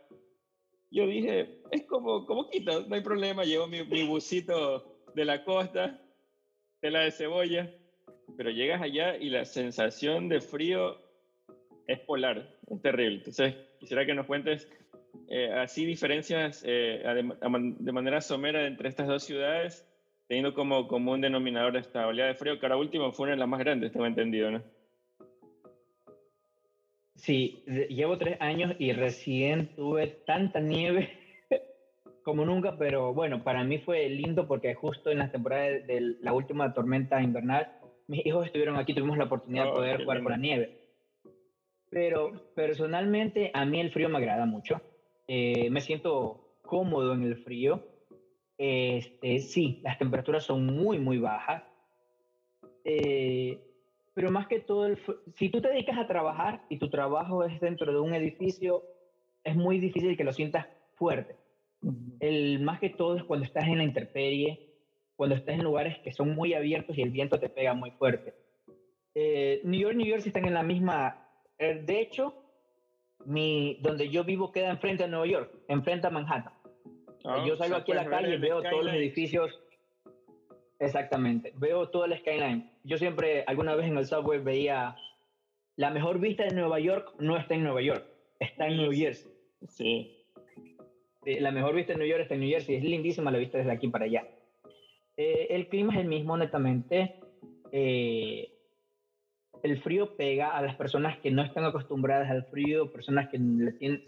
yo 0.90 1.06
dije, 1.06 1.62
es 1.72 1.86
como, 1.86 2.26
como 2.26 2.50
quito, 2.50 2.88
no 2.88 2.96
hay 2.96 3.02
problema, 3.02 3.44
llevo 3.44 3.68
mi, 3.68 3.84
mi 3.84 4.04
busito 4.04 5.06
de 5.14 5.26
la 5.26 5.44
costa, 5.44 6.02
de 6.82 6.92
la 6.92 7.02
de 7.02 7.12
cebolla, 7.12 7.72
pero 8.38 8.50
llegas 8.50 8.82
allá 8.82 9.16
y 9.18 9.30
la 9.30 9.46
sensación 9.46 10.30
de 10.30 10.42
frío 10.42 10.98
es 11.88 12.00
polar, 12.00 12.48
es 12.70 12.82
terrible. 12.82 13.18
Entonces, 13.18 13.56
quisiera 13.80 14.06
que 14.06 14.14
nos 14.14 14.26
cuentes 14.26 14.68
eh, 15.28 15.52
así 15.54 15.86
diferencias 15.86 16.64
eh, 16.66 17.04
de 17.04 17.92
manera 17.92 18.22
somera 18.22 18.66
entre 18.66 18.90
estas 18.90 19.08
dos 19.08 19.24
ciudades, 19.24 19.88
teniendo 20.28 20.54
como 20.54 20.88
común 20.88 21.22
denominador 21.22 21.76
esta 21.78 22.08
oleada 22.08 22.30
de 22.30 22.36
frío, 22.36 22.60
que 22.60 22.66
ahora 22.66 22.78
último 22.78 23.12
fue 23.12 23.26
una 23.26 23.34
de 23.34 23.40
las 23.40 23.48
más 23.48 23.60
grandes, 23.60 23.92
tengo 23.92 24.06
entendido, 24.06 24.52
¿no? 24.52 24.64
Sí, 27.16 27.64
llevo 27.90 28.18
tres 28.18 28.38
años 28.42 28.74
y 28.80 28.94
recién 28.94 29.68
tuve 29.76 30.08
tanta 30.26 30.60
nieve 30.60 31.10
como 32.24 32.46
nunca, 32.46 32.78
pero 32.78 33.14
bueno, 33.14 33.44
para 33.44 33.64
mí 33.64 33.78
fue 33.78 34.10
lindo 34.10 34.48
porque 34.48 34.74
justo 34.74 35.12
en 35.12 35.20
la 35.20 35.32
temporada 35.32 35.66
de 35.66 36.16
la 36.20 36.34
última 36.34 36.74
tormenta 36.74 37.22
invernal 37.22 37.72
mis 38.12 38.26
hijos 38.26 38.46
estuvieron 38.46 38.76
aquí, 38.76 38.94
tuvimos 38.94 39.18
la 39.18 39.24
oportunidad 39.24 39.64
de 39.64 39.70
oh, 39.70 39.76
poder 39.76 40.04
jugar 40.04 40.22
con 40.22 40.34
la 40.34 40.38
nieve. 40.38 40.78
Pero 41.90 42.54
personalmente 42.54 43.52
a 43.54 43.66
mí 43.66 43.80
el 43.80 43.90
frío 43.90 44.10
me 44.10 44.18
agrada 44.18 44.46
mucho. 44.46 44.82
Eh, 45.30 45.70
me 45.70 45.80
siento 45.80 46.58
cómodo 46.62 47.14
en 47.14 47.24
el 47.24 47.38
frío. 47.38 47.88
Este, 48.58 49.40
sí, 49.40 49.80
las 49.82 49.98
temperaturas 49.98 50.44
son 50.44 50.66
muy, 50.66 51.00
muy 51.00 51.20
bajas. 51.20 51.64
Eh, 52.84 53.58
pero 54.14 54.30
más 54.30 54.48
que 54.48 54.60
todo, 54.60 54.88
el, 54.88 54.98
si 55.36 55.48
tú 55.48 55.62
te 55.62 55.70
dedicas 55.70 55.98
a 55.98 56.08
trabajar 56.08 56.66
y 56.68 56.80
tu 56.80 56.90
trabajo 56.90 57.46
es 57.46 57.62
dentro 57.62 57.94
de 57.94 58.00
un 58.02 58.14
edificio, 58.14 58.84
es 59.46 59.56
muy 59.56 59.80
difícil 59.80 60.18
que 60.18 60.26
lo 60.26 60.34
sientas 60.34 60.68
fuerte. 60.96 61.38
El 62.20 62.60
más 62.60 62.82
que 62.82 62.90
todo 62.90 63.16
es 63.16 63.24
cuando 63.24 63.46
estás 63.46 63.64
en 63.70 63.78
la 63.78 63.86
intemperie 63.86 64.71
cuando 65.22 65.36
estás 65.36 65.54
en 65.54 65.64
lugares 65.64 66.00
que 66.00 66.12
son 66.12 66.34
muy 66.34 66.56
abiertos 66.56 66.98
y 66.98 67.04
el 67.04 67.12
viento 67.12 67.40
te 67.40 67.48
pega 67.48 67.76
muy 67.76 67.92
fuerte. 67.92 68.34
Eh, 69.14 69.62
New 69.64 69.80
York, 69.80 69.96
New 69.96 70.08
York 70.08 70.24
están 70.26 70.46
en 70.46 70.56
la 70.56 70.64
misma. 70.64 71.28
Eh, 71.60 71.80
de 71.86 72.02
hecho, 72.02 72.34
mi, 73.28 73.78
donde 73.84 74.10
yo 74.10 74.24
vivo 74.24 74.52
queda 74.52 74.72
enfrente 74.72 75.04
a 75.04 75.08
Nueva 75.08 75.28
York, 75.28 75.54
enfrente 75.68 76.08
a 76.08 76.10
Manhattan. 76.10 76.54
Ah, 77.24 77.46
yo 77.48 77.56
salgo 77.56 77.76
aquí 77.76 77.92
a 77.92 77.98
la 77.98 78.10
calle 78.10 78.34
y 78.34 78.40
veo 78.40 78.64
todos 78.64 78.84
los 78.84 78.96
edificios. 78.96 79.62
Exactamente, 80.80 81.54
veo 81.56 81.88
todo 81.90 82.06
el 82.06 82.18
skyline. 82.18 82.72
Yo 82.84 82.98
siempre, 82.98 83.44
alguna 83.46 83.76
vez 83.76 83.86
en 83.86 83.98
el 83.98 84.08
subway 84.08 84.40
veía 84.40 84.96
la 85.76 85.92
mejor 85.92 86.18
vista 86.18 86.46
de 86.46 86.56
Nueva 86.56 86.80
York 86.80 87.14
no 87.20 87.38
está 87.38 87.54
en 87.54 87.64
Nueva 87.64 87.84
York, 87.84 88.08
está 88.40 88.66
en 88.66 88.78
New 88.78 88.92
Jersey. 88.92 89.32
Sí. 89.68 90.26
La 91.24 91.52
mejor 91.52 91.76
vista 91.76 91.94
de 91.94 92.00
New 92.00 92.08
York 92.08 92.24
está 92.24 92.34
en 92.34 92.40
New 92.40 92.50
Jersey, 92.50 92.78
es 92.78 92.84
lindísima 92.84 93.30
la 93.30 93.38
vista 93.38 93.60
desde 93.60 93.72
aquí 93.72 93.88
para 93.88 94.06
allá. 94.06 94.28
Eh, 95.18 95.48
el 95.52 95.68
clima 95.68 95.94
es 95.94 96.00
el 96.00 96.08
mismo, 96.08 96.38
netamente. 96.38 97.20
Eh, 97.72 98.52
el 99.64 99.82
frío 99.82 100.16
pega 100.16 100.50
a 100.50 100.62
las 100.62 100.76
personas 100.76 101.18
que 101.20 101.32
no 101.32 101.44
están 101.44 101.66
acostumbradas 101.66 102.30
al 102.30 102.46
frío, 102.46 102.92
personas 102.92 103.30
que 103.30 103.38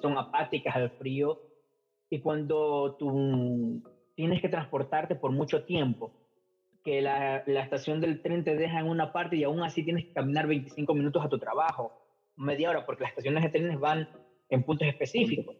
son 0.01 0.17
apáticas 0.17 0.75
al 0.75 0.89
frío. 0.91 1.41
Y 2.09 2.19
cuando 2.19 2.95
tu 2.95 3.81
tienes 4.15 4.41
que 4.41 4.49
transportarte 4.49 5.15
por 5.15 5.31
mucho 5.31 5.63
tiempo, 5.63 6.11
que 6.83 7.01
la, 7.01 7.43
la, 7.47 7.61
estación 7.61 8.01
del 8.01 8.21
tren 8.21 8.43
te 8.43 8.55
deja 8.55 8.79
en 8.79 8.87
una 8.87 9.11
parte 9.11 9.35
y 9.35 9.43
aún 9.43 9.63
así 9.63 9.83
tienes 9.83 10.05
que 10.05 10.13
caminar 10.13 10.47
25 10.47 10.93
minutos 10.93 11.23
a 11.23 11.29
tu 11.29 11.39
trabajo, 11.39 11.91
media 12.35 12.69
hora, 12.69 12.85
porque 12.85 13.03
las 13.03 13.11
estaciones 13.11 13.43
de 13.43 13.49
trenes 13.49 13.79
van 13.79 14.07
en 14.53 14.63
puntos 14.63 14.87
específicos. 14.87 15.55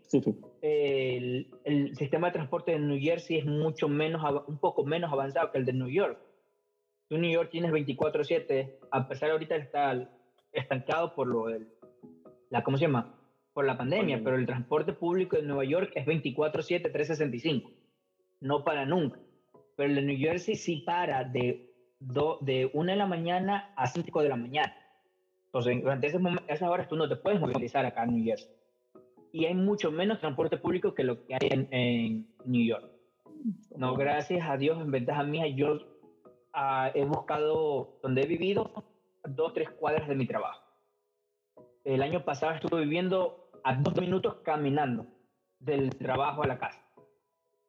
El, 0.62 1.48
el, 1.64 1.96
sistema 1.96 2.28
de 2.28 2.34
transporte 2.34 2.74
de 2.74 2.80
New 2.80 3.00
Jersey 3.00 3.40
es 3.40 3.46
mucho 3.46 3.88
menos, 3.88 4.22
un 4.48 4.60
poco 4.60 4.86
menos 4.86 5.12
avanzado 5.12 5.52
que 5.52 5.58
el 5.58 5.66
de 5.66 5.74
New 5.74 5.90
York. 5.90 6.20
Tú 7.10 7.18
New 7.18 7.32
York 7.32 7.50
tienes 7.52 7.72
24/7, 7.72 8.78
a 8.92 9.08
pesar 9.08 9.30
de 9.30 9.34
ahorita 9.34 9.56
está 9.56 10.10
estancado 10.52 11.16
por 11.16 11.28
lo 11.28 11.48
del, 11.48 11.68
la, 12.52 12.64
¿cómo 12.64 12.78
se 12.78 12.86
llama? 12.86 13.20
Por 13.54 13.66
la 13.66 13.78
pandemia, 13.78 14.22
pero 14.24 14.36
el 14.36 14.46
transporte 14.46 14.94
público 14.94 15.38
de 15.38 15.44
Nueva 15.44 15.64
York 15.64 15.92
es 15.96 16.06
24/7, 16.06 16.92
365. 16.92 17.72
No 18.42 18.64
para 18.64 18.86
nunca. 18.86 19.20
Pero 19.76 19.90
el 19.90 19.96
de 19.96 20.02
New 20.04 20.18
Jersey 20.20 20.56
sí 20.56 20.84
para 20.86 21.24
de, 21.24 21.74
do, 22.00 22.38
de 22.42 22.70
1 22.74 22.92
de 22.92 22.98
la 22.98 23.08
mañana 23.08 23.74
a 23.76 23.88
5 23.88 24.22
de 24.22 24.30
la 24.30 24.36
mañana. 24.36 24.76
Entonces, 25.46 25.82
durante 25.82 26.08
ese 26.08 26.20
esas 26.48 26.70
horas 26.70 26.88
tú 26.88 26.96
no 26.96 27.10
te 27.10 27.16
puedes 27.16 27.40
movilizar 27.40 27.86
acá 27.88 28.04
en 28.04 28.16
New 28.16 28.24
Jersey. 28.24 28.63
Y 29.34 29.46
hay 29.46 29.56
mucho 29.56 29.92
menos 29.92 30.20
transporte 30.20 30.58
público 30.58 30.94
que 30.94 31.04
lo 31.04 31.26
que 31.26 31.34
hay 31.34 31.50
en, 31.52 32.28
New 32.46 32.66
York. 32.66 32.90
No, 33.76 33.96
gracias 33.96 34.48
a 34.48 34.56
Dios, 34.58 34.80
en 34.80 34.92
ventaja 34.92 35.24
mía, 35.24 35.48
yo 35.48 35.74
uh, 35.74 36.92
he 36.94 37.04
buscado 37.04 38.00
donde 38.02 38.22
he 38.22 38.28
vivido 38.28 38.72
dos, 39.28 39.54
tres 39.54 39.72
cuadras 39.72 40.08
de 40.08 40.16
mi 40.16 40.28
trabajo. 40.28 40.62
El 41.84 42.04
año 42.04 42.24
pasado 42.24 42.54
estuve 42.54 42.82
viviendo 42.82 43.50
a 43.64 43.76
dos 43.76 44.00
minutos 44.00 44.36
caminando 44.44 45.08
del 45.60 45.90
trabajo 45.98 46.44
a 46.44 46.48
la 46.48 46.60
casa. 46.60 46.80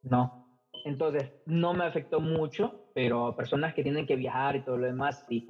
No. 0.02 0.60
Entonces, 0.84 1.32
no 1.46 1.72
me 1.72 1.84
afectó 1.84 2.20
mucho, 2.20 2.90
pero 2.94 3.34
personas 3.34 3.72
que 3.72 3.82
tienen 3.82 4.06
que 4.06 4.16
viajar 4.16 4.56
y 4.56 4.64
todo 4.64 4.76
lo 4.76 4.86
demás, 4.86 5.24
sí. 5.28 5.48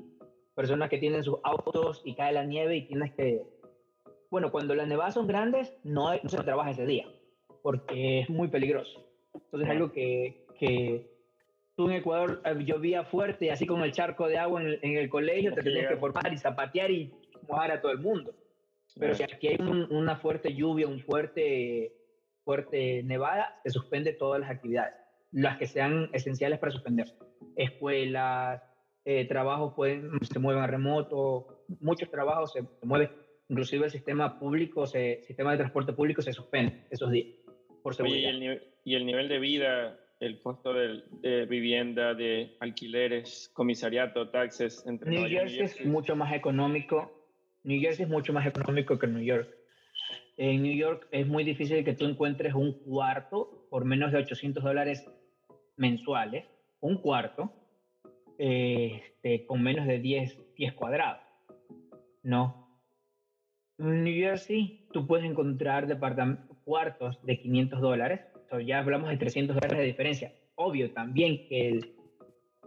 Personas 0.55 0.89
que 0.89 0.99
tienen 0.99 1.25
sus 1.25 1.39
autos 1.43 2.03
y 2.05 2.15
cae 2.15 2.33
la 2.33 2.45
nieve 2.45 2.77
y 2.77 2.87
tienes 2.87 3.13
que... 3.15 3.43
Bueno, 4.35 4.51
cuando 4.51 4.75
las 4.75 4.89
nevadas 4.89 5.15
son 5.15 5.29
grandes, 5.29 5.73
no, 5.85 6.13
no 6.13 6.29
se 6.29 6.43
trabaja 6.43 6.71
ese 6.73 6.85
día, 6.85 7.07
porque 7.63 8.19
es 8.19 8.29
muy 8.29 8.49
peligroso. 8.49 9.09
Entonces, 9.33 9.69
es 9.69 9.71
algo 9.71 9.93
que, 9.93 10.45
que 10.59 11.09
tú 11.77 11.89
en 11.89 11.99
Ecuador 11.99 12.43
eh, 12.45 12.65
llovía 12.65 13.05
fuerte, 13.05 13.53
así 13.53 13.65
como 13.65 13.85
el 13.85 13.93
charco 13.93 14.27
de 14.27 14.39
agua 14.39 14.61
en 14.61 14.99
el, 14.99 15.09
colegio, 15.09 15.55
te 15.55 15.63
tenías 15.63 15.87
que 15.89 15.99
formar 15.99 16.33
y 16.33 16.37
zapatear 16.37 16.91
y 16.91 17.15
mojar 17.49 17.71
a 17.71 17.81
todo 17.81 17.93
el 17.93 18.01
mundo. 18.01 18.35
Pero 18.99 19.15
si 19.15 19.23
aquí 19.23 19.47
hay 19.47 19.59
una 19.61 20.17
fuerte 20.17 20.53
lluvia, 20.53 20.89
un 20.89 20.99
fuerte, 20.99 21.95
fuerte 22.45 23.05
nevada, 23.05 23.61
se 23.63 23.71
suspende 23.71 24.15
todas 24.15 24.41
las 24.41 24.51
actividades, 24.51 24.95
las 25.31 25.59
que 25.59 25.69
sean 25.69 26.11
esenciales 26.13 26.59
para 26.59 26.73
suspenderse. 26.73 27.15
Escuelas, 27.55 28.61
eh, 29.05 29.29
trabajos 29.29 29.75
pueden, 29.75 30.11
se 30.23 30.41
mueven 30.41 30.65
a 30.65 30.67
remoto, 30.67 31.67
muchos 31.79 32.11
trabajos 32.11 32.53
se, 32.53 32.65
mueven, 32.83 33.11
inclusive 33.49 33.87
el 33.87 33.91
sistema 33.91 34.39
público, 34.39 34.87
se, 34.87 35.23
sistema 35.23 35.53
de 35.53 35.59
transporte 35.59 35.93
público 35.93 36.23
se 36.23 36.33
suspende 36.33 36.87
esos 36.91 37.11
días 37.11 37.29
por 37.83 37.95
seguridad. 37.95 38.33
y 38.85 38.95
el 38.95 39.07
nivel 39.07 39.29
de 39.29 39.39
vida 39.39 39.99
el 40.21 40.41
costo 40.41 40.73
de, 40.73 41.47
vivienda, 41.47 42.15
de 42.15 42.57
alquileres, 42.61 43.51
comisariato, 43.53 44.31
taxes. 44.31 44.85
Entre 44.87 45.11
New, 45.11 45.29
Jersey 45.29 45.61
es 45.61 45.87
mucho 45.87 46.17
más 46.17 46.33
económico. 46.33 47.13
New 47.65 47.81
Jersey 47.81 48.05
es 48.05 48.11
mucho 48.11 48.33
más 48.33 48.47
económico 48.47 48.99
que 48.99 49.07
New 49.07 49.23
York. 49.23 49.49
En 50.37 50.63
New 50.63 50.75
York 50.75 51.09
es 51.11 51.27
muy 51.27 51.45
difícil 51.45 51.85
que 51.85 51.95
tú 51.95 52.07
encuentres 52.07 52.55
un 52.55 52.73
cuarto 52.85 53.67
por 53.71 53.85
menos 53.85 54.13
de 54.13 54.19
800 54.19 54.65
dólares 54.65 55.07
mensuales, 55.77 56.47
un 56.81 56.99
cuarto, 56.99 57.53
este, 58.39 59.47
con 59.47 59.63
menos 59.63 59.87
de 59.87 59.99
10 59.99 60.37
pies 60.55 60.73
cuadrados. 60.73 61.21
No. 62.23 62.64
En 63.79 64.05
New 64.05 64.15
Jersey 64.15 64.87
tú 64.93 65.07
puedes 65.07 65.25
encontrar 65.27 65.87
cuartos 66.65 67.19
de 67.25 67.41
500 67.41 67.81
dólares 67.81 68.21
ya 68.61 68.79
hablamos 68.79 69.11
de 69.11 69.17
300 69.17 69.57
dólares 69.57 69.79
de 69.79 69.85
diferencia. 69.85 70.33
Obvio 70.57 70.93
también 70.93 71.49
que 71.49 71.69
el, 71.69 71.95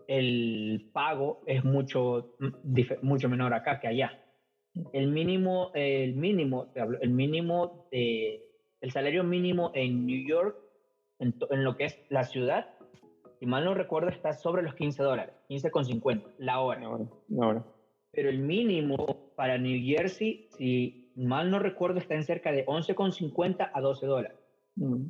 el 0.08 0.90
pago 0.94 1.42
es 1.46 1.64
mucho, 1.64 2.36
mucho 3.02 3.30
menor 3.30 3.54
acá 3.54 3.80
que 3.80 3.88
allá. 3.88 4.24
El 4.94 5.08
mínimo, 5.08 5.72
el 5.74 6.16
mínimo, 6.16 6.72
el 7.02 7.10
mínimo 7.10 7.88
de, 7.92 8.44
el 8.82 8.92
salario 8.92 9.24
mínimo 9.24 9.72
en 9.74 10.06
New 10.06 10.28
York, 10.28 10.58
en, 11.20 11.34
en 11.50 11.64
lo 11.64 11.78
que 11.78 11.86
es 11.86 12.00
la 12.10 12.24
ciudad, 12.24 12.70
si 13.40 13.46
mal 13.46 13.66
no 13.66 13.74
recuerdo, 13.74 14.10
está 14.10 14.34
sobre 14.34 14.62
los 14.62 14.76
15 14.76 15.02
dólares, 15.04 15.36
15,50 15.50 16.24
la 16.40 16.60
hora. 16.60 16.82
La 17.30 17.48
hora. 17.48 17.66
Pero 18.12 18.30
el 18.30 18.40
mínimo 18.40 19.27
para 19.38 19.60
New 19.60 19.80
Jersey, 19.86 20.48
si 20.58 21.12
mal 21.16 21.52
no 21.52 21.60
recuerdo, 21.60 22.00
está 22.00 22.16
en 22.16 22.24
cerca 22.24 22.52
de 22.52 22.66
11,50 22.66 23.70
a 23.72 23.82
12 23.82 24.06
dólares. 24.08 24.36
Mm. 24.76 25.10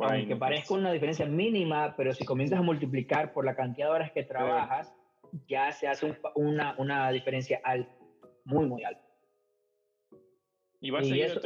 Aunque 0.00 0.34
parezca 0.34 0.74
una 0.74 0.92
diferencia 0.92 1.26
mínima, 1.26 1.94
pero 1.96 2.12
si 2.12 2.24
comienzas 2.24 2.58
a 2.58 2.62
multiplicar 2.62 3.32
por 3.32 3.44
la 3.44 3.54
cantidad 3.54 3.86
de 3.86 3.92
horas 3.92 4.10
que 4.10 4.24
trabajas, 4.24 4.92
ya 5.46 5.70
se 5.70 5.86
hace 5.86 6.12
una, 6.34 6.74
una 6.78 7.08
diferencia 7.12 7.60
alta, 7.62 7.94
muy, 8.44 8.66
muy 8.66 8.82
alta. 8.82 9.00
¿Y 10.80 10.90
vas 10.90 11.08
a 11.08 11.14
eso, 11.14 11.40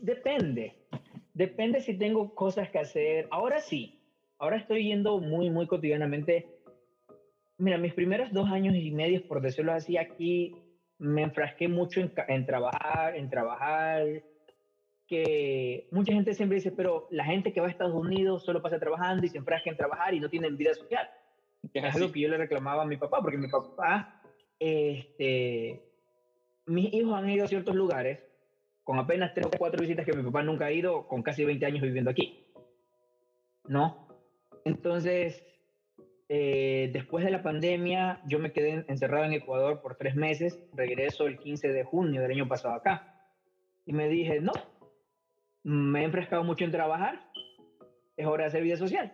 Depende. 0.00 0.74
Depende 1.34 1.80
si 1.82 1.96
tengo 1.96 2.34
cosas 2.34 2.68
que 2.70 2.80
hacer. 2.80 3.28
Ahora 3.30 3.60
sí. 3.60 4.00
Ahora 4.38 4.56
estoy 4.56 4.88
yendo 4.88 5.20
muy, 5.20 5.50
muy 5.50 5.68
cotidianamente. 5.68 6.48
Mira, 7.60 7.76
mis 7.76 7.92
primeros 7.92 8.32
dos 8.32 8.48
años 8.50 8.74
y 8.74 8.90
medio, 8.90 9.28
por 9.28 9.42
decirlo 9.42 9.74
así, 9.74 9.98
aquí 9.98 10.56
me 10.98 11.22
enfrasqué 11.22 11.68
mucho 11.68 12.00
en, 12.00 12.46
trabajar, 12.46 13.14
en 13.14 13.28
trabajar, 13.28 14.06
que 15.06 15.86
mucha 15.90 16.14
gente 16.14 16.32
siempre 16.32 16.56
dice, 16.56 16.72
pero 16.72 17.06
la 17.10 17.26
gente 17.26 17.52
que 17.52 17.60
va 17.60 17.66
a 17.66 17.70
Estados 17.70 17.94
Unidos 17.94 18.46
solo 18.46 18.62
pasa 18.62 18.78
trabajando 18.78 19.26
y 19.26 19.28
se 19.28 19.36
enfrasca 19.36 19.68
en 19.68 19.76
trabajar 19.76 20.14
y 20.14 20.20
no 20.20 20.30
tienen 20.30 20.56
vida 20.56 20.72
social. 20.72 21.06
Es 21.74 21.94
algo 21.94 22.10
que 22.10 22.20
yo 22.20 22.30
le 22.30 22.38
reclamaba 22.38 22.84
a 22.84 22.86
mi 22.86 22.96
papá, 22.96 23.20
porque 23.20 23.36
mi 23.36 23.48
papá, 23.48 24.22
este, 24.58 25.82
mis 26.64 26.94
hijos 26.94 27.12
han 27.12 27.28
ido 27.28 27.44
a 27.44 27.48
ciertos 27.48 27.74
lugares 27.74 28.24
con 28.84 28.98
apenas 28.98 29.34
tres 29.34 29.44
o 29.46 29.50
cuatro 29.58 29.82
visitas 29.82 30.06
que 30.06 30.16
mi 30.16 30.22
papá 30.22 30.42
nunca 30.42 30.64
ha 30.64 30.72
ido, 30.72 31.06
con 31.06 31.22
casi 31.22 31.44
20 31.44 31.66
años 31.66 31.82
viviendo 31.82 32.10
aquí. 32.10 32.46
¿No? 33.68 34.08
Entonces, 34.64 35.44
eh, 36.32 36.90
después 36.92 37.24
de 37.24 37.32
la 37.32 37.42
pandemia, 37.42 38.20
yo 38.24 38.38
me 38.38 38.52
quedé 38.52 38.84
encerrado 38.86 39.24
en 39.24 39.32
Ecuador 39.32 39.80
por 39.80 39.96
tres 39.96 40.14
meses. 40.14 40.62
Regreso 40.72 41.26
el 41.26 41.40
15 41.40 41.72
de 41.72 41.82
junio 41.82 42.22
del 42.22 42.30
año 42.30 42.46
pasado 42.46 42.74
acá. 42.74 43.20
Y 43.84 43.92
me 43.92 44.08
dije, 44.08 44.40
no, 44.40 44.52
me 45.64 46.02
he 46.02 46.04
enfrescado 46.04 46.44
mucho 46.44 46.64
en 46.64 46.70
trabajar. 46.70 47.20
Es 48.16 48.28
hora 48.28 48.44
de 48.44 48.48
hacer 48.48 48.62
vida 48.62 48.76
social. 48.76 49.12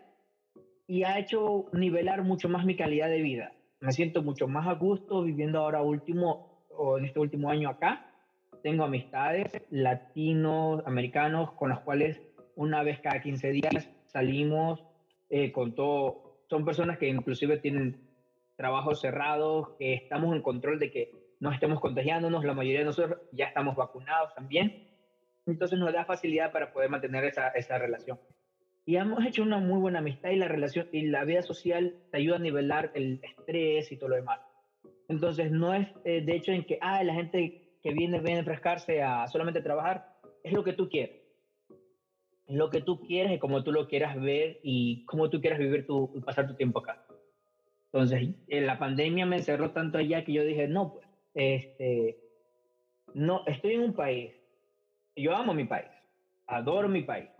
Y 0.86 1.04
ha 1.04 1.18
hecho 1.18 1.70
nivelar 1.72 2.22
mucho 2.22 2.50
más 2.50 2.66
mi 2.66 2.76
calidad 2.76 3.08
de 3.08 3.22
vida. 3.22 3.52
Me 3.80 3.92
siento 3.92 4.22
mucho 4.22 4.46
más 4.46 4.66
a 4.66 4.74
gusto 4.74 5.22
viviendo 5.22 5.60
ahora 5.60 5.80
último, 5.80 6.66
o 6.68 6.98
en 6.98 7.06
este 7.06 7.18
último 7.18 7.48
año 7.48 7.70
acá. 7.70 8.10
Tengo 8.62 8.84
amistades 8.84 9.50
latinos, 9.70 10.82
americanos, 10.84 11.52
con 11.52 11.70
los 11.70 11.80
cuales 11.80 12.20
una 12.56 12.82
vez 12.82 13.00
cada 13.00 13.22
15 13.22 13.52
días 13.52 13.90
salimos 14.04 14.84
eh, 15.30 15.50
con 15.50 15.74
todo 15.74 16.25
son 16.48 16.64
personas 16.64 16.98
que 16.98 17.08
inclusive 17.08 17.58
tienen 17.58 18.00
trabajos 18.56 19.00
cerrados, 19.00 19.70
que 19.78 19.94
estamos 19.94 20.34
en 20.34 20.42
control 20.42 20.78
de 20.78 20.90
que 20.90 21.12
no 21.40 21.52
estemos 21.52 21.80
contagiándonos, 21.80 22.44
la 22.44 22.54
mayoría 22.54 22.80
de 22.80 22.86
nosotros 22.86 23.20
ya 23.32 23.46
estamos 23.46 23.76
vacunados 23.76 24.34
también, 24.34 24.88
entonces 25.44 25.78
nos 25.78 25.92
da 25.92 26.04
facilidad 26.04 26.52
para 26.52 26.72
poder 26.72 26.88
mantener 26.88 27.24
esa, 27.24 27.48
esa 27.48 27.78
relación. 27.78 28.18
Y 28.86 28.96
hemos 28.96 29.24
hecho 29.24 29.42
una 29.42 29.58
muy 29.58 29.80
buena 29.80 29.98
amistad 29.98 30.30
y 30.30 30.36
la 30.36 30.48
relación 30.48 30.88
y 30.92 31.06
la 31.06 31.24
vida 31.24 31.42
social 31.42 31.94
te 32.10 32.18
ayuda 32.18 32.36
a 32.36 32.40
nivelar 32.40 32.92
el 32.94 33.20
estrés 33.22 33.90
y 33.90 33.96
todo 33.96 34.10
lo 34.10 34.16
demás. 34.16 34.40
Entonces 35.08 35.50
no 35.50 35.74
es 35.74 35.88
eh, 36.04 36.22
de 36.24 36.36
hecho 36.36 36.52
en 36.52 36.64
que, 36.64 36.78
ah, 36.80 37.02
la 37.02 37.14
gente 37.14 37.78
que 37.82 37.92
viene, 37.92 38.20
viene 38.20 38.36
a 38.36 38.40
enfrescarse 38.40 39.02
a 39.02 39.26
solamente 39.28 39.60
trabajar, 39.60 40.14
es 40.42 40.52
lo 40.52 40.64
que 40.64 40.72
tú 40.72 40.88
quieres 40.88 41.25
lo 42.48 42.70
que 42.70 42.80
tú 42.80 43.00
quieres 43.00 43.32
y 43.32 43.38
como 43.38 43.62
tú 43.64 43.72
lo 43.72 43.88
quieras 43.88 44.20
ver 44.20 44.58
y 44.62 45.04
cómo 45.04 45.30
tú 45.30 45.40
quieras 45.40 45.58
vivir 45.58 45.86
tu, 45.86 46.12
pasar 46.24 46.46
tu 46.46 46.54
tiempo 46.54 46.78
acá. 46.78 47.02
Entonces, 47.92 48.34
en 48.48 48.66
la 48.66 48.78
pandemia 48.78 49.26
me 49.26 49.36
encerró 49.36 49.70
tanto 49.70 49.98
allá 49.98 50.24
que 50.24 50.32
yo 50.32 50.44
dije, 50.44 50.68
no, 50.68 50.92
pues, 50.92 51.06
este, 51.34 52.18
no, 53.14 53.42
estoy 53.46 53.74
en 53.74 53.80
un 53.80 53.94
país, 53.94 54.32
yo 55.16 55.34
amo 55.34 55.54
mi 55.54 55.64
país, 55.64 55.88
adoro 56.46 56.88
mi 56.88 57.02
país. 57.02 57.30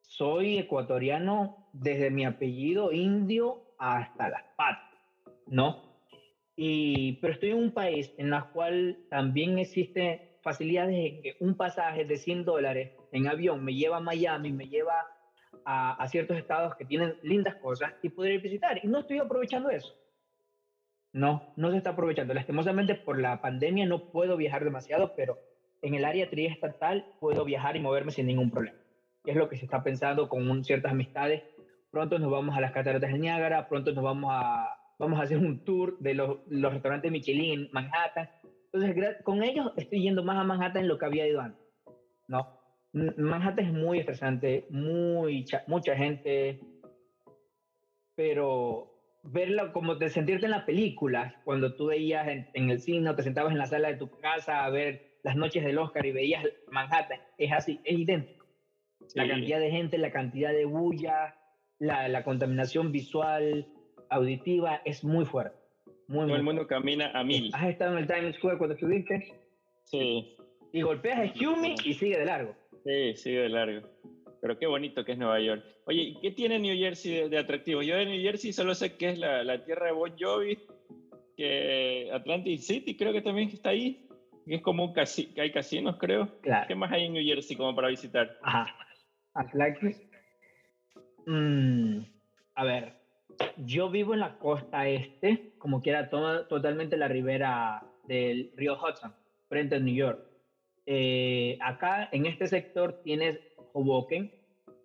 Soy 0.00 0.58
ecuatoriano 0.58 1.68
desde 1.72 2.10
mi 2.10 2.24
apellido 2.24 2.92
indio 2.92 3.62
hasta 3.78 4.28
las 4.28 4.42
patas, 4.56 4.98
¿no? 5.46 5.82
Y, 6.56 7.14
pero 7.14 7.32
estoy 7.34 7.50
en 7.50 7.58
un 7.58 7.72
país 7.72 8.12
en 8.16 8.32
el 8.32 8.44
cual 8.52 8.98
también 9.10 9.58
existe 9.58 10.33
facilidades 10.44 10.94
de 10.94 11.20
que 11.20 11.36
un 11.40 11.56
pasaje 11.56 12.04
de 12.04 12.16
100 12.16 12.44
dólares 12.44 12.92
en 13.10 13.26
avión 13.26 13.64
me 13.64 13.74
lleva 13.74 13.96
a 13.96 14.00
Miami, 14.00 14.52
me 14.52 14.68
lleva 14.68 14.94
a, 15.64 15.94
a, 15.94 16.08
ciertos 16.08 16.36
estados 16.36 16.76
que 16.76 16.84
tienen 16.84 17.16
lindas 17.22 17.56
cosas 17.56 17.92
y 18.02 18.10
poder 18.10 18.40
visitar. 18.40 18.78
Y 18.84 18.86
no 18.86 19.00
estoy 19.00 19.18
aprovechando 19.18 19.70
eso. 19.70 19.92
No, 21.12 21.52
no 21.56 21.70
se 21.70 21.78
está 21.78 21.90
aprovechando. 21.90 22.34
Lastimosamente 22.34 22.94
por 22.94 23.20
la 23.20 23.40
pandemia 23.40 23.86
no 23.86 24.10
puedo 24.10 24.36
viajar 24.36 24.64
demasiado, 24.64 25.14
pero 25.16 25.38
en 25.80 25.94
el 25.94 26.04
área 26.04 26.28
triestatal 26.28 27.06
puedo 27.20 27.44
viajar 27.44 27.76
y 27.76 27.80
moverme 27.80 28.10
sin 28.10 28.26
ningún 28.26 28.50
problema. 28.50 28.78
es 29.24 29.36
lo 29.36 29.48
que 29.48 29.56
se 29.56 29.64
está 29.64 29.82
pensando 29.82 30.28
con 30.28 30.64
ciertas 30.64 30.92
amistades. 30.92 31.42
Pronto 31.90 32.18
nos 32.18 32.30
vamos 32.30 32.56
a 32.56 32.60
las 32.60 32.72
cataratas 32.72 33.12
de 33.12 33.18
Niágara, 33.18 33.68
pronto 33.68 33.92
nos 33.92 34.02
vamos 34.02 34.30
a, 34.34 34.68
vamos 34.98 35.20
a 35.20 35.22
hacer 35.22 35.38
un 35.38 35.64
tour 35.64 35.98
de 36.00 36.14
los, 36.14 36.38
los 36.48 36.72
restaurantes 36.72 37.12
Michelin 37.12 37.60
en 37.60 37.68
Manhattan. 37.72 38.28
Entonces, 38.74 39.22
con 39.22 39.44
ellos 39.44 39.70
estoy 39.76 40.02
yendo 40.02 40.24
más 40.24 40.36
a 40.36 40.42
Manhattan 40.42 40.82
en 40.82 40.88
lo 40.88 40.98
que 40.98 41.06
había 41.06 41.28
ido 41.28 41.40
antes. 41.40 41.64
¿no? 42.26 42.58
Manhattan 42.92 43.66
es 43.66 43.72
muy 43.72 44.00
estresante, 44.00 44.66
muy, 44.68 45.44
mucha 45.68 45.94
gente, 45.94 46.58
pero 48.16 48.90
verlo 49.22 49.72
como 49.72 49.94
de 49.94 50.10
sentirte 50.10 50.46
en 50.46 50.50
la 50.50 50.66
película, 50.66 51.40
cuando 51.44 51.76
tú 51.76 51.86
veías 51.86 52.26
en, 52.26 52.70
el 52.70 52.80
cine 52.80 53.10
o 53.10 53.14
te 53.14 53.22
sentabas 53.22 53.52
en 53.52 53.58
la 53.58 53.66
sala 53.66 53.88
de 53.88 53.96
tu 53.96 54.10
casa 54.18 54.64
a 54.64 54.70
ver 54.70 55.18
las 55.22 55.36
noches 55.36 55.64
del 55.64 55.78
Oscar 55.78 56.04
y 56.04 56.10
veías 56.12 56.44
Manhattan, 56.70 57.20
es 57.38 57.52
así, 57.52 57.80
es 57.84 57.96
idéntico. 57.96 58.44
La 59.14 59.28
cantidad 59.28 59.60
de 59.60 59.70
gente, 59.70 59.98
la 59.98 60.10
cantidad 60.10 60.50
de 60.52 60.64
bulla, 60.64 61.36
la, 61.78 62.08
la 62.08 62.24
contaminación 62.24 62.90
visual, 62.90 63.68
auditiva, 64.10 64.80
es 64.84 65.04
muy 65.04 65.24
fuerte. 65.24 65.63
Muy, 66.08 66.26
Todo 66.26 66.36
el 66.36 66.42
mundo 66.42 66.66
camina 66.66 67.10
a 67.12 67.24
mil. 67.24 67.50
¿Has 67.54 67.70
estado 67.70 67.92
en 67.92 67.98
el 67.98 68.06
Times 68.06 68.36
Square 68.36 68.58
cuando 68.58 68.74
estuviste? 68.74 69.34
Sí. 69.84 70.36
Y 70.72 70.82
golpeas 70.82 71.18
a 71.18 71.24
Excuse 71.24 71.74
y 71.84 71.94
sigue 71.94 72.18
de 72.18 72.24
largo. 72.26 72.54
Sí, 72.84 73.14
sigue 73.16 73.40
de 73.40 73.48
largo. 73.48 73.88
Pero 74.40 74.58
qué 74.58 74.66
bonito 74.66 75.04
que 75.04 75.12
es 75.12 75.18
Nueva 75.18 75.40
York. 75.40 75.64
Oye, 75.86 76.16
¿qué 76.20 76.30
tiene 76.30 76.58
New 76.58 76.76
Jersey 76.76 77.28
de, 77.28 77.38
atractivo? 77.38 77.82
Yo 77.82 77.96
de 77.96 78.06
New 78.06 78.20
Jersey 78.20 78.52
solo 78.52 78.74
sé 78.74 78.96
que 78.96 79.10
es 79.10 79.18
la, 79.18 79.42
la 79.44 79.64
tierra 79.64 79.86
de 79.86 79.92
Bon 79.92 80.12
Jovi, 80.18 80.58
que 81.36 82.10
Atlantic 82.12 82.60
City 82.60 82.96
creo 82.96 83.12
que 83.12 83.22
también 83.22 83.48
está 83.48 83.70
ahí, 83.70 84.06
es 84.46 84.60
como 84.62 84.84
un 84.84 84.92
casi, 84.92 85.26
que 85.26 85.40
hay 85.40 85.52
casinos, 85.52 85.96
creo. 85.98 86.40
Claro. 86.42 86.66
¿Qué 86.68 86.74
más 86.74 86.92
hay 86.92 87.06
en 87.06 87.14
New 87.14 87.24
Jersey 87.24 87.56
como 87.56 87.74
para 87.74 87.88
visitar? 87.88 88.36
Ajá. 88.42 88.66
Atlantic. 89.34 89.96
Mm, 91.26 92.00
a 92.54 92.64
ver, 92.64 92.94
yo 93.58 93.90
vivo 93.90 94.14
en 94.14 94.20
la 94.20 94.38
costa 94.38 94.88
este, 94.88 95.52
como 95.58 95.80
quiera, 95.80 96.08
totalmente 96.10 96.96
la 96.96 97.08
ribera 97.08 97.82
del 98.06 98.52
río 98.56 98.76
Hudson, 98.76 99.14
frente 99.48 99.76
a 99.76 99.80
New 99.80 99.94
York. 99.94 100.20
Eh, 100.86 101.56
acá 101.60 102.08
en 102.12 102.26
este 102.26 102.46
sector 102.46 103.00
tienes 103.02 103.38
Hoboken, 103.72 104.30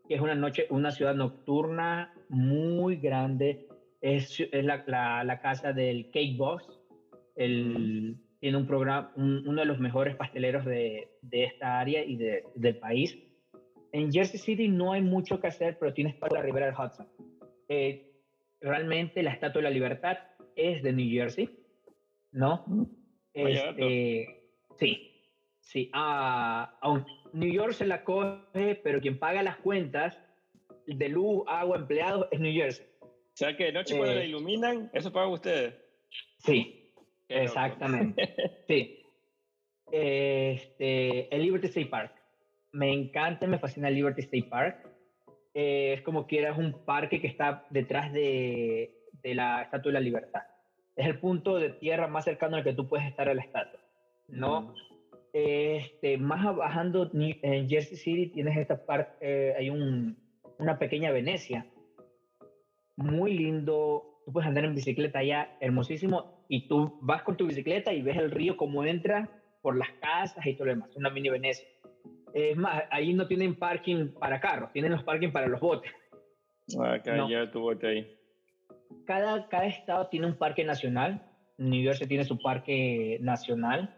que 0.08 0.16
es 0.16 0.22
una, 0.22 0.36
noche, 0.36 0.68
una 0.70 0.92
ciudad 0.92 1.16
nocturna 1.16 2.14
muy 2.30 2.98
grande. 2.98 3.68
Es, 4.02 4.40
es 4.40 4.66
la, 4.66 4.84
la, 5.24 5.42
casa 5.42 5.74
del 5.74 6.06
Cake 6.12 6.36
Boss. 6.38 6.64
El, 7.36 8.18
tiene 8.40 8.58
un 8.58 8.66
programa, 8.66 9.12
uno 9.18 9.60
de 9.60 9.66
los 9.66 9.80
mejores 9.80 10.16
pasteleros 10.16 10.66
de, 10.66 11.10
de 11.22 11.44
esta 11.44 11.80
área 11.80 12.04
y 12.04 12.16
de, 12.16 12.46
del 12.56 12.78
país. 12.78 13.18
En 13.92 14.12
Jersey 14.12 14.40
City 14.40 14.68
no 14.70 14.94
hay 14.94 15.02
mucho 15.02 15.40
que 15.42 15.48
hacer, 15.48 15.78
pero 15.78 15.94
tienes 15.94 16.16
para 16.16 16.36
la 16.36 16.42
ribera 16.42 16.68
del 16.68 16.76
Hudson. 16.76 17.08
Eh, 17.68 18.09
realmente 18.62 19.24
la 19.24 19.32
Estatua 19.32 19.62
de 19.62 19.70
la 19.70 19.74
Libertad 19.74 20.18
es 20.56 20.84
de 20.84 20.94
New 20.94 21.10
Jersey, 21.10 21.50
¿no? 22.32 22.66
Este, 23.34 24.44
sí, 24.78 25.12
sí. 25.60 25.90
Ah, 25.94 26.80
New 27.34 27.52
York 27.52 27.74
se 27.74 27.86
la 27.86 28.04
coge, 28.04 28.76
pero 28.84 29.00
quien 29.00 29.20
paga 29.20 29.44
las 29.44 29.58
cuentas 29.58 30.18
de 30.86 31.10
luz, 31.10 31.44
agua, 31.48 31.78
empleados 31.78 32.28
es 32.32 32.40
New 32.40 32.54
Jersey. 32.54 32.86
O 33.02 33.38
sea 33.40 33.56
que 33.56 33.66
de 33.66 33.72
noche 33.72 33.96
cuando 33.96 34.16
la 34.16 34.22
eh, 34.24 34.28
iluminan, 34.28 34.90
eso 34.94 35.12
pagan 35.14 35.32
ustedes. 35.32 35.74
Sí, 36.40 36.92
exactamente. 37.28 38.36
sí. 38.68 38.96
Este, 39.92 41.34
el 41.36 41.42
Liberty 41.42 41.66
State 41.66 41.88
Park. 41.88 42.14
Me 42.74 42.94
encanta, 42.94 43.48
me 43.48 43.58
fascina 43.58 43.88
el 43.88 43.96
Liberty 43.96 44.22
State 44.22 44.48
Park. 44.48 44.88
Eh, 45.54 45.94
es 45.94 46.02
como 46.04 46.28
que 46.28 46.48
es 46.48 46.58
un 46.58 46.86
parque 46.86 47.20
que 47.20 47.28
está 47.28 47.66
detrás 47.70 48.14
de, 48.14 49.00
de 49.24 49.36
la 49.36 49.62
Estatua 49.64 49.92
de 49.92 49.94
la 49.94 50.00
Libertad. 50.00 50.44
Es 50.96 51.08
el 51.08 51.20
punto 51.20 51.58
de 51.58 51.70
tierra 51.70 52.08
más 52.08 52.26
cercano 52.26 52.58
al 52.58 52.64
que 52.64 52.74
tú 52.74 52.88
puedes 52.88 53.08
estar 53.08 53.30
a 53.30 53.34
la 53.34 53.42
estatua, 53.42 53.80
¿no? 54.28 54.62
Mm. 54.62 54.74
Este, 55.32 56.18
más 56.18 56.56
bajando 56.56 57.10
en 57.14 57.70
Jersey 57.70 57.98
City 57.98 58.28
tienes 58.28 58.58
esta 58.58 58.86
parte, 58.86 59.12
eh, 59.22 59.54
hay 59.58 59.70
un, 59.70 60.18
una 60.58 60.80
pequeña 60.80 61.12
Venecia, 61.12 61.68
muy 62.96 63.34
lindo, 63.34 64.22
tú 64.26 64.34
puedes 64.34 64.48
andar 64.48 64.66
en 64.66 64.76
bicicleta 64.76 65.20
allá, 65.20 65.56
hermosísimo, 65.62 66.46
y 66.50 66.68
tú 66.68 66.98
vas 67.02 67.24
con 67.24 67.38
tu 67.38 67.46
bicicleta 67.46 67.94
y 67.94 68.02
ves 68.02 68.18
el 68.18 68.32
río 68.32 68.58
como 68.58 68.84
entra 68.84 69.30
por 69.62 69.78
las 69.78 69.90
casas 70.02 70.46
y 70.46 70.54
todo 70.56 70.66
lo 70.66 70.74
demás, 70.74 70.96
una 70.96 71.10
mini 71.10 71.30
Venecia. 71.30 71.68
Es 72.34 72.58
más, 72.58 72.84
ahí 72.92 73.14
no 73.14 73.28
tienen 73.28 73.56
parking 73.56 74.10
para 74.20 74.40
carros, 74.40 74.72
tienen 74.72 74.92
los 74.92 75.04
parking 75.04 75.32
para 75.32 75.48
los 75.48 75.60
botes. 75.60 75.92
Ah, 76.80 76.94
acá 76.94 77.28
ya 77.30 77.50
tu 77.52 77.62
bote 77.62 77.88
ahí. 77.88 78.18
Cada, 79.06 79.48
cada 79.50 79.66
estado 79.66 80.08
tiene 80.08 80.28
un 80.28 80.36
parque 80.36 80.64
nacional. 80.64 81.26
New 81.58 81.84
Jersey 81.84 82.08
tiene 82.08 82.24
su 82.24 82.40
parque 82.40 83.18
nacional 83.22 83.96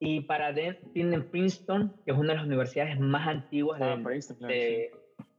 y 0.00 0.20
para 0.20 0.54
tienen 0.92 1.28
Princeton, 1.30 1.94
que 2.04 2.12
es 2.12 2.16
una 2.16 2.28
de 2.28 2.36
las 2.36 2.46
universidades 2.46 2.98
más 3.00 3.26
antiguas 3.26 3.80
ah, 3.82 3.96
de, 4.40 4.92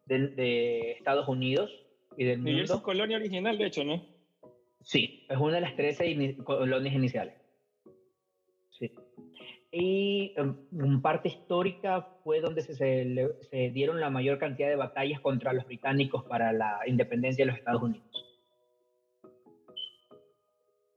de, 0.05 0.91
Estados 0.91 1.27
Unidos 1.29 1.71
y 2.17 2.25
del 2.25 2.39
mundo. 2.39 2.51
Y 2.51 2.61
es 2.63 2.71
colonia 2.81 3.17
original, 3.17 3.57
de 3.57 3.65
hecho, 3.65 3.83
¿no? 3.83 4.05
Sí, 4.81 5.25
es 5.29 5.37
una 5.37 5.55
de 5.55 5.61
las 5.61 5.75
13 5.75 6.37
colonias 6.43 6.93
iniciales. 6.93 7.35
Sí. 8.71 8.91
Y 9.71 10.33
en 10.35 10.57
um, 10.71 11.01
parte 11.01 11.29
histórica 11.29 12.01
fue 12.23 12.41
donde 12.41 12.61
se, 12.61 12.73
se, 12.73 13.69
dieron 13.69 13.99
la 13.99 14.09
mayor 14.09 14.39
cantidad 14.39 14.67
de 14.67 14.75
batallas 14.75 15.19
contra 15.19 15.53
los 15.53 15.65
británicos 15.65 16.23
para 16.23 16.51
la 16.51 16.79
independencia 16.87 17.45
de 17.45 17.51
los 17.51 17.59
Estados 17.59 17.83
Unidos. 17.83 18.25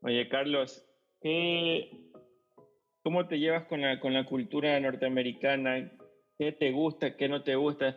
Oye, 0.00 0.28
Carlos, 0.28 0.84
¿qué, 1.20 1.90
¿Cómo 3.02 3.26
te 3.26 3.38
llevas 3.38 3.64
con 3.64 3.80
la, 3.80 3.98
con 3.98 4.14
la 4.14 4.24
cultura 4.24 4.78
norteamericana? 4.78 5.90
¿Qué 6.38 6.52
te 6.52 6.70
gusta, 6.70 7.16
qué 7.16 7.28
no 7.28 7.42
te 7.42 7.56
gusta? 7.56 7.96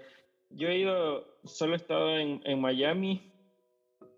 Yo 0.50 0.68
he 0.68 0.80
ido, 0.80 1.28
solo 1.44 1.74
he 1.74 1.78
estado 1.78 2.18
en, 2.18 2.42
en 2.44 2.60
Miami, 2.60 3.32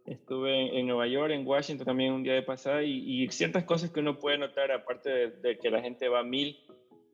estuve 0.08 0.80
en, 0.80 0.88
Nueva 0.88 1.08
York, 1.08 1.32
en 1.32 1.46
Washington 1.46 1.86
también 1.86 2.14
un 2.14 2.24
día 2.24 2.34
de 2.34 2.42
pasada 2.42 2.84
y, 2.84 3.28
ciertas 3.30 3.66
cosas 3.66 3.92
que 3.92 4.00
uno 4.00 4.18
puede 4.18 4.38
notar, 4.38 4.72
aparte 4.72 5.30
de, 5.30 5.60
que 5.60 5.70
la 5.70 5.82
gente 5.82 6.08
va 6.10 6.22
a 6.22 6.24
mil. 6.24 6.58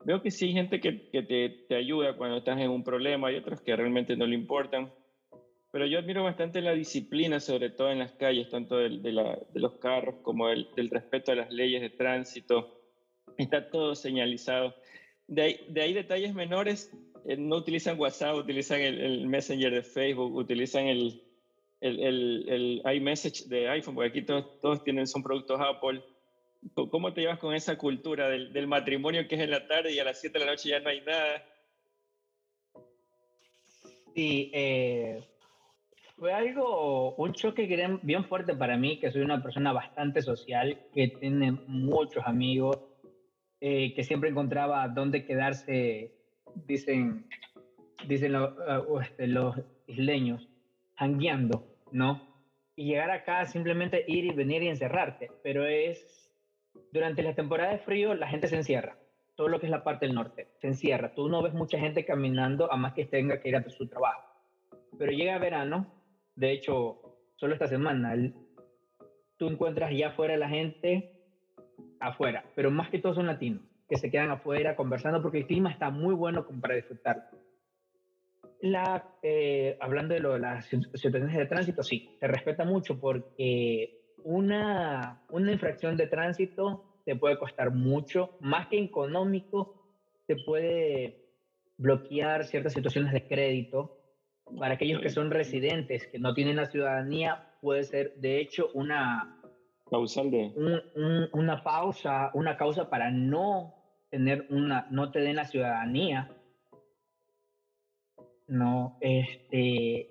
Veo 0.04 0.22
que 0.22 0.30
sí 0.30 0.46
hay 0.46 0.52
gente 0.52 0.80
que, 0.80 1.10
que 1.10 1.22
te, 1.22 1.48
te, 1.68 1.74
ayuda 1.76 2.16
cuando 2.16 2.38
estás 2.38 2.58
en 2.60 2.70
un 2.70 2.84
problema, 2.84 3.28
hay 3.28 3.36
otros 3.36 3.60
que 3.60 3.76
realmente 3.76 4.16
no 4.16 4.26
le 4.26 4.34
importan. 4.34 4.92
Pero 5.70 5.86
yo 5.86 5.98
admiro 5.98 6.22
bastante 6.22 6.60
la 6.60 6.72
disciplina, 6.72 7.40
sobre 7.40 7.70
todo 7.70 7.90
en 7.90 7.98
las 7.98 8.12
calles, 8.12 8.48
tanto 8.48 8.76
de, 8.76 8.98
de, 9.00 9.12
la, 9.12 9.38
de 9.52 9.60
los 9.60 9.74
carros 9.74 10.16
como 10.22 10.48
del, 10.48 10.68
del 10.76 10.88
respeto 10.88 11.32
a 11.32 11.34
las 11.34 11.50
leyes 11.52 11.82
de 11.82 11.90
tránsito 11.90 12.80
Está 13.38 13.70
todo 13.70 13.94
señalizado. 13.94 14.74
De 15.26 15.42
ahí, 15.42 15.60
de 15.68 15.82
ahí 15.82 15.92
detalles 15.92 16.34
menores, 16.34 16.92
eh, 17.26 17.36
no 17.36 17.56
utilizan 17.56 17.98
WhatsApp, 17.98 18.36
utilizan 18.36 18.80
el, 18.80 19.26
Messenger 19.26 19.72
de 19.72 19.82
Facebook, 19.82 20.34
utilizan 20.34 20.86
el, 20.86 21.22
el, 21.88 22.48
el, 22.48 22.96
iMessage 22.96 23.46
de 23.46 23.68
iPhone, 23.68 23.94
porque 23.94 24.10
aquí 24.10 24.22
todos, 24.22 24.60
todos 24.60 24.82
tienen, 24.84 25.06
son 25.06 25.22
productos 25.22 25.60
Apple. 25.60 26.02
¿Cómo 26.74 27.12
te 27.12 27.20
llevas 27.20 27.38
con 27.38 27.54
esa 27.54 27.76
cultura 27.76 28.28
del, 28.28 28.52
del, 28.52 28.66
matrimonio 28.66 29.28
que 29.28 29.34
es 29.34 29.42
en 29.42 29.50
la 29.50 29.66
tarde 29.66 29.92
y 29.92 29.98
a 29.98 30.04
las 30.04 30.20
7 30.20 30.38
de 30.38 30.44
la 30.44 30.50
noche 30.52 30.70
ya 30.70 30.80
no 30.80 30.88
hay 30.88 31.02
nada? 31.02 31.44
Sí, 34.14 34.50
eh, 34.54 35.22
fue 36.16 36.32
algo, 36.32 37.14
un 37.16 37.32
choque 37.32 37.66
bien 38.02 38.24
fuerte 38.24 38.54
para 38.54 38.76
mí, 38.76 38.98
que 38.98 39.10
soy 39.10 39.22
una 39.22 39.42
persona 39.42 39.72
bastante 39.72 40.22
social, 40.22 40.78
que 40.94 41.08
tiene 41.08 41.52
muchos 41.66 42.24
amigos, 42.24 42.78
eh, 43.60 43.92
que 43.94 44.04
siempre 44.04 44.30
encontraba 44.30 44.86
dónde 44.88 45.26
quedarse, 45.26 46.14
dicen, 46.66 47.26
dicen 48.06 48.36
uh, 48.36 49.00
este, 49.00 49.26
los 49.26 49.56
isleños, 49.86 50.48
hangueando, 50.96 51.73
¿no? 51.94 52.20
Y 52.76 52.86
llegar 52.86 53.10
acá 53.12 53.46
simplemente 53.46 54.04
ir 54.08 54.24
y 54.24 54.34
venir 54.34 54.62
y 54.64 54.68
encerrarte, 54.68 55.30
pero 55.44 55.64
es, 55.64 56.34
durante 56.92 57.22
la 57.22 57.34
temporada 57.34 57.70
de 57.70 57.78
frío 57.78 58.14
la 58.14 58.26
gente 58.26 58.48
se 58.48 58.56
encierra, 58.56 58.98
todo 59.36 59.48
lo 59.48 59.60
que 59.60 59.66
es 59.66 59.70
la 59.70 59.84
parte 59.84 60.06
del 60.06 60.16
norte, 60.16 60.48
se 60.60 60.66
encierra, 60.66 61.14
tú 61.14 61.28
no 61.28 61.40
ves 61.40 61.54
mucha 61.54 61.78
gente 61.78 62.04
caminando 62.04 62.70
a 62.70 62.76
más 62.76 62.94
que 62.94 63.06
tenga 63.06 63.40
que 63.40 63.48
ir 63.48 63.56
a 63.56 63.70
su 63.70 63.86
trabajo, 63.88 64.28
pero 64.98 65.12
llega 65.12 65.38
verano, 65.38 65.86
de 66.34 66.50
hecho, 66.50 67.00
solo 67.36 67.54
esta 67.54 67.68
semana, 67.68 68.16
tú 69.36 69.46
encuentras 69.46 69.96
ya 69.96 70.08
afuera 70.08 70.36
la 70.36 70.48
gente 70.48 71.12
afuera, 72.00 72.44
pero 72.56 72.72
más 72.72 72.90
que 72.90 72.98
todo 72.98 73.14
son 73.14 73.28
latinos, 73.28 73.62
que 73.88 73.96
se 73.96 74.10
quedan 74.10 74.30
afuera 74.30 74.74
conversando 74.74 75.22
porque 75.22 75.38
el 75.38 75.46
clima 75.46 75.70
está 75.70 75.90
muy 75.90 76.14
bueno 76.14 76.44
para 76.60 76.74
disfrutar. 76.74 77.30
La, 78.64 79.04
eh, 79.22 79.76
hablando 79.78 80.14
de, 80.14 80.20
lo, 80.20 80.32
de 80.32 80.38
las 80.38 80.64
situaciones 80.64 81.36
de 81.36 81.44
tránsito, 81.44 81.82
sí, 81.82 82.16
se 82.18 82.26
respeta 82.26 82.64
mucho 82.64 82.98
porque 82.98 84.14
una, 84.22 85.22
una 85.28 85.52
infracción 85.52 85.98
de 85.98 86.06
tránsito 86.06 87.02
te 87.04 87.14
puede 87.14 87.36
costar 87.36 87.72
mucho, 87.72 88.38
más 88.40 88.68
que 88.68 88.78
económico, 88.78 89.84
te 90.26 90.36
puede 90.36 91.26
bloquear 91.76 92.44
ciertas 92.44 92.72
situaciones 92.72 93.12
de 93.12 93.26
crédito. 93.26 93.98
Para 94.58 94.76
aquellos 94.76 95.02
que 95.02 95.10
son 95.10 95.30
residentes, 95.30 96.06
que 96.06 96.18
no 96.18 96.32
tienen 96.32 96.56
la 96.56 96.64
ciudadanía, 96.64 97.46
puede 97.60 97.84
ser 97.84 98.14
de 98.16 98.40
hecho 98.40 98.70
una, 98.72 99.42
Causal 99.90 100.30
de... 100.30 101.30
una 101.34 101.62
pausa, 101.62 102.30
una 102.32 102.56
causa 102.56 102.88
para 102.88 103.10
no 103.10 103.74
tener 104.10 104.46
una, 104.48 104.86
no 104.90 105.10
te 105.10 105.20
den 105.20 105.36
la 105.36 105.44
ciudadanía. 105.44 106.33
No, 108.46 108.96
este, 109.00 110.10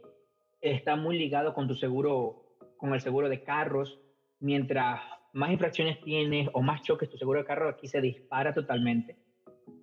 está 0.62 0.96
muy 0.96 1.18
ligado 1.18 1.54
con 1.54 1.68
tu 1.68 1.76
seguro, 1.76 2.44
con 2.78 2.94
el 2.94 3.02
seguro 3.02 3.30
de 3.30 3.44
carros. 3.44 4.00
Mientras 4.40 5.00
más 5.34 5.52
infracciones 5.52 6.02
tienes 6.02 6.50
o 6.54 6.62
más 6.62 6.82
choques, 6.82 7.10
tu 7.10 7.18
seguro 7.18 7.40
de 7.40 7.46
carro 7.46 7.70
aquí 7.70 7.88
se 7.88 8.02
dispara 8.02 8.54
totalmente. 8.54 9.18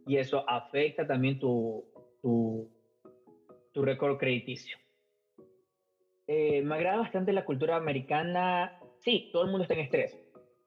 Y 0.06 0.16
eso 0.16 0.44
afecta 0.48 1.06
también 1.06 1.38
tu, 1.38 1.84
tu, 2.20 2.68
tu 3.72 3.82
récord 3.82 4.18
crediticio. 4.18 4.76
Eh, 6.26 6.62
me 6.62 6.76
agrada 6.76 6.98
bastante 6.98 7.32
la 7.32 7.44
cultura 7.44 7.76
americana 7.76 8.80
sí, 9.00 9.30
todo 9.32 9.44
el 9.44 9.50
mundo 9.50 9.62
está 9.62 9.74
en 9.74 9.80
estrés, 9.80 10.16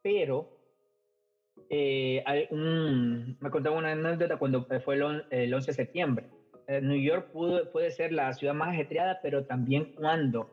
pero 0.01 0.49
eh, 1.69 2.21
hay 2.25 2.47
un, 2.51 3.37
me 3.39 3.49
contaba 3.49 3.77
una 3.77 3.91
anécdota 3.91 4.37
cuando 4.37 4.65
fue 4.83 4.95
el, 4.95 5.53
11 5.53 5.71
de 5.71 5.75
septiembre. 5.75 6.29
Eh, 6.67 6.81
New 6.81 6.99
York 6.99 7.31
puede 7.31 7.91
ser 7.91 8.11
la 8.11 8.33
ciudad 8.33 8.53
más 8.53 8.69
ajetreada, 8.69 9.19
pero 9.21 9.45
también 9.45 9.93
cuando 9.95 10.49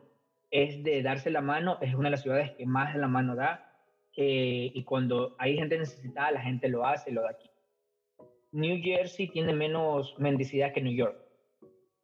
es 0.49 0.83
de 0.83 1.01
darse 1.01 1.29
la 1.29 1.41
mano, 1.41 1.77
es 1.81 1.93
una 1.93 2.05
de 2.05 2.11
las 2.11 2.21
ciudades 2.21 2.51
que 2.51 2.65
más 2.65 2.95
la 2.95 3.07
mano 3.07 3.35
da. 3.35 3.67
Eh, 4.17 4.71
y 4.73 4.83
cuando 4.83 5.35
hay 5.39 5.55
gente 5.55 5.77
necesitada, 5.77 6.31
la 6.31 6.41
gente 6.41 6.67
lo 6.67 6.85
hace, 6.85 7.11
lo 7.11 7.21
da 7.21 7.29
aquí. 7.29 7.49
New 8.51 8.81
Jersey 8.81 9.29
tiene 9.29 9.53
menos 9.53 10.13
mendicidad 10.19 10.73
que 10.73 10.81
New 10.81 10.93
York. 10.93 11.17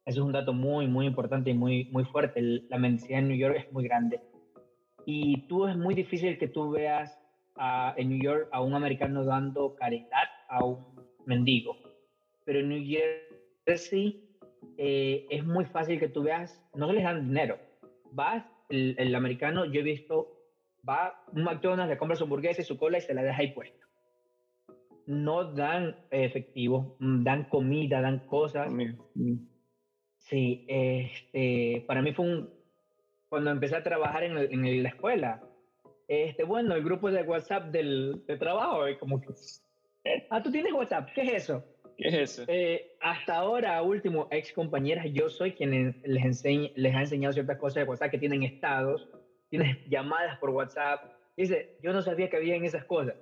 Eso 0.06 0.20
es 0.20 0.26
un 0.26 0.32
dato 0.32 0.54
muy, 0.54 0.86
muy 0.86 1.04
importante 1.04 1.50
y 1.50 1.54
muy, 1.54 1.84
muy 1.92 2.04
fuerte. 2.04 2.40
La 2.70 2.78
mendicidad 2.78 3.18
en 3.18 3.28
New 3.28 3.36
York 3.36 3.56
es 3.58 3.72
muy 3.72 3.84
grande. 3.84 4.22
Y 5.04 5.42
tú 5.48 5.66
es 5.66 5.76
muy 5.76 5.94
difícil 5.94 6.38
que 6.38 6.48
tú 6.48 6.70
veas 6.70 7.20
en 7.96 8.08
New 8.08 8.22
York 8.22 8.48
a 8.52 8.62
un 8.62 8.74
americano 8.74 9.24
dando 9.24 9.74
caridad 9.74 10.28
a 10.48 10.64
un 10.64 10.78
mendigo. 11.26 11.76
Pero 12.46 12.60
en 12.60 12.70
New 12.70 12.86
Jersey 12.86 13.27
eh, 14.76 15.26
es 15.30 15.44
muy 15.44 15.64
fácil 15.66 15.98
que 15.98 16.08
tú 16.08 16.22
veas, 16.22 16.62
no 16.74 16.86
se 16.86 16.94
les 16.94 17.04
dan 17.04 17.26
dinero. 17.28 17.58
Vas, 18.12 18.44
el, 18.68 19.14
americano, 19.14 19.64
yo 19.64 19.80
he 19.80 19.84
visto, 19.84 20.28
va 20.88 21.22
un 21.32 21.44
McDonald's, 21.44 21.90
le 21.90 21.98
compra 21.98 22.16
su 22.16 22.24
hamburguesa 22.24 22.62
y 22.62 22.64
su 22.64 22.78
cola 22.78 22.98
y 22.98 23.02
se 23.02 23.14
la 23.14 23.22
deja 23.22 23.40
ahí 23.40 23.52
puesta. 23.52 23.86
No 25.06 25.52
dan 25.52 25.96
efectivo, 26.10 26.96
dan 27.00 27.44
comida, 27.44 28.00
dan 28.00 28.26
cosas. 28.26 28.72
Sí, 30.18 30.64
este, 30.68 31.84
para 31.86 32.02
mí 32.02 32.12
fue 32.12 32.26
un, 32.26 32.50
cuando 33.28 33.50
empecé 33.50 33.76
a 33.76 33.82
trabajar 33.82 34.24
en, 34.24 34.36
en 34.36 34.82
la 34.82 34.88
escuela. 34.90 35.42
Este, 36.08 36.44
bueno, 36.44 36.74
el 36.74 36.82
grupo 36.82 37.10
de 37.10 37.22
WhatsApp 37.22 37.70
del, 37.70 38.24
de 38.26 38.36
trabajo, 38.38 38.86
es 38.86 38.98
como 38.98 39.20
que, 39.20 39.28
ah, 40.30 40.42
tú 40.42 40.50
tienes 40.50 40.72
WhatsApp, 40.72 41.10
¿qué 41.14 41.22
es 41.22 41.44
eso? 41.44 41.64
¿Qué 41.98 42.08
es 42.08 42.14
eso? 42.14 42.44
Eh, 42.46 42.92
hasta 43.00 43.34
ahora, 43.34 43.82
último, 43.82 44.28
ex 44.30 44.52
compañeras, 44.52 45.06
yo 45.12 45.28
soy 45.28 45.52
quien 45.52 45.96
les, 46.04 46.24
enseña, 46.24 46.70
les 46.76 46.94
ha 46.94 47.00
enseñado 47.00 47.32
ciertas 47.32 47.58
cosas 47.58 47.82
de 47.82 47.90
WhatsApp 47.90 48.12
que 48.12 48.18
tienen 48.18 48.44
estados, 48.44 49.08
tienes 49.50 49.76
llamadas 49.88 50.38
por 50.38 50.50
WhatsApp. 50.50 51.02
Dice, 51.36 51.76
yo 51.82 51.92
no 51.92 52.00
sabía 52.00 52.30
que 52.30 52.36
había 52.36 52.54
en 52.54 52.64
esas 52.64 52.84
cosas. 52.84 53.16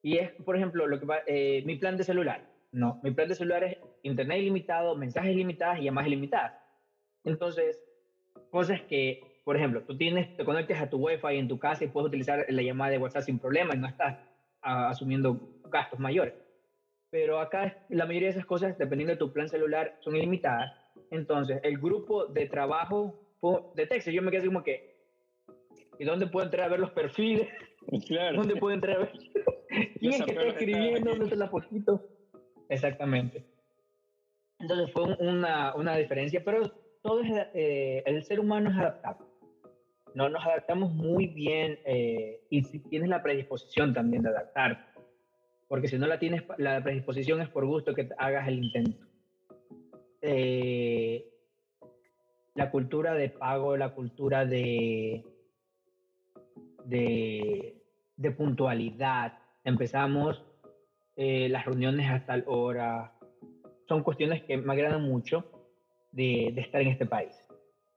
Y 0.00 0.16
es, 0.16 0.32
por 0.32 0.56
ejemplo, 0.56 0.86
lo 0.86 0.98
que 0.98 1.06
eh, 1.26 1.62
mi 1.66 1.76
plan 1.76 1.98
de 1.98 2.04
celular. 2.04 2.40
No, 2.72 2.98
mi 3.02 3.10
plan 3.10 3.28
de 3.28 3.34
celular 3.34 3.62
es 3.62 3.76
internet 4.02 4.38
ilimitado, 4.38 4.96
mensajes 4.96 5.32
ilimitados 5.32 5.78
y 5.78 5.84
llamadas 5.84 6.08
ilimitadas. 6.08 6.54
Entonces, 7.24 7.78
cosas 8.50 8.80
que, 8.80 9.20
por 9.44 9.54
ejemplo, 9.54 9.82
tú 9.82 9.98
tienes, 9.98 10.34
te 10.38 10.46
conectas 10.46 10.80
a 10.80 10.88
tu 10.88 10.96
Wi-Fi 10.96 11.36
en 11.36 11.48
tu 11.48 11.58
casa 11.58 11.84
y 11.84 11.88
puedes 11.88 12.08
utilizar 12.08 12.46
la 12.48 12.62
llamada 12.62 12.90
de 12.90 12.98
WhatsApp 12.98 13.24
sin 13.24 13.38
problema 13.38 13.74
y 13.74 13.78
no 13.78 13.86
estás 13.86 14.16
ah, 14.62 14.88
asumiendo 14.88 15.60
gastos 15.70 16.00
mayores. 16.00 16.32
Pero 17.12 17.38
acá 17.40 17.76
la 17.90 18.06
mayoría 18.06 18.28
de 18.28 18.32
esas 18.32 18.46
cosas, 18.46 18.76
dependiendo 18.78 19.12
de 19.12 19.18
tu 19.18 19.30
plan 19.34 19.46
celular, 19.46 19.94
son 20.00 20.16
ilimitadas. 20.16 20.72
Entonces, 21.10 21.60
el 21.62 21.76
grupo 21.76 22.24
de 22.24 22.46
trabajo 22.46 23.20
de 23.74 23.86
texto, 23.86 24.10
yo 24.10 24.22
me 24.22 24.30
quedé 24.30 24.38
así 24.38 24.46
como 24.46 24.62
que, 24.62 24.96
¿y 25.98 26.04
dónde 26.04 26.26
puedo 26.26 26.46
entrar 26.46 26.66
a 26.66 26.70
ver 26.70 26.80
los 26.80 26.90
perfiles? 26.90 27.48
Claro. 28.06 28.38
¿Dónde 28.38 28.54
puedo 28.54 28.72
entrar 28.72 28.96
a 28.96 28.98
ver? 29.00 29.10
¿Quién 29.98 30.12
es 30.12 30.22
que 30.22 30.30
está 30.30 30.46
escribiendo? 30.46 31.10
¿Dónde 31.10 31.24
está 31.24 31.36
la 31.36 31.48
fotito? 31.48 32.00
Exactamente. 32.68 33.44
Entonces 34.60 34.92
fue 34.92 35.16
una, 35.18 35.74
una 35.74 35.96
diferencia, 35.96 36.44
pero 36.44 36.70
todo 37.02 37.22
es, 37.22 37.30
eh, 37.54 38.04
el 38.06 38.22
ser 38.22 38.38
humano 38.38 38.70
es 38.70 38.76
adaptable. 38.76 39.26
No 40.14 40.28
nos 40.28 40.46
adaptamos 40.46 40.92
muy 40.92 41.26
bien 41.26 41.80
eh, 41.84 42.40
y 42.50 42.62
si 42.62 42.78
tienes 42.78 43.08
la 43.08 43.20
predisposición 43.20 43.92
también 43.92 44.22
de 44.22 44.28
adaptar, 44.28 44.91
porque 45.72 45.88
si 45.88 45.96
no 45.96 46.06
la 46.06 46.18
tienes, 46.18 46.42
la 46.58 46.82
predisposición 46.82 47.40
es 47.40 47.48
por 47.48 47.64
gusto 47.64 47.94
que 47.94 48.06
hagas 48.18 48.46
el 48.46 48.62
intento. 48.62 49.06
Eh, 50.20 51.32
la 52.54 52.70
cultura 52.70 53.14
de 53.14 53.30
pago, 53.30 53.78
la 53.78 53.94
cultura 53.94 54.44
de, 54.44 55.24
de, 56.84 57.82
de 58.18 58.30
puntualidad. 58.32 59.38
Empezamos 59.64 60.44
las 61.16 61.64
reuniones 61.64 62.10
hasta 62.10 62.26
tal 62.26 62.44
hora. 62.48 63.14
Son 63.88 64.02
cuestiones 64.02 64.42
que 64.42 64.58
me 64.58 64.74
agradan 64.74 65.02
mucho 65.02 65.70
de, 66.10 66.48
estar 66.48 66.82
en 66.82 66.88
este 66.88 67.06
país. 67.06 67.32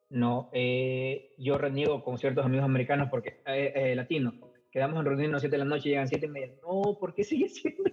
No, 0.09 0.49
eh, 0.53 1.33
yo 1.37 1.57
reniego 1.57 2.05
con 2.05 2.17
ciertos 2.17 2.45
amigos 2.45 2.63
americanos 2.63 3.09
porque 3.11 3.41
eh, 3.45 3.73
eh, 3.75 3.95
latinos, 3.95 4.35
quedamos 4.75 5.05
en 5.05 5.31
las 5.31 5.41
7 5.41 5.55
de 5.55 5.63
la 5.63 5.69
noche 5.69 5.87
y 5.87 5.91
llegan 5.91 6.09
7 6.09 6.25
y 6.25 6.29
media. 6.29 6.53
No, 6.61 6.97
¿por 6.99 7.13
qué 7.13 7.23
sigue 7.23 7.47
siendo, 7.47 7.83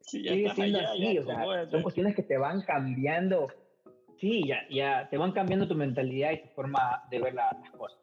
sigue 0.00 0.48
siendo 0.54 0.80
así? 0.80 1.18
o 1.18 1.24
sea, 1.26 1.68
son 1.70 1.82
cuestiones 1.82 2.16
que 2.16 2.22
te 2.22 2.38
van 2.38 2.62
cambiando. 2.62 3.48
Sí, 4.18 4.42
ya, 4.48 4.66
ya 4.70 5.06
te 5.10 5.18
van 5.18 5.32
cambiando 5.32 5.68
tu 5.68 5.74
mentalidad 5.74 6.32
y 6.32 6.40
tu 6.40 6.48
forma 6.54 7.02
de 7.10 7.18
ver 7.18 7.34
las 7.34 7.70
cosas. 7.76 7.98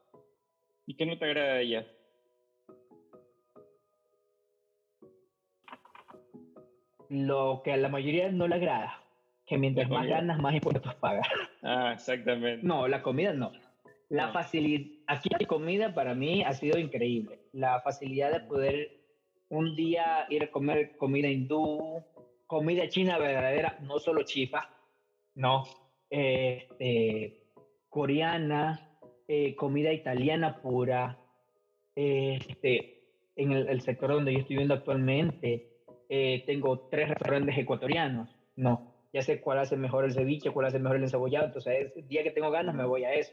¿Y 0.85 0.93
qué 0.93 1.07
no 1.07 1.17
te 1.17 1.25
agrada 1.25 1.53
de 1.55 1.63
ella? 1.63 1.87
Lo 7.09 7.61
que 7.63 7.73
a 7.73 7.77
la 7.77 7.89
mayoría 7.89 8.31
no 8.31 8.47
le 8.47 8.53
agrada 8.53 9.01
que 9.47 9.57
mientras 9.57 9.89
más 9.89 10.05
ganas, 10.05 10.39
más 10.39 10.53
impuestos 10.53 10.93
pagas. 10.95 11.27
Ah, 11.63 11.93
exactamente. 11.95 12.65
No, 12.65 12.87
la 12.87 13.01
comida 13.01 13.33
no. 13.33 13.51
La 14.11 14.27
facilidad, 14.33 14.91
aquí 15.07 15.29
la 15.29 15.47
comida 15.47 15.93
para 15.93 16.13
mí 16.13 16.43
ha 16.43 16.51
sido 16.51 16.77
increíble. 16.77 17.39
La 17.53 17.79
facilidad 17.79 18.33
de 18.33 18.41
poder 18.41 18.91
un 19.47 19.73
día 19.73 20.25
ir 20.29 20.43
a 20.43 20.51
comer 20.51 20.97
comida 20.97 21.29
hindú, 21.29 22.03
comida 22.45 22.89
china 22.89 23.17
verdadera, 23.17 23.77
no 23.83 23.99
solo 23.99 24.23
chifa, 24.23 24.69
no, 25.35 25.63
este, 26.09 27.53
coreana, 27.87 28.97
eh, 29.29 29.55
comida 29.55 29.93
italiana 29.93 30.61
pura, 30.61 31.17
este, 31.95 33.05
en 33.37 33.53
el, 33.53 33.79
sector 33.79 34.11
donde 34.11 34.33
yo 34.33 34.39
estoy 34.39 34.55
viviendo 34.55 34.73
actualmente, 34.73 35.85
eh, 36.09 36.43
tengo 36.45 36.89
tres 36.89 37.07
restaurantes 37.07 37.57
ecuatorianos, 37.57 38.37
no, 38.57 38.93
ya 39.13 39.21
sé 39.21 39.39
cuál 39.39 39.59
hace 39.59 39.77
mejor 39.77 40.03
el 40.03 40.13
ceviche, 40.13 40.51
cuál 40.51 40.65
hace 40.65 40.79
mejor 40.79 40.97
el 40.97 41.03
encebollado, 41.03 41.45
entonces 41.45 41.93
el 41.95 42.09
día 42.09 42.23
que 42.23 42.31
tengo 42.31 42.51
ganas 42.51 42.75
me 42.75 42.85
voy 42.85 43.05
a 43.05 43.13
eso. 43.13 43.31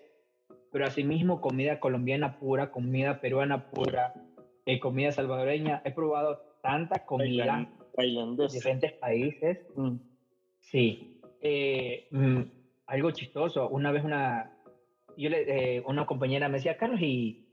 Pero 0.71 0.87
asimismo 0.87 1.41
comida 1.41 1.81
colombiana 1.81 2.39
pura, 2.39 2.71
comida 2.71 3.21
peruana 3.21 3.71
pura, 3.71 4.15
eh, 4.67 4.79
comida 4.79 5.13
salvadoreña, 5.13 5.83
he 5.85 5.93
probado 5.93 6.41
tanta 6.63 7.07
comida 7.07 7.69
de 7.97 8.49
diferentes 8.53 8.93
países. 8.93 9.59
Mm. 9.75 9.97
Sí, 10.61 11.21
eh, 11.41 12.09
mm, 12.11 12.43
algo 12.87 13.11
chistoso, 13.13 13.69
una 13.69 13.93
vez 13.93 14.05
una, 14.05 14.53
yo 15.17 15.31
le, 15.31 15.77
eh, 15.77 15.83
una 15.87 16.05
compañera 16.07 16.49
me 16.49 16.59
decía, 16.59 16.77
Carlos, 16.77 17.01
¿y 17.01 17.47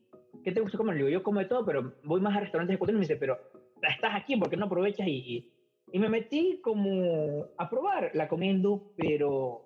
qué 0.43 0.51
te 0.51 0.59
gusta 0.59 0.78
comer? 0.78 0.95
Le 0.95 1.05
digo, 1.05 1.09
yo 1.09 1.24
como 1.24 1.39
de 1.39 1.45
todo, 1.45 1.66
pero 1.66 1.93
voy 2.03 2.20
más 2.20 2.36
a 2.36 2.41
restaurantes 2.41 2.78
de 2.78 2.91
y 2.91 2.93
me 2.93 2.99
dice, 2.99 3.16
pero 3.16 3.39
estás 3.82 4.16
aquí, 4.16 4.36
¿por 4.36 4.49
qué 4.49 4.57
no 4.57 4.66
aprovechas 4.66 5.07
y 5.07 5.51
y 5.91 5.99
me 5.99 6.09
metí 6.09 6.59
como 6.61 7.45
a 7.57 7.70
probar 7.70 8.11
la 8.13 8.28
comida 8.28 8.80
pero 8.97 9.61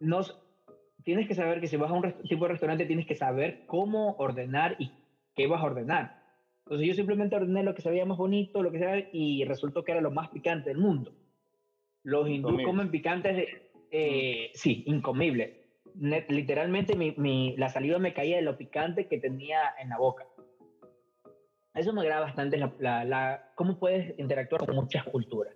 no, 0.00 0.20
tienes 1.06 1.28
que 1.28 1.36
saber 1.36 1.60
que 1.60 1.68
si 1.68 1.76
vas 1.76 1.88
a 1.88 1.94
un 1.94 2.12
tipo 2.28 2.44
de 2.44 2.50
restaurante 2.50 2.84
tienes 2.84 3.06
que 3.06 3.14
saber 3.14 3.64
cómo 3.66 4.16
ordenar 4.18 4.74
y 4.80 4.90
qué 5.36 5.46
vas 5.46 5.62
a 5.62 5.66
ordenar. 5.66 6.20
Entonces 6.64 6.88
yo 6.88 6.94
simplemente 6.94 7.36
ordené 7.36 7.62
lo 7.62 7.76
que 7.76 7.82
se 7.82 7.90
veía 7.90 8.04
más 8.04 8.18
bonito, 8.18 8.60
lo 8.60 8.72
que 8.72 8.80
sea, 8.80 9.08
y 9.12 9.44
resultó 9.44 9.84
que 9.84 9.92
era 9.92 10.00
lo 10.00 10.10
más 10.10 10.30
picante 10.30 10.68
del 10.68 10.78
mundo. 10.78 11.12
Los 12.02 12.28
hindúes 12.28 12.66
comen 12.66 12.90
picantes, 12.90 13.48
eh, 13.92 14.50
sí, 14.54 14.82
incomible. 14.86 15.68
literalmente 15.94 16.96
mi, 16.96 17.14
mi, 17.16 17.56
la 17.56 17.68
saliva 17.68 18.00
me 18.00 18.12
caía 18.12 18.36
de 18.36 18.42
lo 18.42 18.58
picante 18.58 19.06
que 19.06 19.18
tenía 19.18 19.60
en 19.80 19.90
la 19.90 19.98
boca. 19.98 20.26
Eso 21.72 21.92
me 21.92 22.00
agrada 22.00 22.22
bastante 22.22 22.56
la, 22.56 23.04
la, 23.04 23.52
cómo 23.54 23.78
puedes 23.78 24.18
interactuar 24.18 24.66
con 24.66 24.74
muchas 24.74 25.04
culturas, 25.04 25.54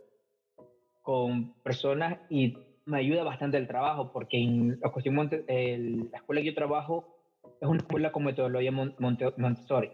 con 1.02 1.54
personas 1.64 2.20
y 2.30 2.56
me 2.86 2.98
ayuda 2.98 3.22
bastante 3.22 3.56
el 3.56 3.66
trabajo 3.66 4.10
porque 4.12 4.38
en 4.38 4.78
la, 4.80 4.90
cuestión, 4.90 5.16
la 5.16 6.18
escuela 6.18 6.40
que 6.40 6.46
yo 6.46 6.54
trabajo 6.54 7.16
es 7.60 7.68
una 7.68 7.78
escuela 7.78 8.12
con 8.12 8.24
metodología 8.24 8.72
Montessori. 8.72 9.90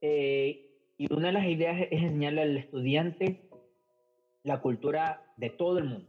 Eh, 0.00 0.68
y 0.98 1.12
una 1.12 1.28
de 1.28 1.32
las 1.32 1.46
ideas 1.46 1.80
es 1.90 2.02
enseñarle 2.02 2.42
al 2.42 2.56
estudiante 2.56 3.48
la 4.42 4.60
cultura 4.60 5.22
de 5.36 5.50
todo 5.50 5.78
el 5.78 5.84
mundo. 5.84 6.08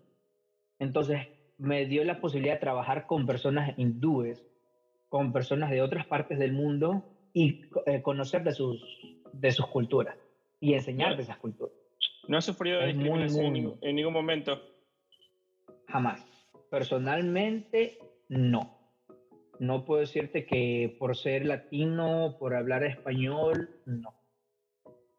Entonces, 0.79 1.27
me 1.57 1.85
dio 1.85 2.03
la 2.03 2.19
posibilidad 2.19 2.55
de 2.55 2.59
trabajar 2.59 3.05
con 3.05 3.25
personas 3.25 3.77
hindúes, 3.77 4.43
con 5.09 5.31
personas 5.31 5.69
de 5.69 5.81
otras 5.81 6.05
partes 6.07 6.39
del 6.39 6.51
mundo 6.51 7.05
y 7.33 7.61
eh, 7.85 8.01
conocer 8.01 8.43
de 8.43 8.51
sus, 8.51 8.83
de 9.31 9.51
sus 9.51 9.67
culturas 9.67 10.17
y 10.59 10.73
enseñar 10.73 11.15
de 11.15 11.23
esas 11.23 11.37
culturas. 11.37 11.75
¿No 12.27 12.37
has 12.37 12.45
sufrido 12.45 12.79
de 12.79 12.87
discriminación 12.87 13.77
en 13.81 13.95
ningún 13.95 14.13
momento? 14.13 14.61
Jamás. 15.93 16.25
Personalmente, 16.69 17.99
no 18.27 18.83
no 19.59 19.85
puedo 19.85 20.01
decirte 20.01 20.45
que 20.45 20.95
por 20.99 21.15
ser 21.15 21.45
latino, 21.45 22.35
por 22.37 22.53
hablar 22.53 22.83
español, 22.83 23.69
no. 23.85 24.13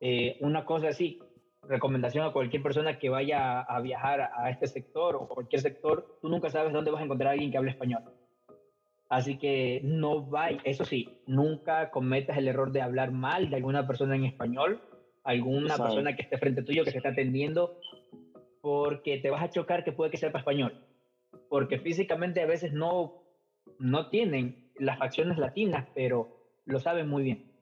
Eh, 0.01 0.37
una 0.41 0.67
cosa 0.67 0.89
así, 0.89 1.19
recomendación 1.63 2.27
a 2.27 2.33
cualquier 2.33 2.63
persona 2.63 2.99
que 2.99 3.09
vaya 3.09 3.61
a 3.61 3.81
viajar 3.81 4.33
a 4.37 4.51
este 4.51 4.67
sector 4.67 5.17
o 5.17 5.29
cualquier 5.29 5.63
sector, 5.63 6.19
tú 6.21 6.29
nunca 6.29 6.51
sabes 6.51 6.73
dónde 6.73 6.91
vas 6.91 7.01
a 7.01 7.05
encontrar 7.05 7.29
a 7.29 7.33
alguien 7.33 7.51
que 7.51 7.57
hable 7.57 7.71
español. 7.71 8.03
Así 9.09 9.39
que 9.39 9.81
no 9.83 10.27
vayas, 10.27 10.61
eso 10.65 10.85
sí, 10.85 11.09
nunca 11.27 11.91
cometas 11.91 12.37
el 12.37 12.49
error 12.49 12.73
de 12.73 12.83
hablar 12.83 13.13
mal 13.13 13.49
de 13.49 13.57
alguna 13.57 13.87
persona 13.87 14.17
en 14.17 14.25
español, 14.25 14.83
alguna 15.23 15.79
persona 15.79 16.17
que 16.17 16.23
esté 16.23 16.37
frente 16.37 16.63
tuyo 16.63 16.85
que 16.85 16.91
se 16.91 16.99
está 16.99 17.11
atendiendo, 17.11 17.79
porque 18.65 19.19
te 19.19 19.29
vas 19.29 19.43
a 19.43 19.51
chocar 19.51 19.85
que 19.85 19.93
puede 19.93 20.11
que 20.11 20.17
sepa 20.17 20.39
español. 20.39 20.73
Porque 21.51 21.79
físicamente 21.79 22.41
a 22.41 22.47
veces 22.47 22.73
no 22.73 23.23
no 23.79 24.09
tienen 24.09 24.73
las 24.79 24.99
facciones 24.99 25.37
latinas, 25.37 25.87
pero 25.95 26.35
lo 26.65 26.81
saben 26.81 27.07
muy 27.07 27.25
bien. 27.25 27.53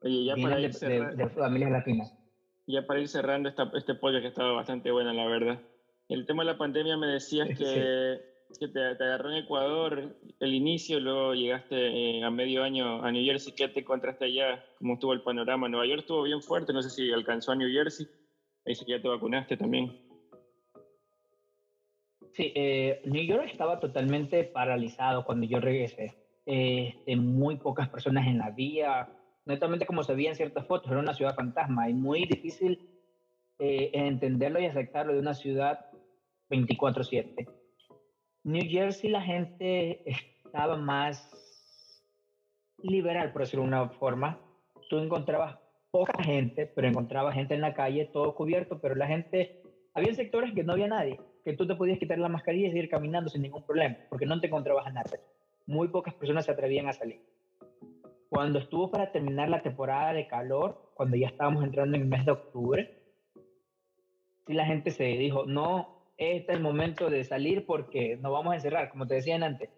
Oye, 0.00 0.24
ya 0.24 0.34
para 0.36 0.60
ir 0.60 0.72
de, 0.72 1.28
familias 1.28 1.70
latinas. 1.70 2.18
Ya 2.66 2.86
para 2.86 3.00
ir 3.00 3.08
cerrando 3.08 3.50
esta, 3.50 3.70
este 3.74 3.94
pollo 3.94 4.22
que 4.22 4.28
estaba 4.28 4.52
bastante 4.52 4.90
bueno, 4.90 5.12
la 5.12 5.26
verdad. 5.26 5.60
El 6.08 6.24
tema 6.24 6.42
de 6.42 6.52
la 6.52 6.58
pandemia 6.58 6.96
me 6.96 7.08
decías 7.08 7.46
que, 7.58 8.18
que 8.58 8.68
te, 8.68 8.80
agarró 8.80 9.30
en 9.30 9.44
Ecuador 9.44 10.16
el 10.40 10.54
inicio, 10.54 11.00
luego 11.00 11.34
llegaste 11.34 11.76
eh, 11.76 12.24
a 12.24 12.30
medio 12.30 12.62
año 12.62 13.04
a 13.04 13.12
New 13.12 13.22
Jersey. 13.22 13.54
¿Qué 13.54 13.68
te 13.68 13.80
encontraste 13.80 14.24
allá? 14.24 14.64
¿Cómo 14.78 14.94
estuvo 14.94 15.12
el 15.12 15.20
panorama? 15.20 15.68
Nueva 15.68 15.86
York 15.86 16.00
estuvo 16.00 16.22
bien 16.22 16.40
fuerte, 16.40 16.72
no 16.72 16.80
sé 16.80 16.88
si 16.88 17.12
alcanzó 17.12 17.52
a 17.52 17.56
New 17.56 17.70
Jersey. 17.70 18.06
Sí 18.74 18.84
que 18.84 18.92
ya 18.92 19.02
te 19.02 19.08
vacunaste 19.08 19.56
también. 19.56 19.92
Sí, 22.32 22.52
eh, 22.54 23.00
New 23.04 23.24
York 23.24 23.48
estaba 23.50 23.80
totalmente 23.80 24.44
paralizado 24.44 25.24
cuando 25.24 25.46
yo 25.46 25.60
regresé. 25.60 26.18
Eh, 26.44 26.94
muy 27.16 27.56
pocas 27.56 27.88
personas 27.88 28.26
en 28.26 28.38
la 28.38 28.50
vía, 28.50 29.08
netamente 29.46 29.86
como 29.86 30.02
se 30.02 30.14
veía 30.14 30.30
en 30.30 30.36
ciertas 30.36 30.66
fotos, 30.66 30.90
era 30.90 31.00
una 31.00 31.14
ciudad 31.14 31.34
fantasma 31.34 31.88
y 31.88 31.94
muy 31.94 32.26
difícil 32.26 32.88
eh, 33.58 33.90
entenderlo 33.94 34.60
y 34.60 34.66
aceptarlo 34.66 35.14
de 35.14 35.20
una 35.20 35.34
ciudad 35.34 35.86
24/7. 36.50 37.48
New 38.44 38.68
Jersey 38.68 39.10
la 39.10 39.22
gente 39.22 40.02
estaba 40.04 40.76
más 40.76 41.32
liberal, 42.78 43.32
por 43.32 43.42
decirlo 43.42 43.62
de 43.62 43.68
una 43.68 43.88
forma. 43.88 44.38
Tú 44.88 44.98
encontrabas 44.98 45.58
poca 45.96 46.22
gente, 46.22 46.66
pero 46.66 46.88
encontrabas 46.88 47.34
gente 47.34 47.54
en 47.54 47.62
la 47.62 47.72
calle, 47.72 48.10
todo 48.12 48.34
cubierto, 48.34 48.78
pero 48.80 48.94
la 48.94 49.06
gente, 49.06 49.62
había 49.94 50.12
sectores 50.14 50.52
que 50.52 50.62
no 50.62 50.74
había 50.74 50.88
nadie 50.88 51.18
que 51.42 51.54
tú 51.54 51.66
te 51.66 51.74
podías 51.74 51.98
quitar 51.98 52.18
la 52.18 52.28
mascarilla 52.28 52.66
y 52.66 52.72
seguir 52.72 52.90
caminando 52.90 53.30
sin 53.30 53.40
ningún 53.40 53.64
problema, 53.64 53.96
porque 54.10 54.26
no 54.26 54.38
te 54.40 54.48
encontrabas 54.48 54.86
a 54.86 54.90
nadie. 54.90 55.20
Muy 55.64 55.88
pocas 55.88 56.12
personas 56.14 56.44
se 56.44 56.50
atrevían 56.50 56.88
a 56.88 56.92
salir. 56.92 57.20
Cuando 58.28 58.58
estuvo 58.58 58.90
para 58.90 59.12
terminar 59.12 59.48
la 59.48 59.62
temporada 59.62 60.12
de 60.12 60.26
calor, 60.26 60.90
cuando 60.94 61.16
ya 61.16 61.28
estábamos 61.28 61.64
entrando 61.64 61.96
en 61.96 62.02
el 62.02 62.08
mes 62.08 62.26
de 62.26 62.32
octubre, 62.32 62.98
sí 64.46 64.52
la 64.52 64.66
gente 64.66 64.90
se 64.90 65.04
dijo, 65.04 65.46
no, 65.46 66.10
este 66.18 66.52
es 66.52 66.58
el 66.58 66.62
momento 66.62 67.08
de 67.08 67.24
salir 67.24 67.64
porque 67.64 68.16
nos 68.16 68.32
vamos 68.32 68.52
a 68.52 68.56
encerrar, 68.56 68.90
como 68.90 69.06
te 69.06 69.14
decían 69.14 69.42
antes. 69.42 69.70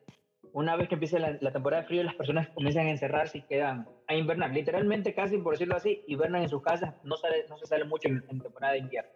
Una 0.59 0.74
vez 0.74 0.88
que 0.88 0.94
empiece 0.94 1.20
la, 1.20 1.52
temporada 1.52 1.82
de 1.82 1.88
frío, 1.88 2.02
las 2.02 2.16
personas 2.16 2.48
comienzan 2.48 2.86
a 2.86 2.90
encerrarse 2.90 3.38
y 3.38 3.42
quedan 3.42 3.86
a 4.09 4.14
invernar. 4.16 4.52
Literalmente, 4.52 5.14
casi 5.14 5.38
por 5.38 5.52
decirlo 5.52 5.76
así, 5.76 6.02
hibernan 6.09 6.42
en 6.42 6.48
sus 6.48 6.62
casas, 6.62 6.96
no, 7.04 7.16
sale, 7.16 7.46
no 7.48 7.56
se 7.59 7.66
sale 7.66 7.84
mucho 7.84 8.09
en, 8.09 8.24
en 8.28 8.40
temporada 8.40 8.72
de 8.72 8.80
invierno. 8.80 9.11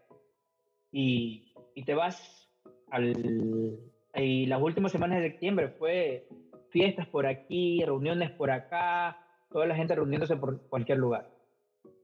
Y, 0.92 1.52
y 1.74 1.84
te 1.84 1.94
vas 1.94 2.48
y 4.14 4.46
las 4.46 4.62
últimas 4.62 4.92
semanas 4.92 5.20
de 5.20 5.30
septiembre 5.30 5.68
fue 5.68 6.28
fiestas 6.70 7.08
por 7.08 7.26
aquí, 7.26 7.82
reuniones 7.84 8.30
por 8.30 8.52
acá, 8.52 9.18
toda 9.50 9.66
la 9.66 9.74
gente 9.74 9.96
reuniéndose 9.96 10.36
por 10.36 10.60
cualquier 10.68 10.98
lugar. 10.98 11.28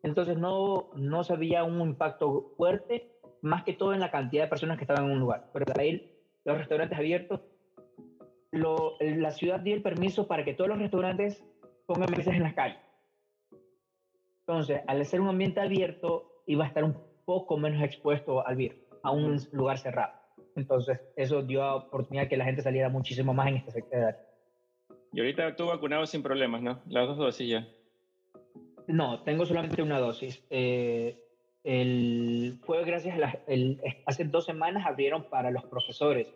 Entonces 0.03 0.37
no, 0.37 0.91
no 0.97 1.23
se 1.23 1.37
veía 1.37 1.63
un 1.63 1.81
impacto 1.81 2.55
fuerte, 2.57 3.13
más 3.43 3.63
que 3.63 3.75
todo 3.75 3.95
en 3.95 4.01
la 4.01 4.11
cantidad 4.11 4.45
de 4.45 4.49
personas 4.49 4.79
que 4.79 4.85
estaban 4.85 5.05
en 5.05 5.13
un 5.13 5.21
lugar. 5.21 5.49
Pero 5.53 5.65
de 5.65 5.81
ahí 5.81 6.13
los 6.45 6.59
restaurantes 6.59 6.99
abiertos, 6.99 7.41
lo, 8.51 8.97
la 9.01 9.31
ciudad 9.31 9.61
dio 9.61 9.75
el 9.75 9.83
permiso 9.83 10.27
para 10.27 10.45
que 10.45 10.55
todos 10.55 10.69
los 10.69 10.79
restaurantes 10.79 11.45
pongan 11.87 12.11
mesas 12.11 12.35
en 12.35 12.43
las 12.43 12.55
calles. 12.55 12.79
Entonces, 14.41 14.81
al 14.87 15.05
ser 15.05 15.21
un 15.21 15.29
ambiente 15.29 15.61
abierto, 15.61 16.43
iba 16.47 16.65
a 16.65 16.69
estar 16.69 16.85
un 16.85 16.97
poco 17.25 17.59
menos 17.59 17.83
expuesto 17.83 18.47
al 18.47 18.57
virus, 18.57 18.79
a 19.03 19.11
un 19.11 19.39
lugar 19.53 19.79
cerrado. 19.79 20.15
Entonces, 20.57 20.99
eso 21.17 21.43
dio 21.43 21.75
oportunidad 21.75 22.29
que 22.29 22.37
la 22.37 22.45
gente 22.45 22.63
saliera 22.63 22.89
muchísimo 22.89 23.35
más 23.35 23.49
en 23.49 23.57
este 23.57 23.73
sector. 23.73 24.17
Y 25.13 25.21
ahorita 25.21 25.55
tú 25.57 25.67
vacunado 25.67 26.07
sin 26.07 26.23
problemas, 26.23 26.63
¿no? 26.63 26.81
Las 26.89 27.07
dos 27.07 27.19
dosis 27.19 27.49
ya. 27.49 27.69
No, 28.87 29.23
tengo 29.23 29.45
solamente 29.45 29.83
una 29.83 29.99
dosis. 29.99 30.43
Eh, 30.51 31.23
el, 31.65 32.59
fue 32.65 32.85
gracias 32.85 33.17
a 33.17 33.19
la, 33.19 33.39
el, 33.47 33.81
hace 34.07 34.25
dos 34.25 34.47
semanas 34.47 34.87
abrieron 34.87 35.25
para 35.25 35.51
los 35.51 35.65
profesores, 35.65 36.33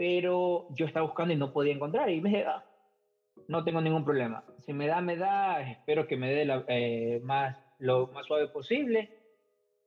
pero 0.00 0.66
yo 0.70 0.86
estaba 0.86 1.04
buscando 1.04 1.34
y 1.34 1.36
no 1.36 1.52
podía 1.52 1.74
encontrar 1.74 2.08
y 2.08 2.22
me 2.22 2.30
dije, 2.30 2.44
ah, 2.46 2.64
no 3.48 3.64
tengo 3.64 3.82
ningún 3.82 4.02
problema. 4.02 4.42
Si 4.64 4.72
me 4.72 4.86
da, 4.86 5.02
me 5.02 5.18
da, 5.18 5.60
espero 5.60 6.06
que 6.06 6.16
me 6.16 6.32
dé 6.32 6.46
la, 6.46 6.64
eh, 6.68 7.20
más, 7.22 7.54
lo 7.78 8.06
más 8.06 8.24
suave 8.24 8.48
posible 8.48 9.10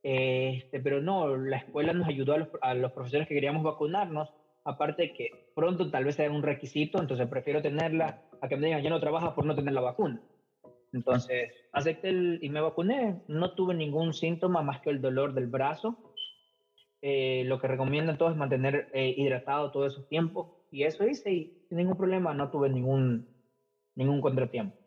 este, 0.04 0.82
pero 0.82 1.02
no, 1.02 1.38
la 1.38 1.58
escuela 1.58 1.94
nos 1.94 2.08
ayudó 2.08 2.36
a 2.62 2.74
los, 2.76 2.92
profesores 2.92 3.26
que 3.26 3.36
queríamos 3.36 3.64
vacunarnos, 3.64 4.30
aparte 4.66 5.14
que 5.14 5.50
pronto 5.56 5.90
tal 5.90 6.04
vez 6.04 6.16
sea 6.16 6.30
un 6.30 6.44
requisito, 6.44 7.00
entonces 7.00 7.28
prefiero 7.28 7.62
tenerla 7.62 8.22
a 8.42 8.50
que 8.50 8.58
me 8.58 8.68
digan 8.68 8.84
ya 8.84 8.90
no 8.90 9.00
trabaja 9.00 9.34
por 9.34 9.46
no 9.46 9.56
tener 9.56 9.74
la 9.74 9.82
vacuna. 9.82 10.22
Entonces, 10.92 11.52
acepté 11.72 12.10
el, 12.10 12.40
y 12.42 12.50
me 12.50 12.62
vacuné, 12.62 13.24
no 13.28 13.56
tuve 13.56 13.74
ningún 13.74 14.14
síntoma 14.14 14.62
más 14.62 14.82
que 14.82 14.92
el 14.92 15.02
dolor 15.02 15.34
del 15.34 15.48
brazo. 15.48 16.13
Eh, 17.06 17.44
lo 17.48 17.60
que 17.60 17.68
recomiendan 17.68 18.18
todos 18.18 18.32
es 18.32 18.38
mantener 18.38 18.88
eh, 18.94 19.14
hidratado 19.18 19.72
todo 19.72 19.88
ese 19.88 20.04
tiempo 20.04 20.66
y 20.72 20.84
eso 20.84 21.06
hice 21.06 21.34
y 21.34 21.66
sin 21.68 21.80
ningún 21.80 21.98
problema 21.98 22.34
no 22.34 22.50
tuve 22.50 22.70
ningún, 22.70 23.28
ningún 23.96 24.22
contratiempo. 24.22 24.78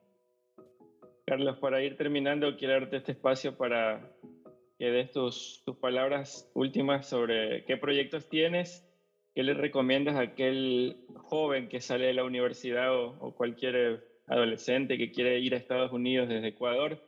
Carlos, 1.27 1.59
para 1.59 1.83
ir 1.83 1.99
terminando, 1.99 2.57
quiero 2.57 2.73
darte 2.73 2.97
este 2.97 3.12
espacio 3.12 3.59
para 3.59 4.17
que 4.79 4.87
des 4.87 5.11
tus, 5.11 5.62
tus 5.67 5.77
palabras 5.77 6.51
últimas 6.55 7.07
sobre 7.07 7.67
qué 7.67 7.77
proyectos 7.77 8.31
tienes, 8.31 8.89
qué 9.35 9.43
le 9.43 9.53
recomiendas 9.53 10.17
a 10.17 10.21
aquel 10.21 10.97
joven 11.17 11.69
que 11.69 11.83
sale 11.83 12.07
de 12.07 12.14
la 12.14 12.25
universidad 12.25 12.97
o, 12.97 13.35
cualquier 13.37 14.03
adolescente 14.27 14.97
que 14.97 15.12
quiere 15.12 15.39
ir 15.41 15.53
a 15.53 15.59
Estados 15.59 15.93
Unidos 15.93 16.31
desde 16.31 16.49
Ecuador, 16.49 16.99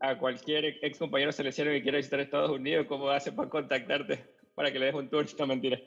a 0.00 0.16
cualquier 0.16 0.78
ex 0.82 0.98
compañero 0.98 1.30
salesiano 1.30 1.70
que 1.70 1.82
quiera 1.82 1.98
visitar 1.98 2.20
Estados 2.20 2.50
Unidos, 2.50 2.86
¿cómo 2.86 3.10
hace 3.10 3.32
para 3.32 3.48
contactarte 3.48 4.24
para 4.54 4.72
que 4.72 4.78
le 4.78 4.86
des 4.86 4.94
un 4.94 5.08
tour? 5.08 5.24
No, 5.38 5.46
mentira. 5.46 5.78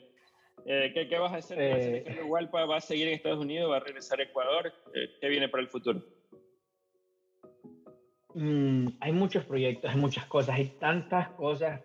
Eh, 0.66 0.92
¿qué, 0.94 1.08
¿qué, 1.08 1.18
vas 1.18 1.32
a 1.32 1.36
hacer? 1.36 1.58
Eh, 1.60 2.20
¿Igual 2.24 2.48
va 2.54 2.76
a 2.76 2.80
seguir 2.80 3.08
en 3.08 3.14
Estados 3.14 3.40
Unidos? 3.40 3.70
¿Va 3.70 3.76
a 3.76 3.80
regresar 3.80 4.20
a 4.20 4.22
Ecuador? 4.22 4.72
Eh, 4.94 5.10
¿Qué 5.20 5.28
viene 5.28 5.48
para 5.48 5.62
el 5.62 5.68
futuro? 5.68 6.02
Mm, 8.34 8.88
hay 9.00 9.12
muchos 9.12 9.44
proyectos, 9.44 9.90
hay 9.90 9.96
muchas 9.96 10.26
cosas, 10.26 10.56
hay 10.56 10.70
tantas 10.80 11.28
cosas. 11.30 11.82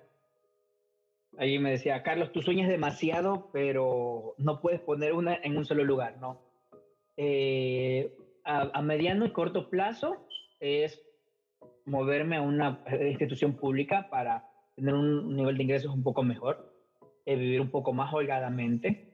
Ahí 1.38 1.60
me 1.60 1.72
decía, 1.72 2.02
Carlos, 2.04 2.32
tú 2.32 2.42
sueñas 2.42 2.70
demasiado, 2.70 3.50
pero 3.54 4.34
no 4.38 4.62
puedes 4.62 4.80
poner 4.82 5.14
una 5.14 5.36
en 5.44 5.58
un 5.58 5.66
solo 5.66 5.84
lugar, 5.84 6.18
¿no? 6.18 6.42
Eh, 7.18 8.16
a, 8.44 8.82
mediano 8.82 9.26
y 9.26 9.32
corto 9.32 9.70
plazo, 9.70 10.26
es 10.60 11.00
moverme 11.90 12.38
a 12.38 12.42
una 12.42 12.84
institución 13.02 13.54
pública 13.54 14.08
para 14.10 14.46
tener 14.76 14.94
un 14.94 15.36
nivel 15.36 15.58
de 15.58 15.64
ingresos 15.64 15.94
un 15.94 16.04
poco 16.04 16.24
mejor, 16.24 16.74
eh, 17.26 17.36
vivir 17.36 17.62
un 17.62 17.70
poco 17.70 17.92
más 17.94 18.14
holgadamente, 18.14 19.14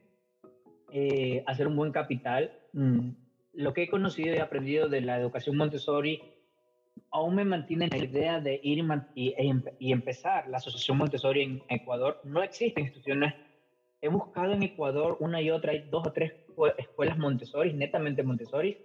eh, 0.92 1.42
hacer 1.46 1.66
un 1.66 1.76
buen 1.76 1.92
capital. 1.92 2.52
Mm, 2.72 3.10
lo 3.54 3.72
que 3.72 3.84
he 3.84 3.88
conocido 3.88 4.34
y 4.34 4.38
aprendido 4.38 4.88
de 4.88 5.00
la 5.00 5.18
educación 5.18 5.56
Montessori 5.56 6.22
aún 7.10 7.34
me 7.34 7.44
mantiene 7.44 7.86
en 7.86 7.90
la 7.90 8.04
idea 8.04 8.40
de 8.40 8.60
ir 8.62 8.84
y, 9.14 9.28
e 9.30 9.54
y, 9.78 9.92
empezar 9.92 10.48
la 10.48 10.58
Asociación 10.58 10.98
Montessori 10.98 11.42
en 11.42 11.62
Ecuador. 11.68 12.20
No 12.24 12.42
existen 12.42 12.84
instituciones. 12.84 13.34
He 14.00 14.08
buscado 14.08 14.52
en 14.52 14.62
Ecuador 14.62 15.16
una 15.20 15.40
y 15.40 15.50
otra, 15.50 15.72
hay 15.72 15.88
dos 15.90 16.06
o 16.06 16.12
tres 16.12 16.32
escuelas 16.78 17.18
Montessori, 17.18 17.72
netamente 17.72 18.22
Montessori. 18.22 18.78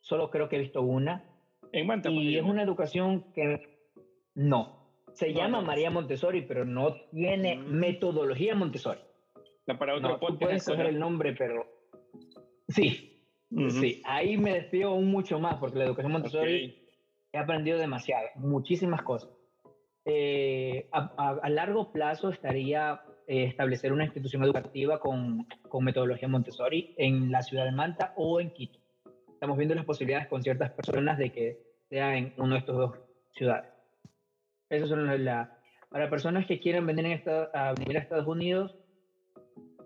Solo 0.00 0.30
creo 0.30 0.48
que 0.48 0.56
he 0.56 0.60
visto 0.60 0.82
una. 0.82 1.24
En 1.72 1.86
Manta, 1.86 2.10
y 2.10 2.36
es 2.36 2.44
una 2.44 2.62
educación 2.62 3.32
que 3.34 3.78
no. 4.34 4.78
Se 5.12 5.32
llama 5.32 5.60
María 5.60 5.90
Montessori, 5.90 6.42
pero 6.42 6.64
no 6.64 6.94
tiene 7.10 7.56
mm. 7.56 7.66
metodología 7.66 8.54
Montessori. 8.54 9.00
para 9.78 9.96
otro 9.96 10.10
no, 10.10 10.18
tú 10.18 10.38
puedes 10.38 10.64
coger 10.64 10.86
el 10.86 10.98
nombre, 10.98 11.34
pero 11.34 11.66
sí, 12.68 13.20
sí. 13.70 14.02
Ahí 14.04 14.36
me 14.36 14.54
despido 14.54 14.90
aún 14.90 15.10
mucho 15.10 15.38
más 15.40 15.56
porque 15.56 15.78
la 15.78 15.84
educación 15.84 16.12
Montessori 16.12 16.86
he 17.32 17.38
aprendido 17.38 17.78
demasiado, 17.78 18.28
muchísimas 18.36 19.02
cosas. 19.02 19.30
Eh, 20.04 20.88
a, 20.90 21.50
largo 21.50 21.92
plazo 21.92 22.30
estaría 22.30 23.02
eh, 23.26 23.44
establecer 23.44 23.92
una 23.92 24.04
institución 24.04 24.42
educativa 24.42 24.98
con, 25.00 25.46
con, 25.68 25.84
metodología 25.84 26.28
Montessori 26.28 26.94
en 26.96 27.30
la 27.30 27.42
ciudad 27.42 27.66
de 27.66 27.72
Manta 27.72 28.14
o 28.16 28.40
en 28.40 28.50
Quito. 28.54 28.78
Estamos 29.38 29.56
viendo 29.56 29.76
las 29.76 29.84
posibilidades 29.84 30.26
con 30.26 30.42
ciertas 30.42 30.72
personas 30.72 31.16
de 31.16 31.30
que 31.30 31.60
sea 31.88 32.16
en 32.16 32.34
una 32.38 32.54
de 32.54 32.58
estas 32.58 32.74
dos 32.74 32.98
ciudades. 33.36 33.70
Eso 34.68 34.88
son 34.88 35.24
las... 35.24 35.48
Para 35.90 36.10
personas 36.10 36.44
que 36.44 36.58
quieren 36.58 36.84
venir, 36.86 37.06
en 37.06 37.22
a 37.54 37.72
venir 37.72 37.96
a 37.96 38.00
Estados 38.00 38.26
Unidos, 38.26 38.74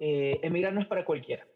eh, 0.01 0.41
emigrar 0.43 0.73
no 0.73 0.81
es 0.81 0.87
para 0.87 1.05
cualquiera. 1.05 1.47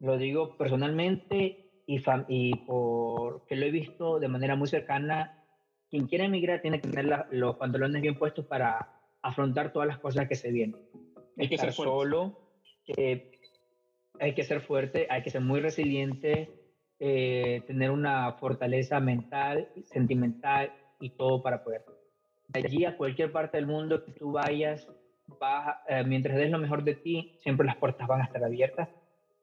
Lo 0.00 0.16
digo 0.16 0.56
personalmente 0.56 1.68
y, 1.86 2.02
y 2.28 2.54
porque 2.66 3.56
lo 3.56 3.66
he 3.66 3.70
visto 3.70 4.18
de 4.18 4.28
manera 4.28 4.56
muy 4.56 4.68
cercana, 4.68 5.44
quien 5.90 6.06
quiere 6.06 6.24
emigrar 6.24 6.62
tiene 6.62 6.80
que 6.80 6.88
tener 6.88 7.26
los 7.32 7.56
pantalones 7.56 8.00
bien 8.00 8.18
puestos 8.18 8.46
para 8.46 8.98
afrontar 9.20 9.74
todas 9.74 9.88
las 9.88 9.98
cosas 9.98 10.26
que 10.26 10.36
se 10.36 10.50
vienen. 10.50 10.80
Hay 11.36 11.50
que 11.50 11.58
ser 11.58 11.74
solo, 11.74 12.48
eh, 12.96 13.30
hay 14.18 14.34
que 14.34 14.44
ser 14.44 14.62
fuerte, 14.62 15.06
hay 15.10 15.22
que 15.22 15.28
ser 15.28 15.42
muy 15.42 15.60
resiliente, 15.60 16.63
eh, 17.00 17.62
tener 17.66 17.90
una 17.90 18.32
fortaleza 18.34 19.00
mental, 19.00 19.68
sentimental 19.84 20.72
y 21.00 21.10
todo 21.10 21.42
para 21.42 21.62
poder. 21.62 21.84
De 22.48 22.60
allí 22.60 22.84
a 22.84 22.96
cualquier 22.96 23.32
parte 23.32 23.56
del 23.56 23.66
mundo 23.66 24.04
que 24.04 24.12
tú 24.12 24.32
vayas, 24.32 24.88
eh, 25.88 26.04
mientras 26.06 26.36
des 26.36 26.50
lo 26.50 26.58
mejor 26.58 26.84
de 26.84 26.94
ti, 26.94 27.38
siempre 27.42 27.66
las 27.66 27.76
puertas 27.76 28.06
van 28.06 28.20
a 28.20 28.24
estar 28.24 28.44
abiertas 28.44 28.88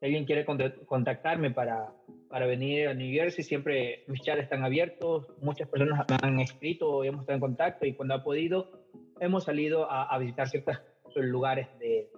si 0.01 0.07
alguien 0.07 0.25
quiere 0.25 0.45
contactarme 0.87 1.51
para, 1.51 1.93
para 2.27 2.47
venir 2.47 2.87
a 2.87 2.95
New 2.95 3.13
Jersey, 3.13 3.43
siempre 3.43 4.03
mis 4.07 4.23
chats 4.23 4.41
están 4.41 4.63
abiertos. 4.63 5.27
Muchas 5.41 5.69
personas 5.69 6.07
me 6.09 6.17
han 6.27 6.39
escrito 6.39 7.03
y 7.03 7.09
hemos 7.09 7.21
estado 7.21 7.35
en 7.35 7.41
contacto 7.41 7.85
y 7.85 7.93
cuando 7.93 8.15
ha 8.15 8.23
podido, 8.23 8.81
hemos 9.19 9.43
salido 9.43 9.87
a, 9.91 10.17
visitar 10.17 10.49
ciertos 10.49 10.79
lugares 11.13 11.67
de, 11.77 12.09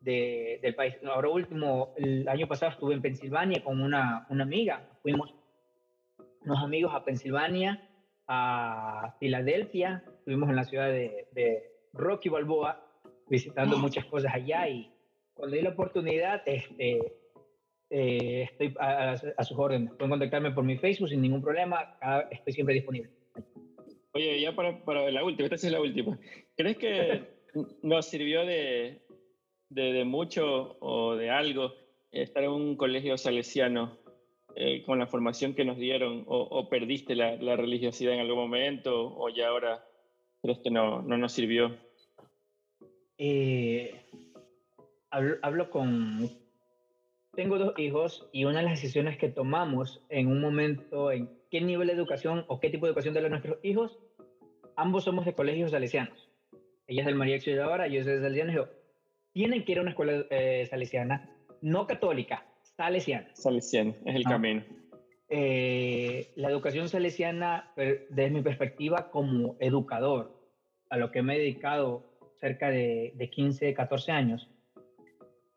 de, 0.00 0.58
del 0.62 0.74
país. 0.74 0.94
Ahora 1.04 1.28
último, 1.28 1.94
el 1.96 2.28
año 2.28 2.48
pasado 2.48 2.72
estuve 2.72 2.94
en 2.94 3.02
Pensilvania 3.02 3.62
con 3.62 3.80
una, 3.80 4.26
una 4.30 4.44
amiga. 4.44 4.88
Fuimos 5.02 5.34
unos 6.42 6.58
amigos 6.62 6.92
a 6.94 7.04
Pensilvania, 7.04 7.88
a 8.26 9.14
Filadelfia. 9.18 10.02
Estuvimos 10.18 10.48
en 10.48 10.56
la 10.56 10.64
ciudad 10.64 10.88
de, 10.88 11.28
de 11.32 11.62
Rocky 11.92 12.28
Balboa 12.28 12.86
visitando 13.28 13.78
muchas 13.78 14.04
cosas 14.06 14.34
allá 14.34 14.68
y 14.68 14.92
cuando 15.34 15.56
hay 15.56 15.62
la 15.62 15.70
oportunidad, 15.70 16.42
este, 16.44 17.00
eh, 17.88 18.42
estoy 18.42 18.74
a, 18.78 19.16
sus 19.16 19.58
órdenes. 19.58 19.90
Pueden 19.94 20.10
contactarme 20.10 20.50
por 20.50 20.64
mi 20.64 20.76
Facebook 20.76 21.08
sin 21.08 21.22
ningún 21.22 21.42
problema. 21.42 21.96
Estoy 22.30 22.52
siempre 22.52 22.74
disponible. 22.74 23.10
Oye, 24.12 24.40
ya 24.40 24.54
para, 24.54 24.84
para 24.84 25.10
la 25.10 25.24
última, 25.24 25.46
esta 25.46 25.56
es 25.56 25.72
la 25.72 25.80
última. 25.80 26.18
¿Crees 26.56 26.76
que 26.76 27.24
nos 27.82 28.06
sirvió 28.06 28.44
de, 28.44 29.00
de, 29.70 30.04
mucho 30.04 30.76
o 30.80 31.16
de 31.16 31.30
algo 31.30 31.72
estar 32.12 32.42
en 32.42 32.50
un 32.50 32.76
colegio 32.76 33.16
salesiano 33.16 33.96
eh, 34.56 34.82
con 34.84 34.98
la 34.98 35.06
formación 35.06 35.54
que 35.54 35.64
nos 35.64 35.78
dieron? 35.78 36.24
¿O, 36.26 36.68
perdiste 36.68 37.14
la, 37.14 37.56
religiosidad 37.56 38.14
en 38.14 38.20
algún 38.20 38.38
momento? 38.38 39.16
¿O 39.16 39.28
ya 39.30 39.48
ahora 39.48 39.84
crees 40.42 40.58
que 40.58 40.70
no, 40.70 41.02
no 41.02 41.16
nos 41.16 41.32
sirvió? 41.32 41.76
Eh, 43.16 44.02
hablo, 45.10 45.70
con... 45.70 46.30
Tengo 47.34 47.58
dos 47.58 47.78
hijos 47.78 48.28
y 48.32 48.44
una 48.44 48.58
de 48.58 48.64
las 48.64 48.80
decisiones 48.80 49.16
que 49.16 49.28
tomamos 49.28 50.02
en 50.08 50.26
un 50.26 50.40
momento 50.40 51.12
en 51.12 51.30
qué 51.50 51.60
nivel 51.60 51.86
de 51.86 51.94
educación 51.94 52.44
o 52.48 52.58
qué 52.58 52.70
tipo 52.70 52.86
de 52.86 52.90
educación 52.90 53.14
de 53.14 53.28
nuestros 53.28 53.58
hijos, 53.62 53.98
ambos 54.74 55.04
somos 55.04 55.24
de 55.24 55.34
colegios 55.34 55.70
salesianos. 55.70 56.28
Ella 56.88 57.02
es 57.02 57.06
del 57.06 57.14
María 57.14 57.36
Auxiliadora, 57.36 57.86
yo 57.86 58.02
soy 58.02 58.14
de 58.14 58.20
Salesiano. 58.20 58.79
Tienen 59.32 59.64
que 59.64 59.72
ir 59.72 59.78
a 59.78 59.82
una 59.82 59.90
escuela 59.90 60.24
eh, 60.30 60.66
salesiana, 60.68 61.30
no 61.62 61.86
católica, 61.86 62.44
salesiana. 62.62 63.28
Salesiana, 63.34 63.94
es 64.04 64.14
el 64.16 64.24
camino. 64.24 64.62
Eh, 65.28 66.32
la 66.34 66.50
educación 66.50 66.88
salesiana, 66.88 67.72
desde 67.76 68.30
mi 68.30 68.42
perspectiva 68.42 69.10
como 69.10 69.56
educador, 69.60 70.36
a 70.88 70.96
lo 70.96 71.12
que 71.12 71.22
me 71.22 71.36
he 71.36 71.38
dedicado 71.38 72.18
cerca 72.40 72.70
de, 72.70 73.12
de 73.14 73.30
15, 73.30 73.72
14 73.74 74.10
años, 74.12 74.50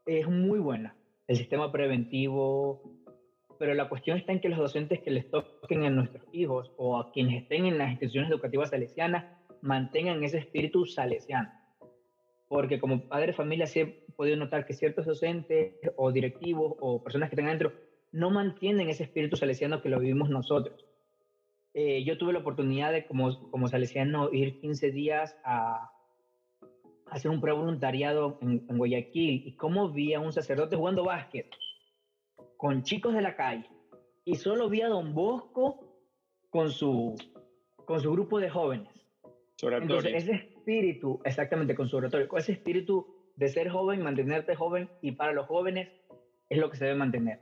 es 0.05 0.27
muy 0.27 0.59
buena, 0.59 0.95
el 1.27 1.37
sistema 1.37 1.71
preventivo, 1.71 2.83
pero 3.57 3.73
la 3.73 3.89
cuestión 3.89 4.17
está 4.17 4.33
en 4.33 4.41
que 4.41 4.49
los 4.49 4.59
docentes 4.59 5.01
que 5.01 5.09
les 5.09 5.29
toquen 5.29 5.83
a 5.85 5.89
nuestros 5.89 6.23
hijos 6.33 6.71
o 6.77 6.99
a 6.99 7.11
quienes 7.11 7.41
estén 7.41 7.65
en 7.65 7.77
las 7.77 7.91
instituciones 7.91 8.29
educativas 8.29 8.69
salesianas 8.69 9.25
mantengan 9.61 10.23
ese 10.23 10.39
espíritu 10.39 10.85
salesiano. 10.85 11.49
Porque 12.53 12.79
como 12.79 13.07
padre 13.07 13.27
de 13.27 13.33
familia 13.33 13.65
sí 13.65 13.79
he 13.79 13.85
podido 14.15 14.37
notar 14.37 14.67
que 14.67 14.75
ciertos 14.75 15.07
docentes 15.07 15.73
o 15.95 16.11
directivos 16.11 16.75
o 16.79 17.03
personas 17.03 17.29
que 17.29 17.35
están 17.35 17.47
adentro 17.47 17.73
no 18.11 18.29
mantienen 18.29 18.89
ese 18.89 19.05
espíritu 19.05 19.35
salesiano 19.35 19.81
que 19.81 19.89
lo 19.89 19.99
vivimos 19.99 20.29
nosotros. 20.29 20.85
Eh, 21.73 22.03
yo 22.03 22.15
tuve 22.19 22.31
la 22.31 22.39
oportunidad 22.39 22.91
de, 22.91 23.07
como, 23.07 23.49
como 23.49 23.67
salesiano, 23.67 24.31
ir 24.31 24.59
15 24.59 24.91
días 24.91 25.35
a, 25.43 25.91
hacer 27.07 27.31
un 27.31 27.41
pre-voluntariado 27.41 28.37
en, 28.41 28.67
Guayaquil 28.67 29.47
y 29.47 29.55
cómo 29.55 29.89
vi 29.89 30.13
a 30.13 30.19
un 30.19 30.31
sacerdote 30.31 30.75
jugando 30.75 31.03
básquet 31.03 31.49
con 32.57 32.83
chicos 32.83 33.15
de 33.15 33.21
la 33.21 33.35
calle 33.35 33.67
y 34.25 34.35
solo 34.35 34.69
vi 34.69 34.81
a 34.81 34.89
Don 34.89 35.15
Bosco 35.15 35.79
con 36.51 36.69
su, 36.69 37.15
con 37.85 37.99
su 37.99 38.11
grupo 38.11 38.39
de 38.39 38.51
jóvenes. 38.51 38.89
Entonces, 39.59 40.13
ese 40.23 40.52
espíritu, 40.63 41.19
exactamente, 41.25 41.75
con 41.75 41.89
su 41.89 41.97
oratorio, 41.97 42.27
ese 42.37 42.53
espíritu 42.53 43.05
de 43.35 43.49
ser 43.49 43.69
joven, 43.69 44.01
mantenerte 44.01 44.55
joven 44.55 44.89
y 45.01 45.11
para 45.11 45.33
los 45.33 45.45
jóvenes 45.47 45.89
es 46.49 46.57
lo 46.57 46.69
que 46.69 46.77
se 46.77 46.85
debe 46.85 46.97
mantener. 46.97 47.39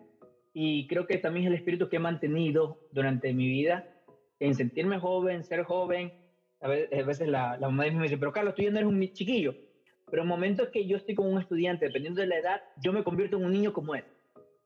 Y 0.53 0.88
creo 0.88 1.06
que 1.06 1.18
también 1.18 1.45
es 1.45 1.52
el 1.52 1.57
espíritu 1.57 1.88
que 1.88 1.98
he 1.98 1.99
mantenido 1.99 2.80
durante 2.91 3.34
mi 3.34 3.48
vida 3.48 3.88
en 4.39 4.56
sentirme 4.56 4.99
joven, 4.99 5.43
ser 5.43 5.64
joven, 5.64 6.11
a 6.61 6.68
veces 6.68 7.27
la, 7.27 7.57
la 7.57 7.69
mamá 7.69 7.85
me 7.91 8.03
dice, 8.03 8.18
pero 8.18 8.31
Carlos, 8.31 8.53
tú 8.56 8.61
ya 8.61 8.69
no 8.69 8.77
eres 8.77 8.89
un 8.89 9.02
chiquillo. 9.14 9.56
Pero 10.10 10.23
en 10.23 10.27
momentos 10.27 10.69
que 10.69 10.85
yo 10.85 10.98
estoy 10.98 11.15
con 11.15 11.31
un 11.31 11.39
estudiante, 11.39 11.85
dependiendo 11.85 12.22
de 12.22 12.27
la 12.27 12.38
edad, 12.38 12.61
yo 12.77 12.91
me 12.91 13.03
convierto 13.03 13.38
en 13.38 13.45
un 13.45 13.52
niño 13.52 13.73
como 13.73 13.95
él. 13.95 14.03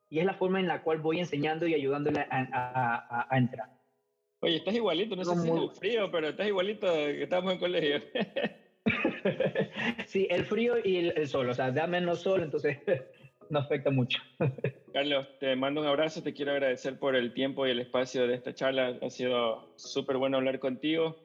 Y 0.09 0.19
es 0.19 0.25
la 0.25 0.33
forma 0.33 0.59
en 0.59 0.67
la 0.67 0.81
cual 0.81 0.99
voy 0.99 1.19
enseñando 1.19 1.67
y 1.67 1.73
ayudándole 1.73 2.21
a, 2.21 2.27
a, 2.31 3.27
a, 3.29 3.37
entrar. 3.37 3.69
Oye, 4.45 4.57
estás 4.57 4.75
igualito, 4.75 5.15
no, 5.15 5.25
sé 5.25 5.33
si 5.41 5.49
es 5.49 5.55
el 5.55 5.71
frío, 5.71 6.11
pero 6.11 6.27
estás 6.27 6.45
igualito 6.45 6.85
que 6.85 7.23
estábamos 7.23 7.53
en 7.53 7.59
colegio. 7.59 7.99
sí, 10.05 10.27
el 10.29 10.45
frío 10.45 10.75
y 10.83 10.97
el, 10.97 11.27
sol, 11.27 11.49
o 11.49 11.53
sea, 11.55 11.71
da 11.71 11.87
menos 11.87 12.21
sol, 12.21 12.43
entonces 12.43 12.77
no 13.49 13.57
afecta 13.57 13.89
mucho. 13.89 14.19
Carlos, 14.93 15.27
te 15.39 15.55
mando 15.55 15.81
un 15.81 15.87
abrazo, 15.87 16.21
te 16.21 16.35
quiero 16.35 16.51
agradecer 16.51 16.99
por 16.99 17.15
el 17.15 17.33
tiempo 17.33 17.65
y 17.65 17.71
el 17.71 17.79
espacio 17.79 18.27
de 18.27 18.35
esta 18.35 18.53
charla. 18.53 18.95
Ha 19.01 19.09
sido 19.09 19.73
súper 19.77 20.17
bueno 20.17 20.37
hablar 20.37 20.59
contigo. 20.59 21.15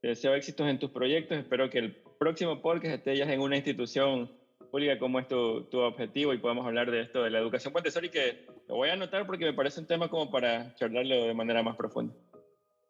Te 0.00 0.08
deseo 0.08 0.34
éxitos 0.34 0.66
en 0.66 0.78
tus 0.78 0.90
proyectos. 0.90 1.36
Espero 1.36 1.68
que 1.68 1.80
el 1.80 1.96
próximo 2.18 2.62
podcast 2.62 2.94
estés 2.94 3.18
ya 3.18 3.30
en 3.30 3.42
una 3.42 3.56
institución 3.56 4.32
pública 4.70 4.98
como 4.98 5.18
es 5.20 5.28
tu, 5.28 5.64
tu, 5.64 5.80
objetivo 5.80 6.32
y 6.32 6.38
podamos 6.38 6.66
hablar 6.66 6.90
de 6.90 7.02
esto 7.02 7.22
de 7.24 7.28
la 7.28 7.40
educación 7.40 7.74
Montessori, 7.74 8.08
que 8.08 8.46
lo 8.68 8.76
voy 8.76 8.88
a 8.88 8.94
anotar 8.94 9.26
porque 9.26 9.44
me 9.44 9.52
parece 9.52 9.80
un 9.80 9.86
tema 9.86 10.08
como 10.08 10.30
para 10.30 10.74
charlarlo 10.76 11.26
de 11.26 11.34
manera 11.34 11.62
más 11.62 11.76
profunda. 11.76 12.14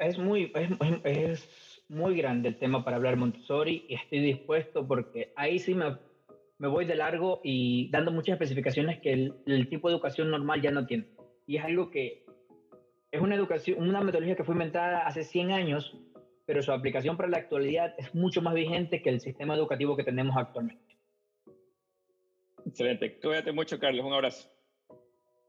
Es 0.01 0.19
muy, 0.19 0.53
es, 0.55 0.71
es 1.05 1.85
muy 1.89 2.17
grande 2.17 2.49
el 2.49 2.57
tema 2.57 2.85
para 2.85 2.97
hablar 2.97 3.17
Montessori 3.17 3.85
y 3.89 3.95
estoy 3.95 4.21
dispuesto 4.21 4.87
porque 4.87 5.33
ahí 5.37 5.59
sí 5.59 5.75
me, 5.75 5.97
me 6.59 6.69
voy 6.69 6.87
de 6.87 6.95
largo 6.95 7.41
y 7.45 7.91
dando 7.91 8.11
muchas 8.11 8.33
especificaciones 8.33 9.01
que 9.01 9.13
el, 9.13 9.35
el 9.47 9.69
tipo 9.69 9.89
de 9.89 9.95
educación 9.95 10.31
normal 10.31 10.63
ya 10.63 10.71
no 10.71 10.87
tiene. 10.87 11.07
Y 11.47 11.59
es 11.59 11.65
algo 11.65 11.91
que 11.91 12.25
es 13.11 13.21
una 13.21 13.35
educación, 13.35 13.81
una 13.87 14.01
metodología 14.01 14.37
que 14.37 14.45
fue 14.45 14.55
inventada 14.55 15.07
hace 15.07 15.23
100 15.23 15.53
años, 15.53 15.97
pero 16.47 16.63
su 16.63 16.73
aplicación 16.73 17.17
para 17.17 17.29
la 17.29 17.39
actualidad 17.39 17.95
es 17.99 18.15
mucho 18.15 18.41
más 18.41 18.55
vigente 18.55 19.03
que 19.03 19.11
el 19.11 19.21
sistema 19.21 19.55
educativo 19.55 19.97
que 19.97 20.05
tenemos 20.05 20.37
actualmente. 20.37 20.97
Excelente. 22.67 23.19
Cuídate 23.21 23.53
mucho, 23.53 23.79
Carlos. 23.79 24.05
Un 24.05 24.13
abrazo. 24.13 24.49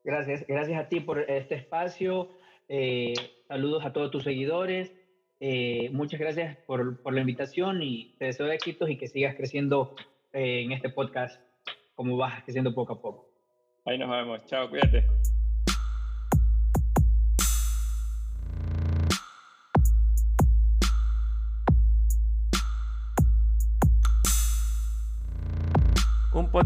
Gracias. 0.03 0.45
Gracias 0.47 0.79
a 0.79 0.89
ti 0.89 0.99
por 0.99 1.19
este 1.29 1.55
espacio. 1.55 2.29
Eh, 2.73 3.13
saludos 3.49 3.83
a 3.83 3.91
todos 3.91 4.11
tus 4.11 4.23
seguidores. 4.23 4.93
Eh, 5.41 5.89
muchas 5.91 6.21
gracias 6.21 6.55
por, 6.65 7.01
la 7.11 7.19
invitación 7.19 7.83
y 7.83 8.15
te 8.17 8.25
deseo 8.25 8.49
éxitos 8.49 8.89
y 8.89 8.97
que 8.97 9.09
sigas 9.09 9.35
creciendo 9.35 9.93
eh, 10.31 10.61
en 10.61 10.71
este 10.71 10.87
podcast 10.87 11.41
como 11.95 12.15
vas 12.15 12.41
creciendo 12.45 12.73
poco 12.73 12.93
a 12.93 13.01
poco. 13.01 13.27
Ahí 13.85 13.97
nos 13.97 14.09
vemos. 14.09 14.45
Chao, 14.45 14.69
cuídate. 14.69 15.05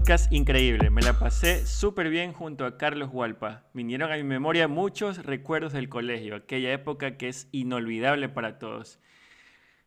Podcast 0.05 0.31
increíble, 0.31 0.91
me 0.91 1.01
la 1.01 1.17
pasé 1.17 1.65
súper 1.65 2.11
bien 2.11 2.31
junto 2.31 2.67
a 2.67 2.77
Carlos 2.77 3.09
Hualpa. 3.11 3.63
Vinieron 3.73 4.11
a 4.11 4.15
mi 4.17 4.23
memoria 4.23 4.67
muchos 4.67 5.25
recuerdos 5.25 5.73
del 5.73 5.89
colegio, 5.89 6.35
aquella 6.35 6.71
época 6.71 7.17
que 7.17 7.27
es 7.27 7.49
inolvidable 7.51 8.29
para 8.29 8.59
todos. 8.59 8.99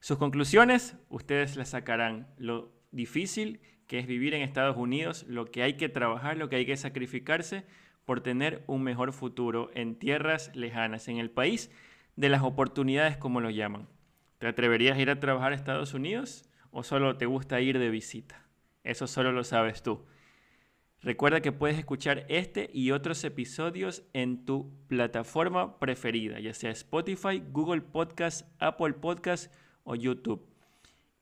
Sus 0.00 0.18
conclusiones, 0.18 0.96
ustedes 1.08 1.54
las 1.54 1.68
sacarán. 1.68 2.26
Lo 2.36 2.72
difícil 2.90 3.60
que 3.86 4.00
es 4.00 4.08
vivir 4.08 4.34
en 4.34 4.42
Estados 4.42 4.76
Unidos, 4.76 5.24
lo 5.28 5.52
que 5.52 5.62
hay 5.62 5.74
que 5.74 5.88
trabajar, 5.88 6.36
lo 6.36 6.48
que 6.48 6.56
hay 6.56 6.66
que 6.66 6.76
sacrificarse 6.76 7.64
por 8.04 8.20
tener 8.20 8.64
un 8.66 8.82
mejor 8.82 9.12
futuro 9.12 9.70
en 9.74 9.94
tierras 10.00 10.50
lejanas, 10.56 11.06
en 11.06 11.18
el 11.18 11.30
país 11.30 11.70
de 12.16 12.28
las 12.28 12.42
oportunidades 12.42 13.16
como 13.16 13.40
lo 13.40 13.50
llaman. 13.50 13.86
¿Te 14.38 14.48
atreverías 14.48 14.98
a 14.98 15.00
ir 15.00 15.10
a 15.10 15.20
trabajar 15.20 15.52
a 15.52 15.54
Estados 15.54 15.94
Unidos 15.94 16.44
o 16.72 16.82
solo 16.82 17.16
te 17.18 17.26
gusta 17.26 17.60
ir 17.60 17.78
de 17.78 17.90
visita? 17.90 18.47
Eso 18.84 19.06
solo 19.06 19.32
lo 19.32 19.44
sabes 19.44 19.82
tú. 19.82 20.04
Recuerda 21.00 21.40
que 21.40 21.52
puedes 21.52 21.78
escuchar 21.78 22.26
este 22.28 22.70
y 22.72 22.90
otros 22.90 23.22
episodios 23.22 24.02
en 24.14 24.44
tu 24.44 24.72
plataforma 24.88 25.78
preferida, 25.78 26.40
ya 26.40 26.52
sea 26.52 26.70
Spotify, 26.70 27.42
Google 27.52 27.82
Podcast, 27.82 28.48
Apple 28.58 28.94
Podcast 28.94 29.52
o 29.84 29.94
YouTube. 29.94 30.44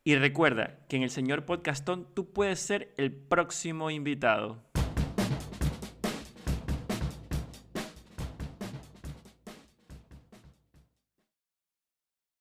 Y 0.03 0.15
recuerda 0.15 0.79
que 0.89 0.97
en 0.97 1.03
el 1.03 1.11
señor 1.11 1.45
Podcastón 1.45 2.07
tú 2.15 2.33
puedes 2.33 2.61
ser 2.61 2.95
el 2.97 3.13
próximo 3.13 3.91
invitado. 3.91 4.63